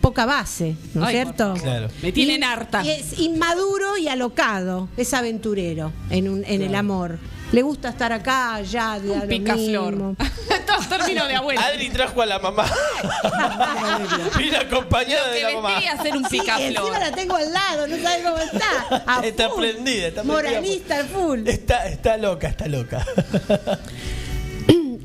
[0.00, 1.54] poca base, ¿no es cierto?
[1.54, 1.88] Claro.
[2.02, 2.84] Me tienen harta.
[2.84, 7.18] y es inmaduro y alocado, es aventurero en, un, en el amor.
[7.50, 9.94] Le gusta estar acá, allá, de lo Picaflor.
[10.66, 11.64] Todos términos de abuela.
[11.66, 12.64] Adri trajo a la mamá.
[14.36, 15.68] Vino acompañada de que la mamá.
[15.70, 17.00] vendría a ser un Sí, encima picaflor.
[17.00, 19.02] la tengo al lado, no sabe cómo está.
[19.06, 19.60] A Está full.
[19.60, 20.50] prendida, está prendida.
[20.50, 21.48] Moralista al full.
[21.48, 23.06] Está, está loca, está loca.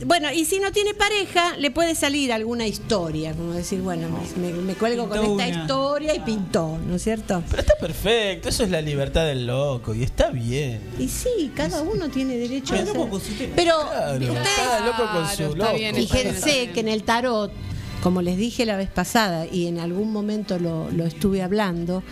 [0.06, 4.08] Bueno, y si no tiene pareja, le puede salir alguna historia, como decir, bueno,
[4.38, 5.48] me, me cuelgo con esta una.
[5.48, 7.44] historia y pintó, ¿no es cierto?
[7.50, 10.82] Pero está perfecto, eso es la libertad del loco y está bien.
[11.00, 12.94] Y sí, cada uno tiene derecho a hacer.
[13.56, 15.76] Pero Claro, ustedes cada loco con su está loco.
[15.78, 16.74] bien, fíjense bien.
[16.74, 17.52] que en el tarot,
[18.04, 22.04] como les dije la vez pasada y en algún momento lo, lo estuve hablando,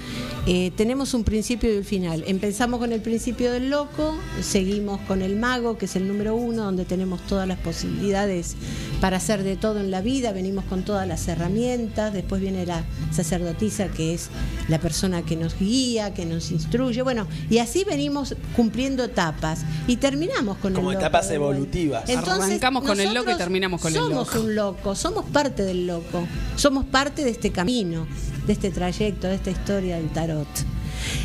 [0.48, 2.24] eh, tenemos un principio y un final.
[2.28, 6.64] Empezamos con el principio del loco, seguimos con el mago, que es el número uno,
[6.64, 8.56] donde tenemos todas las posibilidades
[9.02, 12.86] para hacer de todo en la vida, venimos con todas las herramientas, después viene la
[13.12, 14.30] sacerdotisa, que es
[14.70, 19.98] la persona que nos guía, que nos instruye, bueno, y así venimos cumpliendo etapas y
[19.98, 21.58] terminamos con Como el loco etapas de vuelta.
[21.58, 22.10] evolutivas.
[22.10, 24.40] Arrancamos con el loco y terminamos con el somos loco.
[24.40, 28.08] un loco, somos parte del loco, somos parte de este camino,
[28.48, 30.48] de este trayecto, de esta historia del tarot.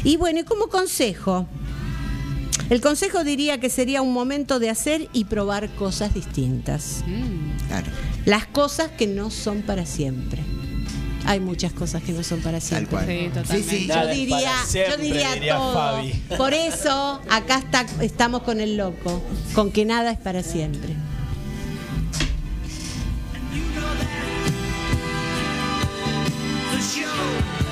[0.05, 1.47] Y bueno, y como consejo,
[2.70, 7.05] el consejo diría que sería un momento de hacer y probar cosas distintas.
[7.07, 7.66] Mm.
[7.69, 7.87] Claro.
[8.24, 10.43] Las cosas que no son para siempre.
[11.27, 12.89] Hay muchas cosas que no son para siempre.
[12.89, 13.07] cual.
[13.07, 13.70] Sí, Sí, totalmente.
[13.78, 13.87] sí.
[13.89, 15.74] Yo diría, siempre, yo diría, diría todo.
[15.74, 16.12] Fabi.
[16.37, 19.23] Por eso acá está, estamos con el loco,
[19.55, 20.95] con que nada es para siempre.
[26.77, 27.65] the show.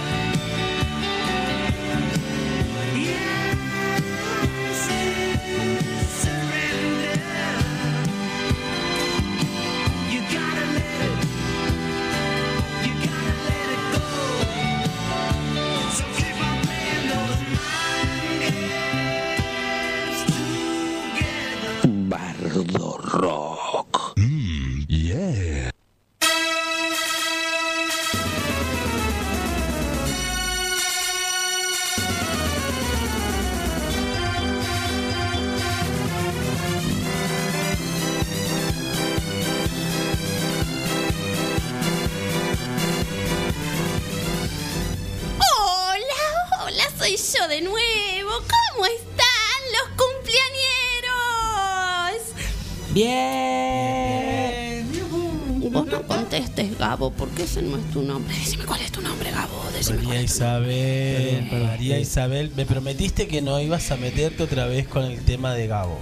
[57.55, 58.35] Ese no es tu nombre.
[58.37, 59.63] Decime cuál es tu nombre, Gabo.
[59.73, 65.05] Decime María Isabel, María Isabel, me prometiste que no ibas a meterte otra vez con
[65.05, 66.01] el tema de Gabo.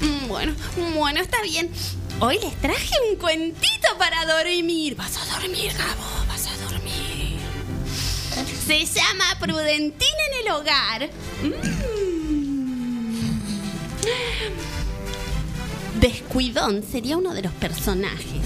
[0.00, 0.54] Mm, Bueno,
[0.94, 1.68] bueno, está bien.
[2.20, 4.94] Hoy les traje un cuentito para dormir.
[4.94, 7.40] Vas a dormir, Gabo, vas a dormir.
[8.64, 11.10] Se llama Prudentina en el hogar.
[11.42, 11.54] Mm.
[15.98, 18.44] Descuidón sería uno de los personajes.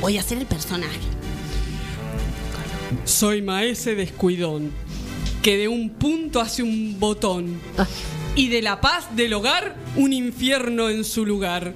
[0.00, 1.11] Voy a ser el personaje.
[3.04, 4.70] Soy Maese Descuidón,
[5.42, 7.60] que de un punto hace un botón.
[8.34, 11.74] Y de la paz del hogar, un infierno en su lugar.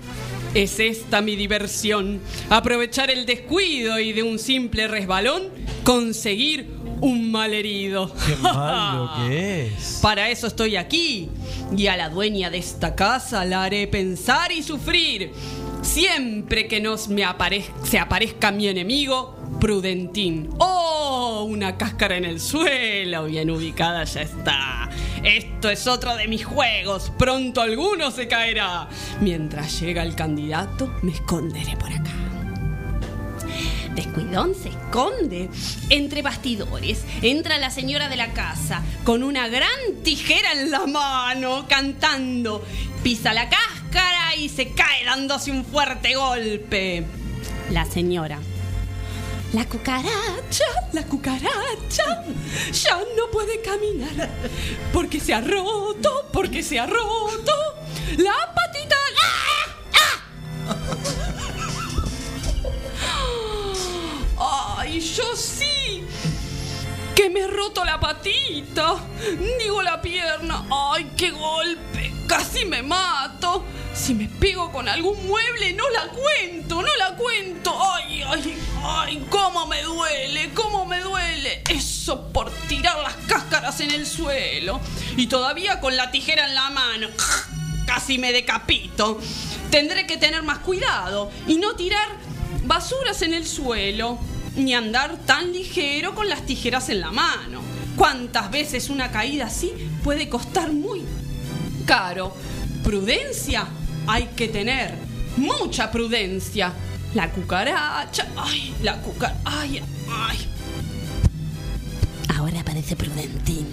[0.55, 5.43] Es esta mi diversión, aprovechar el descuido y de un simple resbalón,
[5.85, 6.67] conseguir
[7.01, 8.13] un malherido.
[8.27, 9.99] Qué malo que es.
[10.03, 11.29] Para eso estoy aquí.
[11.77, 15.33] Y a la dueña de esta casa la haré pensar y sufrir.
[15.83, 20.51] Siempre que nos me aparez- se aparezca mi enemigo, Prudentín.
[20.59, 21.45] ¡Oh!
[21.49, 24.91] Una cáscara en el suelo, bien ubicada ya está.
[25.23, 27.11] Esto es otro de mis juegos.
[27.19, 28.89] Pronto alguno se caerá.
[29.21, 32.11] Mientras llega el candidato, me esconderé por acá.
[33.95, 35.49] Descuidón se esconde
[35.89, 37.05] entre bastidores.
[37.23, 39.71] Entra la señora de la casa con una gran
[40.05, 42.63] tijera en la mano, cantando.
[43.03, 43.49] Pisa la
[43.91, 47.05] cáscara y se cae dándose un fuerte golpe.
[47.71, 48.39] La señora.
[49.53, 52.25] La cucaracha, la cucaracha,
[52.73, 54.29] ya no puede caminar.
[54.93, 57.53] Porque se ha roto, porque se ha roto.
[58.19, 58.97] La patita.
[64.39, 64.77] ¡Ah!
[64.79, 66.05] ¡Ay, yo sí!
[67.15, 68.97] Que me he roto la patita.
[69.59, 70.67] Digo la pierna.
[70.71, 72.06] ¡Ay, qué golpe!
[72.27, 73.65] Casi me mato.
[73.95, 77.75] Si me pego con algún mueble, no la cuento, no la cuento.
[77.95, 79.27] ¡Ay, ay, ay!
[79.31, 80.51] ¡Cómo me duele!
[80.53, 81.63] ¡Cómo me duele!
[81.71, 84.81] Eso por tirar las cáscaras en el suelo.
[85.17, 87.09] Y todavía con la tijera en la mano.
[87.87, 89.19] Casi me decapito.
[89.71, 92.07] Tendré que tener más cuidado y no tirar
[92.65, 94.19] basuras en el suelo,
[94.57, 97.63] ni andar tan ligero con las tijeras en la mano.
[97.97, 99.73] ¿Cuántas veces una caída así
[100.05, 101.05] puede costar muy
[101.87, 102.35] caro?
[102.85, 103.67] Prudencia
[104.07, 104.95] hay que tener,
[105.37, 106.73] mucha prudencia.
[107.15, 110.39] La cucaracha, ay, la cucaracha, ay, ay.
[112.37, 113.67] Ahora aparece Prudentín.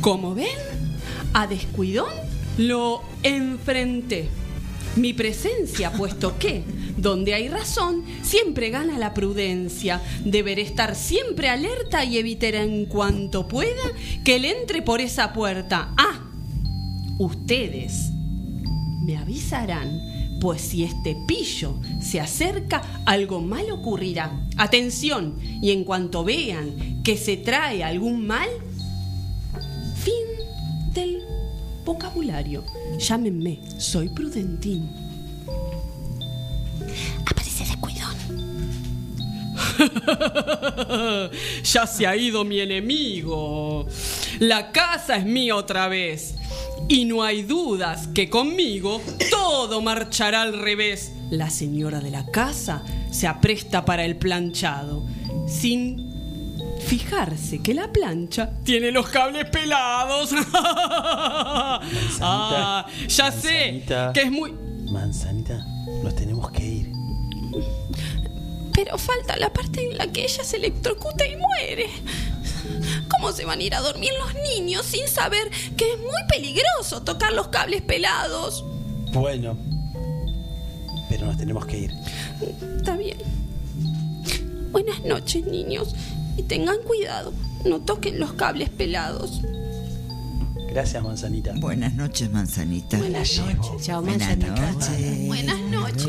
[0.00, 0.46] Como ven,
[1.34, 2.12] a descuidón
[2.56, 4.30] lo enfrenté.
[4.96, 6.64] Mi presencia, puesto que,
[6.96, 10.02] donde hay razón, siempre gana la prudencia.
[10.24, 13.82] Deberé estar siempre alerta y evitar en cuanto pueda
[14.24, 15.94] que él entre por esa puerta.
[15.96, 16.20] Ah,
[17.18, 18.10] ustedes
[19.04, 24.32] me avisarán, pues si este pillo se acerca, algo mal ocurrirá.
[24.56, 28.48] Atención, y en cuanto vean que se trae algún mal,
[30.02, 31.29] fin del
[31.90, 32.62] vocabulario.
[32.98, 34.88] Llámenme, soy Prudentín.
[37.26, 38.14] Aparece descuidón.
[41.64, 43.88] ya se ha ido mi enemigo.
[44.38, 46.36] La casa es mía otra vez.
[46.88, 51.12] Y no hay dudas que conmigo todo marchará al revés.
[51.30, 55.04] La señora de la casa se apresta para el planchado,
[55.48, 56.09] sin
[56.90, 60.30] fijarse que la plancha tiene los cables pelados.
[62.20, 64.52] ah, ya sé que es muy...
[64.90, 65.64] Manzanita,
[66.02, 66.92] nos tenemos que ir.
[68.74, 71.90] Pero falta la parte en la que ella se electrocuta y muere.
[73.08, 77.02] ¿Cómo se van a ir a dormir los niños sin saber que es muy peligroso
[77.04, 78.64] tocar los cables pelados?
[79.12, 79.56] Bueno,
[81.08, 81.92] pero nos tenemos que ir.
[82.78, 83.18] Está bien.
[84.72, 85.94] Buenas noches, niños.
[86.40, 87.34] Y tengan cuidado.
[87.66, 89.42] No toquen los cables pelados.
[90.70, 91.52] Gracias, Manzanita.
[91.60, 92.96] Buenas noches, manzanita.
[92.96, 93.84] Buenas noches.
[93.84, 94.72] Chao, Buenas manzanita.
[94.72, 95.26] noches.
[95.26, 96.06] Buenas noches.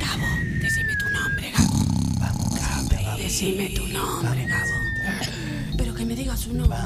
[0.00, 0.24] Gabo,
[0.62, 3.18] decime tu nombre, Gabo.
[3.18, 4.70] Decime tu nombre, Gabo.
[5.76, 6.78] Pero que me digas su nombre.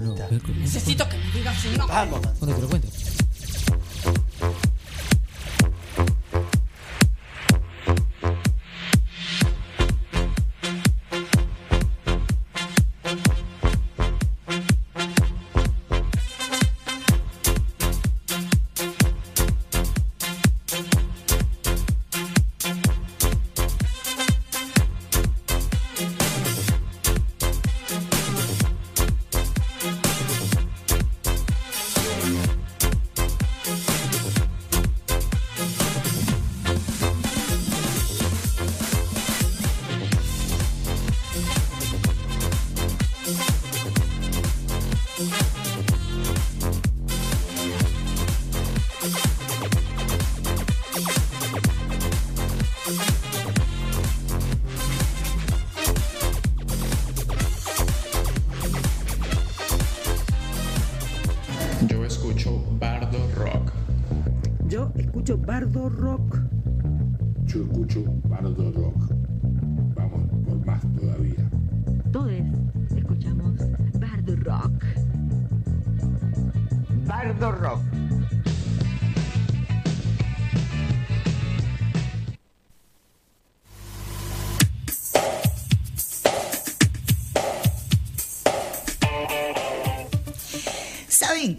[0.00, 0.16] No.
[0.58, 1.94] Necesito que me digas su nombre.
[1.94, 2.20] Vamos.
[2.40, 2.88] Bueno, te lo cuento.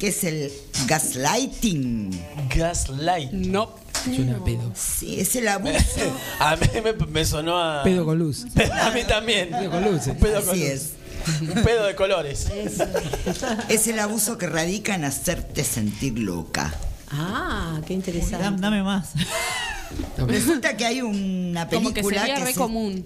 [0.01, 0.51] Qué es el
[0.87, 2.09] gaslighting?
[2.55, 3.51] Gaslighting.
[3.51, 3.75] No.
[4.03, 4.71] Suena a pedo.
[4.75, 5.77] Sí, es el abuso.
[6.39, 7.83] a mí me, me sonó a.
[7.83, 8.47] Pedo con luz.
[8.81, 9.51] A mí también.
[9.51, 10.01] Pedo con luz.
[10.19, 10.69] Pedo con Así luz.
[10.71, 10.89] es.
[11.41, 12.47] Un pedo de colores.
[13.69, 16.73] Es el abuso que radica en hacerte sentir loca.
[17.11, 18.37] Ah, qué interesante.
[18.43, 19.11] Dame, dame más.
[20.17, 23.05] Resulta que hay una Como que película sería que re se- común.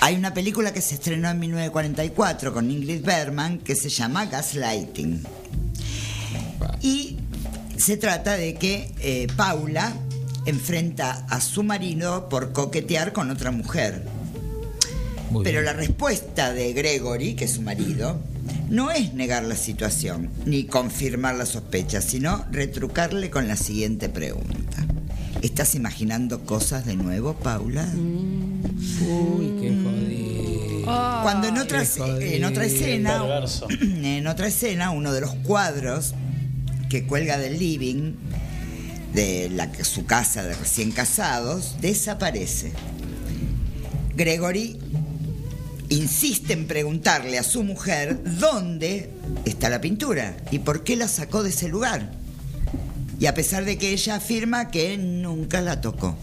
[0.00, 5.22] hay una película que se estrenó en 1944 con Ingrid Bergman que se llama Gaslighting.
[6.80, 7.16] Y
[7.76, 9.92] se trata de que eh, Paula
[10.46, 14.02] enfrenta a su marido por coquetear con otra mujer.
[15.30, 15.66] Muy Pero bien.
[15.66, 18.18] la respuesta de Gregory, que es su marido,
[18.68, 24.84] no es negar la situación ni confirmar la sospecha, sino retrucarle con la siguiente pregunta.
[25.42, 27.88] ¿Estás imaginando cosas de nuevo, Paula?
[27.94, 30.84] Uy, qué jodido.
[31.22, 32.20] Cuando en otra, Qué jodido.
[32.20, 33.68] en otra escena, Perverso.
[33.80, 36.14] en otra escena, uno de los cuadros
[36.90, 38.14] que cuelga del living
[39.14, 42.72] de la, su casa de recién casados desaparece.
[44.14, 44.78] Gregory
[45.88, 49.10] insiste en preguntarle a su mujer dónde
[49.44, 52.12] está la pintura y por qué la sacó de ese lugar.
[53.18, 56.16] Y a pesar de que ella afirma que nunca la tocó.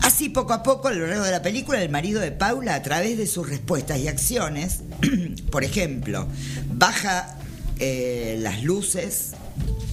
[0.00, 2.82] Así, poco a poco, a lo largo de la película, el marido de Paula, a
[2.82, 4.80] través de sus respuestas y acciones,
[5.52, 6.26] por ejemplo,
[6.72, 7.36] baja
[7.78, 9.32] eh, las luces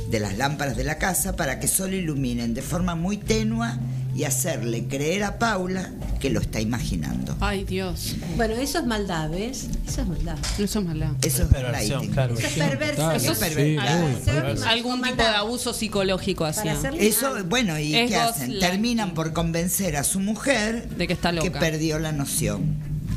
[0.09, 3.77] de las lámparas de la casa para que solo iluminen de forma muy tenua
[4.15, 7.37] y hacerle creer a Paula que lo está imaginando.
[7.39, 8.15] Ay, Dios.
[8.35, 9.67] Bueno, eso es maldad, ¿ves?
[9.87, 10.37] Eso es maldad.
[10.57, 11.11] Eso es maldad.
[11.23, 12.13] Eso es Perversión, lighting.
[12.13, 12.33] claro.
[12.37, 13.11] Eso es perverso.
[13.11, 14.07] Eso es perverso.
[14.25, 18.59] Sí, Algún- tipo de abuso psicológico hacerle Eso, bueno, ¿y Es qué hacen?
[18.59, 21.59] Terminan por convencer a su mujer De que está loca.
[21.59, 22.63] perdió la noción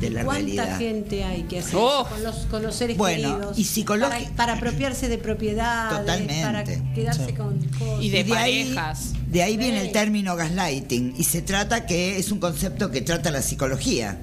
[0.03, 0.77] de la ¿Cuánta realidad.
[0.77, 2.05] gente hay que hacer Oh.
[2.09, 3.59] con los, con los seres Bueno, queridos?
[3.59, 6.41] y psicológi- para, para apropiarse de propiedades, Totalmente.
[6.43, 6.63] para
[6.93, 8.03] quedarse con cosas.
[8.03, 9.13] Y de Y de ahí- parejas.
[9.31, 13.31] De ahí viene el término gaslighting y se trata que es un concepto que trata
[13.31, 14.19] la psicología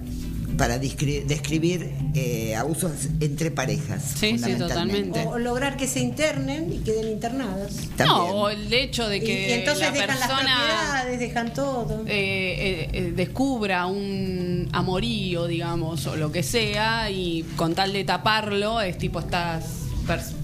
[0.57, 4.03] para descri- describir eh, abusos entre parejas.
[4.03, 4.69] Sí, sí, fundamentalmente.
[4.69, 5.21] totalmente.
[5.27, 7.75] O, o lograr que se internen y queden internadas.
[7.97, 8.07] También.
[8.09, 12.03] No, o el hecho de que y entonces la dejan las persona propiedades, dejan todo.
[12.07, 18.05] eh, eh, eh, descubra un amorío, digamos, o lo que sea, y con tal de
[18.05, 19.65] taparlo, es tipo, estás,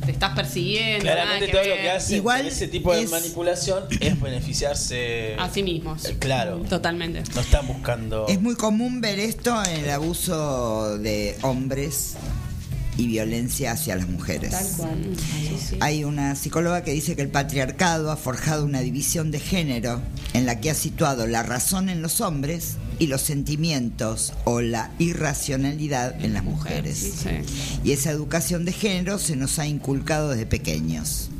[0.04, 1.02] te estás persiguiendo.
[1.02, 5.36] Claramente todo lo que hace Igual ese tipo de es- manipulación es beneficiarse.
[5.38, 6.04] A sí mismos.
[6.06, 6.58] Eh, Claro.
[6.68, 7.22] Totalmente.
[7.34, 8.26] No están buscando.
[8.28, 12.14] Es muy común ver esto en el abuso de hombres
[12.96, 14.50] y violencia hacia las mujeres.
[14.50, 15.16] Tal cual.
[15.80, 20.00] Hay una psicóloga que dice que el patriarcado ha forjado una división de género
[20.32, 24.90] en la que ha situado la razón en los hombres y los sentimientos o la
[24.98, 27.14] irracionalidad en las mujeres.
[27.22, 27.30] Sí.
[27.84, 31.30] Y esa educación de género se nos ha inculcado desde pequeños.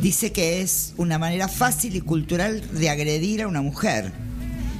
[0.00, 4.12] Dice que es una manera fácil y cultural de agredir a una mujer,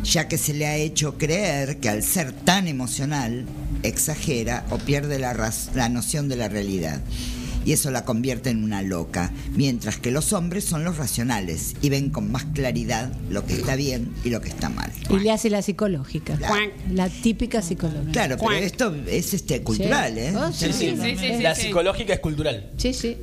[0.02, 3.47] ya que se le ha hecho creer que al ser tan emocional,
[3.82, 7.01] exagera o pierde la, la noción de la realidad.
[7.62, 11.90] Y eso la convierte en una loca, mientras que los hombres son los racionales y
[11.90, 14.90] ven con más claridad lo que está bien y lo que está mal.
[15.10, 16.39] Y le hace la psicológica.
[16.90, 18.12] La típica psicológica.
[18.12, 20.32] Claro, pero esto es este cultural, ¿eh?
[20.35, 21.66] Oh, sí, sí, sí, sí, la sí.
[21.66, 22.70] psicológica es cultural.
[22.78, 23.18] Sí, sí.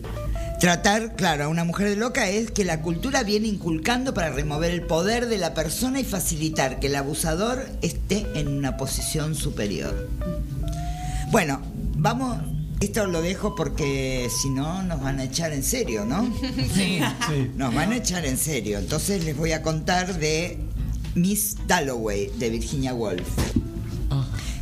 [0.60, 4.72] Tratar, claro, a una mujer de loca es que la cultura viene inculcando para remover
[4.72, 10.10] el poder de la persona y facilitar que el abusador esté en una posición superior.
[11.30, 11.62] Bueno,
[11.96, 12.40] vamos,
[12.80, 16.28] esto lo dejo porque si no nos van a echar en serio, ¿no?
[16.74, 17.00] Sí.
[17.56, 18.80] Nos van a echar en serio.
[18.80, 20.58] Entonces les voy a contar de
[21.14, 23.28] Miss Dalloway de Virginia Woolf,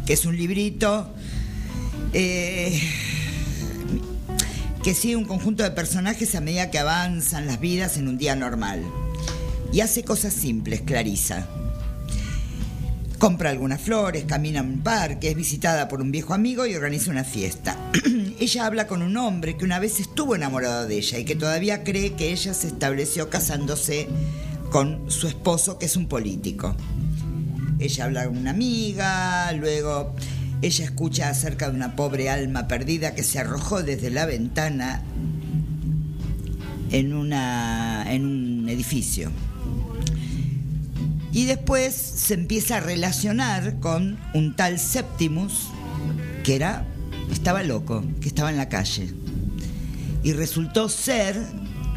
[0.06, 1.10] que es un librito
[2.12, 2.82] eh,
[4.86, 8.36] que sigue un conjunto de personajes a medida que avanzan las vidas en un día
[8.36, 8.84] normal.
[9.74, 11.48] Y hace cosas simples, Clarisa.
[13.18, 17.10] Compra algunas flores, camina a un parque, es visitada por un viejo amigo y organiza
[17.10, 17.76] una fiesta.
[18.40, 21.84] ella habla con un hombre que una vez estuvo enamorado de ella y que todavía
[21.84, 24.07] cree que ella se estableció casándose
[24.70, 26.76] con su esposo, que es un político.
[27.80, 30.14] Ella habla con una amiga, luego
[30.66, 35.04] ella escucha acerca de una pobre alma perdida que se arrojó desde la ventana
[36.92, 39.32] en una en un edificio.
[41.32, 45.68] Y después se empieza a relacionar con un tal Septimus,
[46.44, 46.86] que era,
[47.32, 49.14] estaba loco, que estaba en la calle.
[50.24, 51.36] Y resultó ser,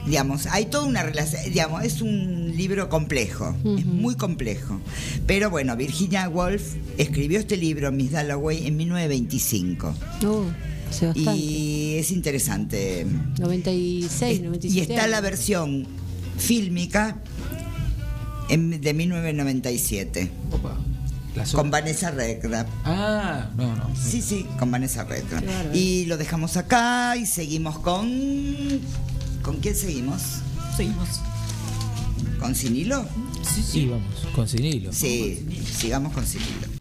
[0.08, 4.80] digamos, hay toda una relación, digamos, es un libro complejo, es muy complejo.
[5.26, 9.94] Pero bueno, Virginia Woolf escribió este libro, Miss Dalloway, en 1925.
[10.22, 10.44] Uh,
[10.88, 11.30] hace bastante.
[11.40, 13.06] Y es interesante.
[13.38, 14.68] 96, 97.
[14.74, 15.86] Y está la versión
[16.38, 17.18] fílmica
[18.48, 20.30] en- de 1997.
[21.36, 22.68] La Con Vanessa Redgrave.
[22.84, 23.90] Ah, no, no.
[23.94, 25.44] Sí, sí, con Vanessa Redgrave.
[25.46, 25.70] Claro.
[25.72, 28.80] Y lo dejamos acá y seguimos con.
[29.42, 30.22] ¿Con quién seguimos?
[30.76, 31.20] Seguimos.
[32.38, 33.04] ¿Con Sinilo?
[33.42, 34.92] Sí, Sí, vamos, con Sinilo.
[34.92, 36.77] Sí, sigamos con Sinilo.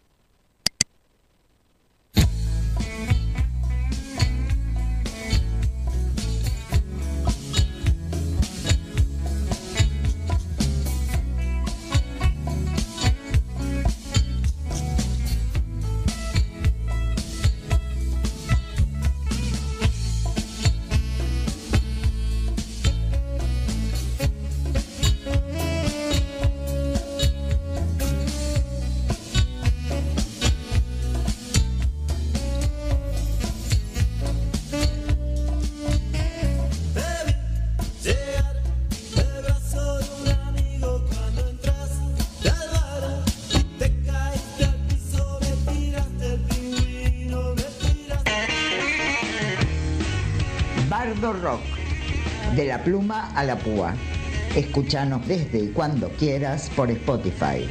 [52.88, 53.94] Pluma a la púa.
[54.56, 57.68] Escúchanos desde y cuando quieras por Spotify.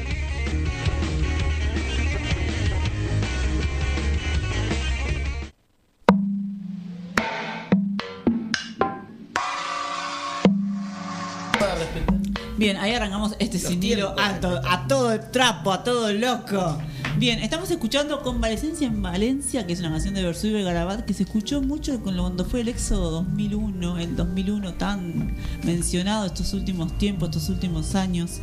[12.56, 16.78] Bien, ahí arrancamos este sinilo a, to- a todo el trapo, a todo loco.
[17.18, 21.14] Bien, estamos escuchando Convalecencia en Valencia, que es una canción de Versuit y Garabat que
[21.14, 25.34] se escuchó mucho cuando fue el éxodo 2001, el 2001 tan
[25.64, 28.40] mencionado estos últimos tiempos, estos últimos años.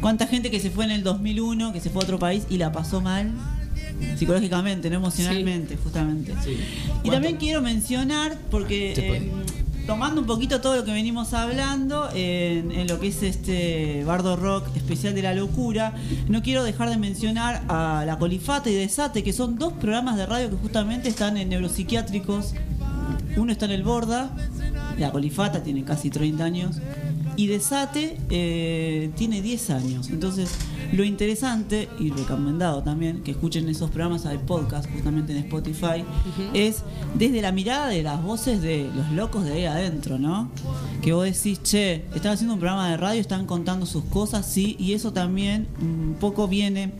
[0.00, 2.58] ¿Cuánta gente que se fue en el 2001, que se fue a otro país y
[2.58, 3.32] la pasó mal?
[4.16, 6.34] Psicológicamente, no emocionalmente, justamente.
[7.04, 9.26] Y también quiero mencionar, porque puede.
[9.26, 14.36] eh, tomando un poquito todo lo que venimos hablando en, lo que es este Bardo
[14.36, 15.94] Rock especial de la locura,
[16.28, 20.26] no quiero dejar de mencionar a La Colifata y Desate, que son dos programas de
[20.26, 22.54] radio que justamente están en neuropsiquiátricos.
[23.36, 24.30] Uno está en el Borda,
[24.98, 26.76] La Colifata tiene casi 30 años,
[27.36, 30.10] y Desate eh, tiene 10 años.
[30.10, 30.50] Entonces,
[30.92, 36.04] lo interesante y recomendado también que escuchen esos programas de podcast justamente en Spotify
[36.52, 36.82] es
[37.14, 40.50] desde la mirada de las voces de los locos de ahí adentro, ¿no?
[41.00, 44.76] Que vos decís, che, están haciendo un programa de radio, están contando sus cosas, sí,
[44.78, 46.92] y eso también un poco viene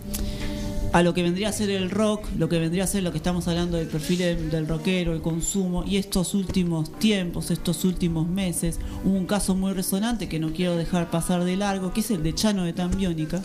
[0.92, 3.18] a lo que vendría a ser el rock, lo que vendría a ser lo que
[3.18, 8.28] estamos hablando del perfil del, del rockero, el consumo, y estos últimos tiempos, estos últimos
[8.28, 12.10] meses, hubo un caso muy resonante que no quiero dejar pasar de largo, que es
[12.10, 13.42] el de Chano de Tambiónica,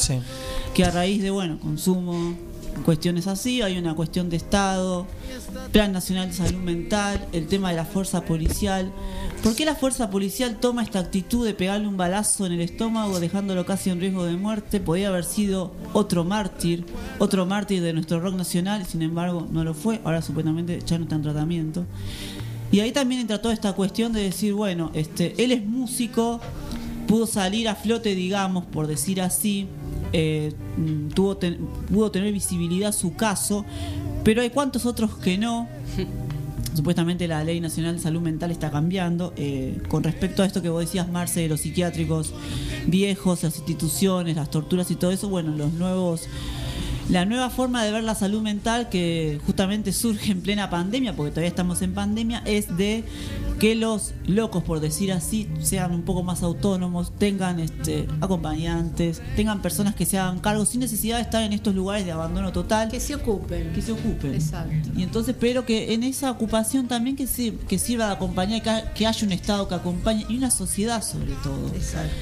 [0.73, 2.35] que a raíz de, bueno, consumo,
[2.83, 5.07] cuestiones así, hay una cuestión de Estado,
[5.71, 8.91] Plan Nacional de Salud Mental, el tema de la fuerza policial.
[9.43, 13.19] ¿Por qué la fuerza policial toma esta actitud de pegarle un balazo en el estómago
[13.19, 14.79] dejándolo casi en riesgo de muerte?
[14.79, 16.85] Podría haber sido otro mártir,
[17.19, 21.03] otro mártir de nuestro rock nacional, sin embargo no lo fue, ahora supuestamente ya no
[21.03, 21.85] está en tratamiento.
[22.71, 26.41] Y ahí también entra toda esta cuestión de decir, bueno, este, él es músico,
[27.07, 29.67] pudo salir a flote, digamos, por decir así,
[30.13, 30.53] eh,
[31.13, 31.57] tuvo ten-
[31.91, 33.65] pudo tener visibilidad su caso,
[34.23, 35.67] pero hay cuantos otros que no.
[36.75, 39.33] Supuestamente la Ley Nacional de Salud Mental está cambiando.
[39.37, 42.33] eh, con respecto a esto que vos decías, Marce, de los psiquiátricos
[42.85, 46.23] viejos, las instituciones, las torturas y todo eso, bueno, los nuevos
[47.09, 51.31] la nueva forma de ver la salud mental que justamente surge en plena pandemia, porque
[51.31, 53.03] todavía estamos en pandemia, es de
[53.59, 59.61] que los locos, por decir así, sean un poco más autónomos, tengan este, acompañantes, tengan
[59.61, 62.89] personas que se hagan cargo sin necesidad de estar en estos lugares de abandono total.
[62.89, 63.71] Que se ocupen.
[63.73, 64.33] Que se ocupen.
[64.33, 64.89] Exacto.
[64.97, 69.07] Y entonces, pero que en esa ocupación también que, sir- que sirva de acompañar, que
[69.07, 71.67] haya un Estado que acompañe y una sociedad sobre todo.
[71.75, 72.13] Exacto.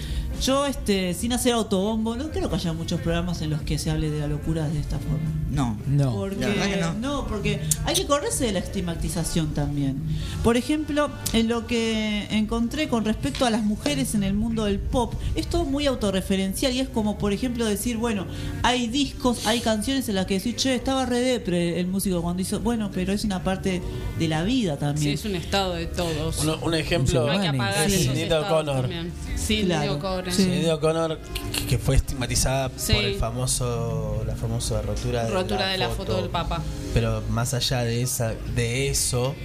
[0.41, 3.89] Yo, este, sin hacer autobombo, no creo que haya muchos programas en los que se
[3.91, 5.29] hable de la locura de esta forma.
[5.51, 5.77] No.
[5.87, 6.13] No.
[6.15, 6.93] Porque, La verdad que no.
[6.93, 10.01] no, porque hay que correrse de la estigmatización también.
[10.43, 14.79] Por ejemplo, en lo que encontré con respecto a las mujeres en el mundo del
[14.79, 18.25] pop, es todo muy autorreferencial y es como, por ejemplo, decir, bueno,
[18.63, 22.41] hay discos, hay canciones en las que decís, che, estaba re depre el músico cuando
[22.41, 23.81] hizo, bueno, pero es una parte
[24.19, 25.13] de la vida Sí, también.
[25.13, 26.43] es un estado de todos.
[26.43, 28.09] Un, un ejemplo, Hay que apagar Sí.
[28.17, 28.89] esos O'Connor.
[29.35, 29.93] Sí, Claro.
[30.31, 30.33] O'Connor.
[30.55, 31.19] Sinead O'Connor,
[31.53, 32.93] que, que fue estigmatizada Sí.
[32.93, 36.61] por el famoso, la famosa rotura, Rotura de la foto del Papa.
[36.93, 39.35] Pero más allá de esa, de eso,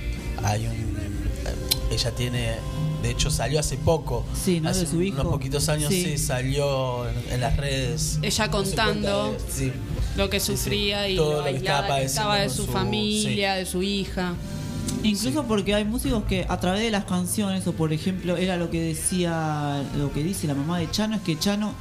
[0.45, 0.99] hay un,
[1.91, 2.55] ella tiene,
[3.03, 4.69] de hecho salió hace poco, Sí, ¿no?
[4.71, 5.21] hace De su hijo.
[5.21, 6.05] unos poquitos años, Sí.
[6.05, 8.19] sí, salió en, en las redes.
[8.23, 9.73] Ella contando de- sí.
[10.17, 12.73] lo que sufría y Todo lo lo que aislada estaba que estaba de su, su-
[12.73, 14.35] familia, de su hija.
[15.03, 18.71] Incluso porque hay músicos que a través de las canciones, o por ejemplo, era lo
[18.71, 21.73] que decía, lo que dice la mamá de Chano, es que Chano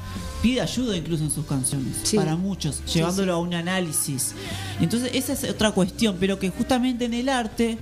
[0.41, 2.15] pide ayuda incluso en sus canciones, Sí.
[2.15, 3.35] para muchos, Sí, llevándolo sí.
[3.35, 4.33] a un análisis.
[4.79, 7.79] Entonces, esa es otra cuestión, pero que justamente en el arte,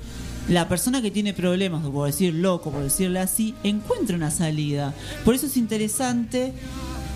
[0.48, 4.94] la persona que tiene problemas, o por decir loco, por decirle así, encuentra una salida.
[5.26, 6.54] Por eso es interesante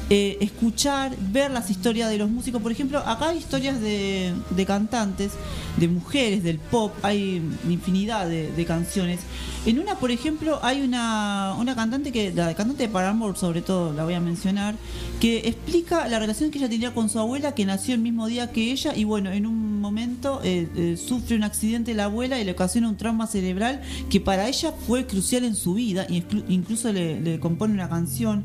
[0.09, 2.61] eh, escuchar, ver las historias de los músicos.
[2.61, 5.33] Por ejemplo, acá hay historias de, de cantantes,
[5.77, 9.19] de mujeres, del pop, hay infinidad de, de canciones.
[9.65, 13.93] En una, por ejemplo, hay una, una cantante que, la cantante de Paramore sobre todo,
[13.93, 14.75] la voy a mencionar,
[15.19, 18.51] que explica la relación que ella tenía con su abuela, que nació el mismo día
[18.51, 22.45] que ella, y bueno, en un momento eh, eh, sufre un accidente la abuela y
[22.45, 26.91] le ocasiona un trauma cerebral que para ella fue crucial en su vida, exclu- incluso
[26.91, 28.43] le compone una canción.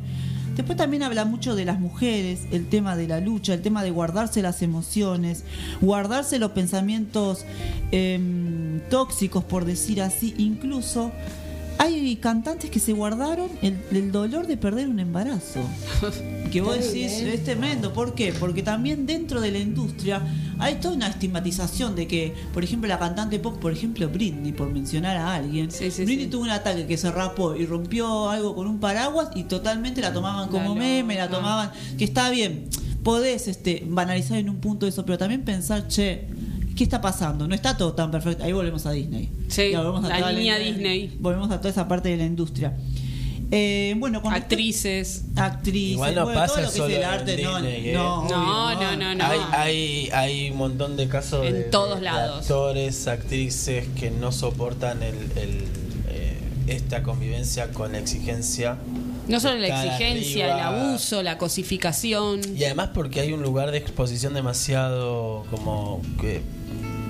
[0.56, 3.90] Después también habla mucho de las mujeres, el tema de la lucha, el tema de
[3.90, 5.44] guardarse las emociones,
[5.80, 7.44] guardarse los pensamientos
[7.90, 10.34] em, tóxicos, por decir así.
[10.38, 11.10] Incluso
[11.78, 15.60] hay cantantes que se guardaron el, el dolor de perder un embarazo.
[16.54, 17.92] Que vos decís, es tremendo.
[17.92, 18.32] ¿Por qué?
[18.32, 20.22] Porque también dentro de la industria
[20.60, 24.70] hay toda una estigmatización de que, por ejemplo, la cantante pop, por ejemplo, Britney, por
[24.70, 28.78] mencionar a alguien, Britney tuvo un ataque que se rapó y rompió algo con un
[28.78, 31.38] paraguas y totalmente la tomaban como La meme, la loca.
[31.38, 32.66] tomaban, que está bien,
[33.02, 36.28] podés este, banalizar en un punto eso, pero también pensar, che,
[36.76, 37.46] ¿qué está pasando?
[37.48, 38.44] No está todo tan perfecto.
[38.44, 39.30] Ahí volvemos a Disney.
[39.48, 41.16] Sí, Ya volvemos a la toda línea Disney.
[41.18, 42.74] Volvemos a toda esa parte de la industria.
[43.50, 45.24] Eh, bueno, con Actrices.
[45.36, 45.92] Actrices.
[45.92, 47.92] Igual no bueno, pasa todo lo que solo es el en arte, no, Disney, ¿eh?
[47.92, 49.24] no, No, no, no, no.
[49.24, 52.40] Hay, hay, hay un montón de casos En de, todos de lados.
[52.40, 55.64] actores, actrices que no soportan el, el,
[56.08, 58.76] eh, esta convivencia con la exigencia.
[59.28, 62.40] No solo la exigencia, el abuso, la cosificación.
[62.56, 66.42] Y además porque hay un lugar de exposición demasiado como que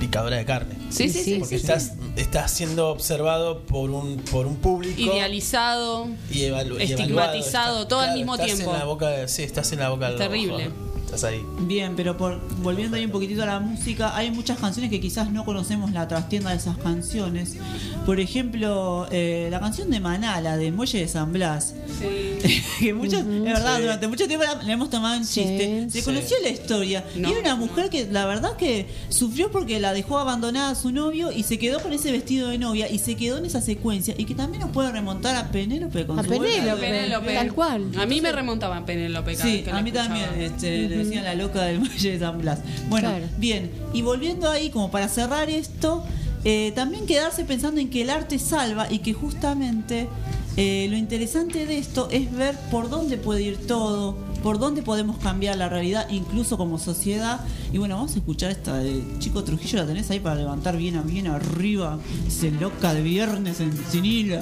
[0.01, 0.75] picadora de carne.
[0.91, 5.01] Sí, sí, sí, Porque sí, estás, estás siendo observado por un, por un público.
[5.01, 8.73] Idealizado, y evalu- y estigmatizado, todo al mismo estás tiempo.
[8.73, 10.71] En la boca de- sí, estás en la boca del Terrible.
[11.15, 11.47] Estás ahí.
[11.61, 15.31] Bien, pero por, volviendo ahí un poquitito a la música, hay muchas canciones que quizás
[15.31, 17.57] no conocemos la trastienda de esas canciones.
[18.05, 21.75] Por ejemplo, eh, la canción de Maná, la de Muelle de San Blas.
[22.81, 23.83] que muchas, es verdad, Sí.
[23.83, 25.87] durante mucho tiempo la, la hemos tomado en chiste.
[25.91, 26.05] Se Sí.
[26.05, 27.05] conoció la historia.
[27.17, 27.29] No.
[27.29, 30.91] Y era una mujer que la verdad que sufrió porque la dejó abandonada a su
[30.91, 34.15] novio y se quedó con ese vestido de novia y se quedó en esa secuencia.
[34.19, 37.35] Y que también nos puede remontar a Penélope con A su Penélope, Penélope.
[37.35, 37.85] tal cual.
[37.99, 39.37] A mí me remontaba a Penélope.
[39.37, 40.09] Sí, a mí escuchaba.
[40.09, 41.04] también este.
[41.05, 42.61] Decían la loca del muelle de San Blas.
[42.89, 43.27] Bueno, Claro.
[43.39, 46.05] bien, y volviendo ahí, como para cerrar esto,
[46.45, 50.09] eh, también quedarse pensando en que el arte salva y que justamente
[50.57, 55.17] eh, lo interesante de esto es ver por dónde puede ir todo, por dónde podemos
[55.19, 57.41] cambiar la realidad, incluso como sociedad.
[57.73, 61.01] Y bueno, vamos a escuchar esta de Chico Trujillo, la tenés ahí para levantar bien,
[61.07, 61.99] bien arriba,
[62.29, 64.41] se loca de viernes en Cinila.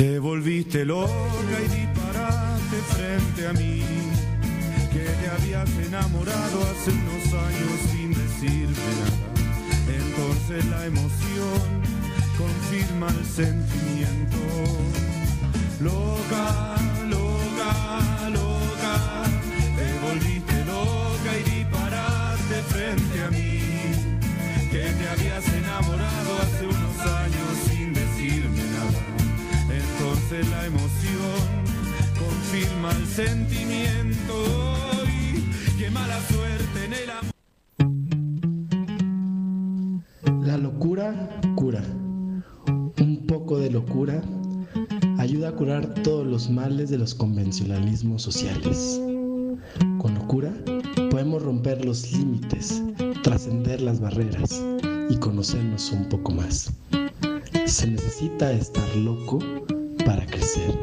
[0.00, 1.12] Te volviste loca
[1.62, 3.82] y disparaste frente a mí.
[4.90, 9.28] Que te habías enamorado hace unos años sin decirme nada.
[10.00, 11.66] Entonces la emoción
[12.38, 14.38] confirma el sentimiento.
[15.82, 18.94] Loca, loca, loca,
[19.76, 23.50] te volviste loca y disparaste frente a mí
[24.70, 28.59] que te habías enamorado hace unos años sin decirme
[30.38, 31.66] la emoción
[32.16, 34.44] confirma el sentimiento
[35.76, 37.32] y mala suerte en el amor.
[40.46, 41.82] La locura cura.
[43.00, 44.22] Un poco de locura
[45.18, 49.00] ayuda a curar todos los males de los convencionalismos sociales.
[49.98, 50.54] Con locura
[51.10, 52.84] podemos romper los límites,
[53.24, 54.62] trascender las barreras
[55.08, 56.72] y conocernos un poco más.
[57.66, 59.40] Se necesita estar loco
[60.10, 60.76] para crecer,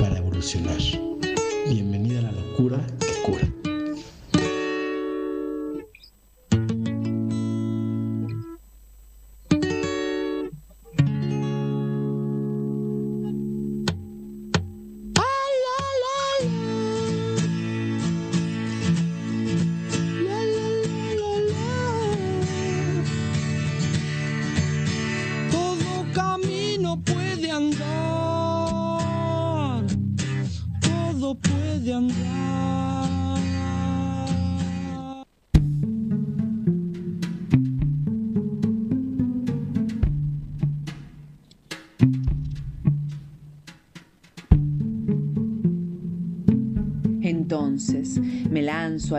[0.00, 0.76] para evolucionar.
[1.68, 2.84] Bienvenida a la locura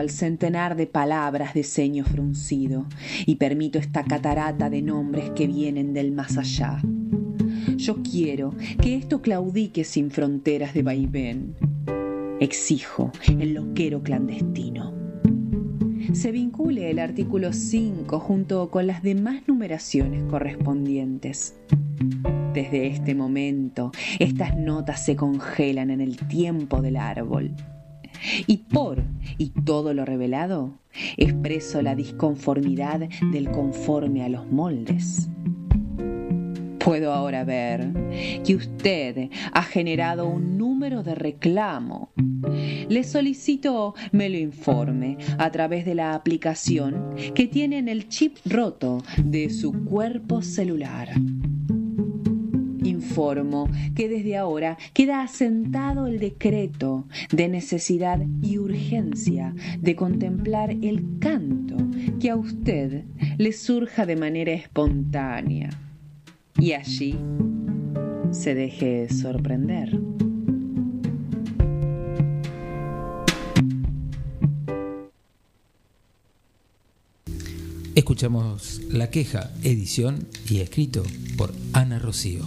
[0.08, 2.86] centenar de palabras de ceño fruncido
[3.26, 6.80] y permito esta catarata de nombres que vienen del más allá.
[7.76, 11.54] Yo quiero que esto claudique sin fronteras de vaivén.
[12.40, 14.94] Exijo el loquero clandestino.
[16.12, 21.54] Se vincule el artículo 5 junto con las demás numeraciones correspondientes.
[22.54, 27.54] Desde este momento, estas notas se congelan en el tiempo del árbol.
[28.46, 29.02] Y por
[29.38, 30.78] y todo lo revelado,
[31.16, 35.28] expreso la disconformidad del conforme a los moldes.
[36.78, 37.92] Puedo ahora ver
[38.46, 42.12] que usted ha generado un número de reclamo.
[42.88, 48.38] Le solicito me lo informe a través de la aplicación que tiene en el chip
[48.46, 51.10] roto de su cuerpo celular.
[53.08, 61.18] Informo que desde ahora queda asentado el decreto de necesidad y urgencia de contemplar el
[61.18, 61.76] canto
[62.20, 63.04] que a usted
[63.38, 65.70] le surja de manera espontánea
[66.58, 67.18] y allí
[68.30, 69.98] se deje sorprender.
[77.94, 81.02] Escuchamos La queja, edición y escrito
[81.36, 82.44] por Ana Rocío.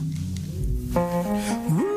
[1.51, 1.90] Bueno,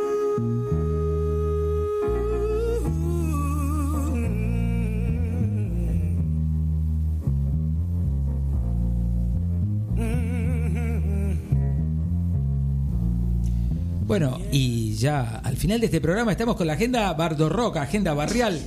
[14.95, 18.61] y ya al final de este programa estamos con la agenda Bardo Rock, agenda barrial,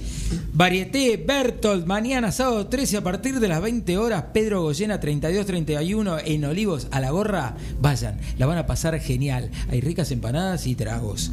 [0.52, 6.44] Varieté, Bertolt, mañana sábado 13 a partir de las 20 horas, Pedro Goyena 3231 en
[6.44, 7.56] Olivos a la gorra.
[7.80, 9.50] Vayan, la van a pasar genial.
[9.70, 11.32] Hay ricas empanadas y tragos.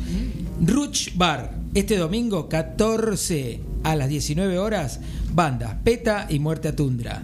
[0.64, 5.00] Ruch Bar, este domingo 14 a las 19 horas,
[5.32, 7.20] bandas Peta y Muerte a Tundra.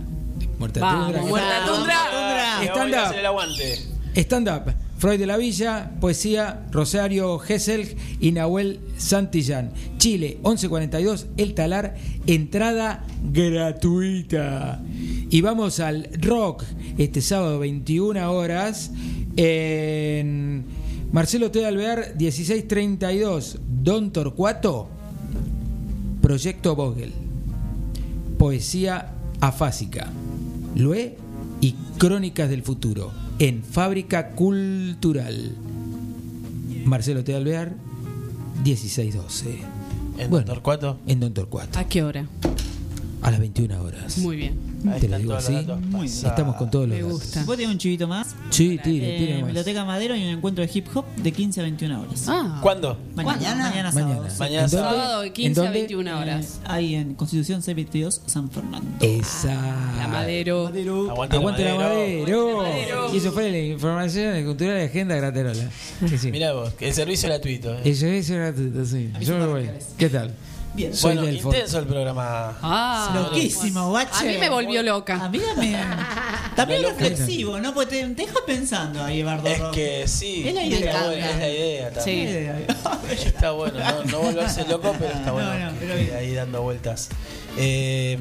[0.59, 1.22] Muerte a Tundra.
[1.22, 2.64] Muerte a Tundra.
[2.64, 2.94] Stand
[3.26, 4.16] a up.
[4.16, 4.89] Stand up.
[5.01, 9.72] Freud de la Villa, poesía, Rosario Gesell y Nahuel Santillán.
[9.97, 11.97] Chile, 1142, El Talar,
[12.27, 14.82] entrada gratuita.
[15.31, 16.64] Y vamos al rock
[16.98, 18.90] este sábado, 21 horas,
[19.36, 20.66] en
[21.12, 21.64] Marcelo T.
[21.64, 24.90] Alvear, 1632, Don Torcuato,
[26.20, 27.14] Proyecto Vogel.
[28.36, 30.12] Poesía afásica.
[30.74, 31.16] Lue
[31.62, 35.56] y Crónicas del Futuro en Fábrica Cultural.
[36.84, 37.34] Marcelo T.
[37.34, 37.72] Alvear,
[38.62, 39.62] 1612.
[40.18, 40.98] ¿En Bueno, Don Torcuato?
[41.06, 41.78] En Don Torcuato.
[41.78, 42.26] ¿A qué hora?
[43.22, 44.18] A las 21 horas.
[44.18, 44.69] Muy bien.
[44.89, 45.52] Ahí Te lo digo así.
[45.89, 46.07] Muy.
[46.07, 47.20] Estamos con todos los Me datos.
[47.20, 47.44] gusta.
[47.44, 48.35] ¿Vos tenés un chivito más?
[48.51, 49.47] Sí, tire, Eh, tire más.
[49.47, 52.24] Biblioteca Madero y un encuentro de hip hop de 15 a 21 horas.
[52.28, 52.97] Ah, ¿Cuándo?
[53.15, 54.23] Mañana, mañana, sábado.
[54.23, 54.35] Mañana.
[54.39, 54.89] Mañana ¿En dónde?
[54.89, 55.78] sábado de ¿En 15 a dónde?
[55.81, 56.61] 21 horas.
[56.65, 58.89] Ahí en Constitución C22, San Fernando.
[59.01, 59.55] Esa.
[59.98, 60.69] La Madero.
[61.11, 62.57] Aguante, Aguante la madero.
[62.62, 63.15] Madero.
[63.15, 65.69] Y eso fue la información de cultural de agenda Graterola.
[66.09, 66.31] Que sí.
[66.31, 67.74] Mirá vos, el servicio gratuito.
[67.74, 67.81] ¿eh?
[67.85, 69.11] El servicio gratuito, sí.
[69.20, 69.70] Yo me voy.
[69.98, 70.32] ¿Qué tal?
[70.72, 70.94] Bien.
[70.94, 71.55] Soy bueno, Delfort.
[71.56, 72.56] intenso el programa.
[72.62, 74.10] Ah, Loquísimo, guache.
[74.14, 75.24] a mí me volvió loca.
[75.24, 75.40] A mí.
[76.55, 77.74] También es lo- reflexivo, ¿no?
[77.74, 79.48] Porque te, te deja pensando ahí, Bardo.
[79.48, 81.02] Es que sí, Es la idea.
[81.06, 82.66] bueno, es la idea también.
[83.10, 83.26] Sí.
[83.26, 87.09] Está bueno, no, no volverse loco, pero está bueno No, no, pero ahí dando vueltas.
[87.56, 88.16] Eh,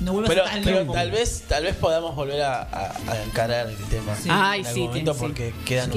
[0.00, 0.92] No vuelvas pero a tan pero loco.
[0.94, 4.28] tal vez tal vez podamos volver a, a- a encarar el tema Sí.
[4.30, 5.20] Ay, en sí, algún momento sí.
[5.20, 5.90] porque quedan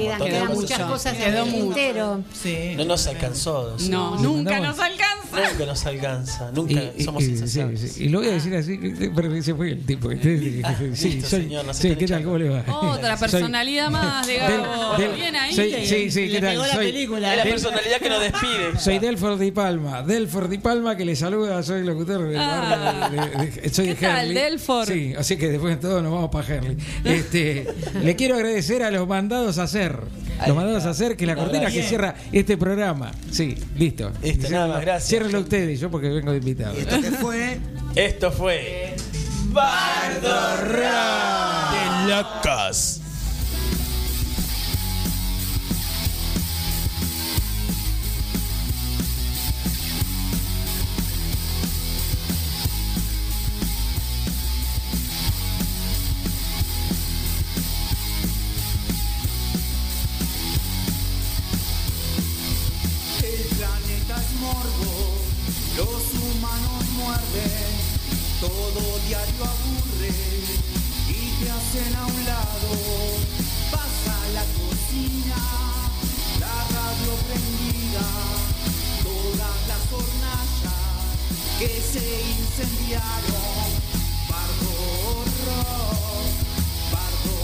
[0.54, 1.64] muchas cosas en Quedó el mucho.
[1.64, 2.22] tintero.
[2.32, 2.74] Sí.
[2.76, 3.78] No nos alcanzó.
[3.78, 3.88] sí.
[3.88, 5.50] No, nunca nos alcanza.
[5.50, 7.92] Nunca nos alcanza, nunca Y, y- somos y- sí, insaciables.
[7.92, 8.04] sí.
[8.04, 8.78] Y lo voy a decir así,
[9.14, 10.10] pero se fue el tipo.
[10.10, 12.24] Sí, Ah, sí, listo, soy- señor, nos sí, están ¿qué tal?
[12.24, 12.64] ¿Cómo le va?
[12.80, 14.96] Otra personalidad más de Gabo.
[14.98, 15.54] del- Bien ahí.
[15.54, 16.50] soy- sí, sí, Le ¿qué tal?
[16.52, 17.30] pegó la Soy, película.
[17.32, 18.78] Es la personalidad que nos despide.
[18.78, 20.02] soy Delford Di Palma.
[20.02, 22.36] Delford Di Palma que le saluda, soy locutor del
[22.68, 23.10] Ah.
[23.72, 24.34] soy de ¿Qué tal.
[24.34, 24.88] Delford?
[24.88, 26.76] Sí, así que después de todo nos vamos para Herley.
[27.04, 27.66] Este,
[28.02, 29.98] le quiero agradecer a los mandados a hacer.
[30.38, 30.88] Ahí Los mandados está.
[30.88, 33.12] a hacer, que la cortina que cierra este programa.
[33.30, 34.10] Sí, listo.
[34.22, 35.08] Listo, nada más, gracias.
[35.08, 36.74] Ciérrenlo ustedes, yo porque vengo de invitado.
[36.76, 37.58] ¿Esto qué fue?
[37.94, 38.94] Esto fue
[39.46, 43.00] Bardo Rock de locos.
[69.06, 70.12] diario aburre
[71.08, 72.70] y te hacen a un lado.
[73.70, 75.40] Pasa la cocina,
[76.40, 78.06] la radio prendida,
[79.02, 80.80] todas las hornallas
[81.58, 82.06] que se
[82.38, 83.68] incendiaron.
[84.28, 84.74] Bardo
[85.46, 86.34] rock,
[86.92, 87.36] bardo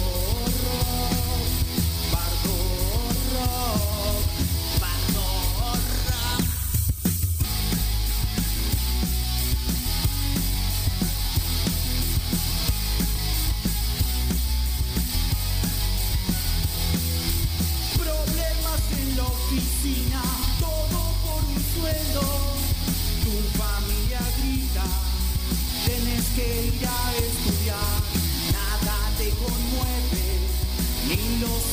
[0.63, 1.51] rock,
[2.13, 2.55] bardo
[3.33, 3.91] rock.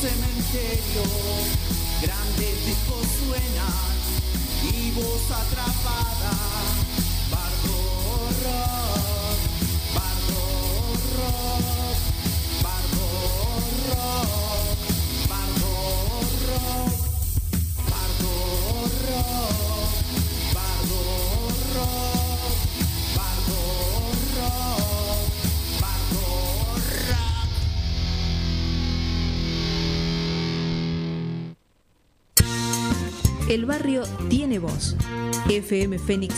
[0.00, 1.02] Cementerio,
[2.00, 3.92] grandes discos suenan
[4.72, 6.19] y voz atrapada.
[33.50, 34.94] El barrio tiene voz.
[35.48, 36.32] FM Fénix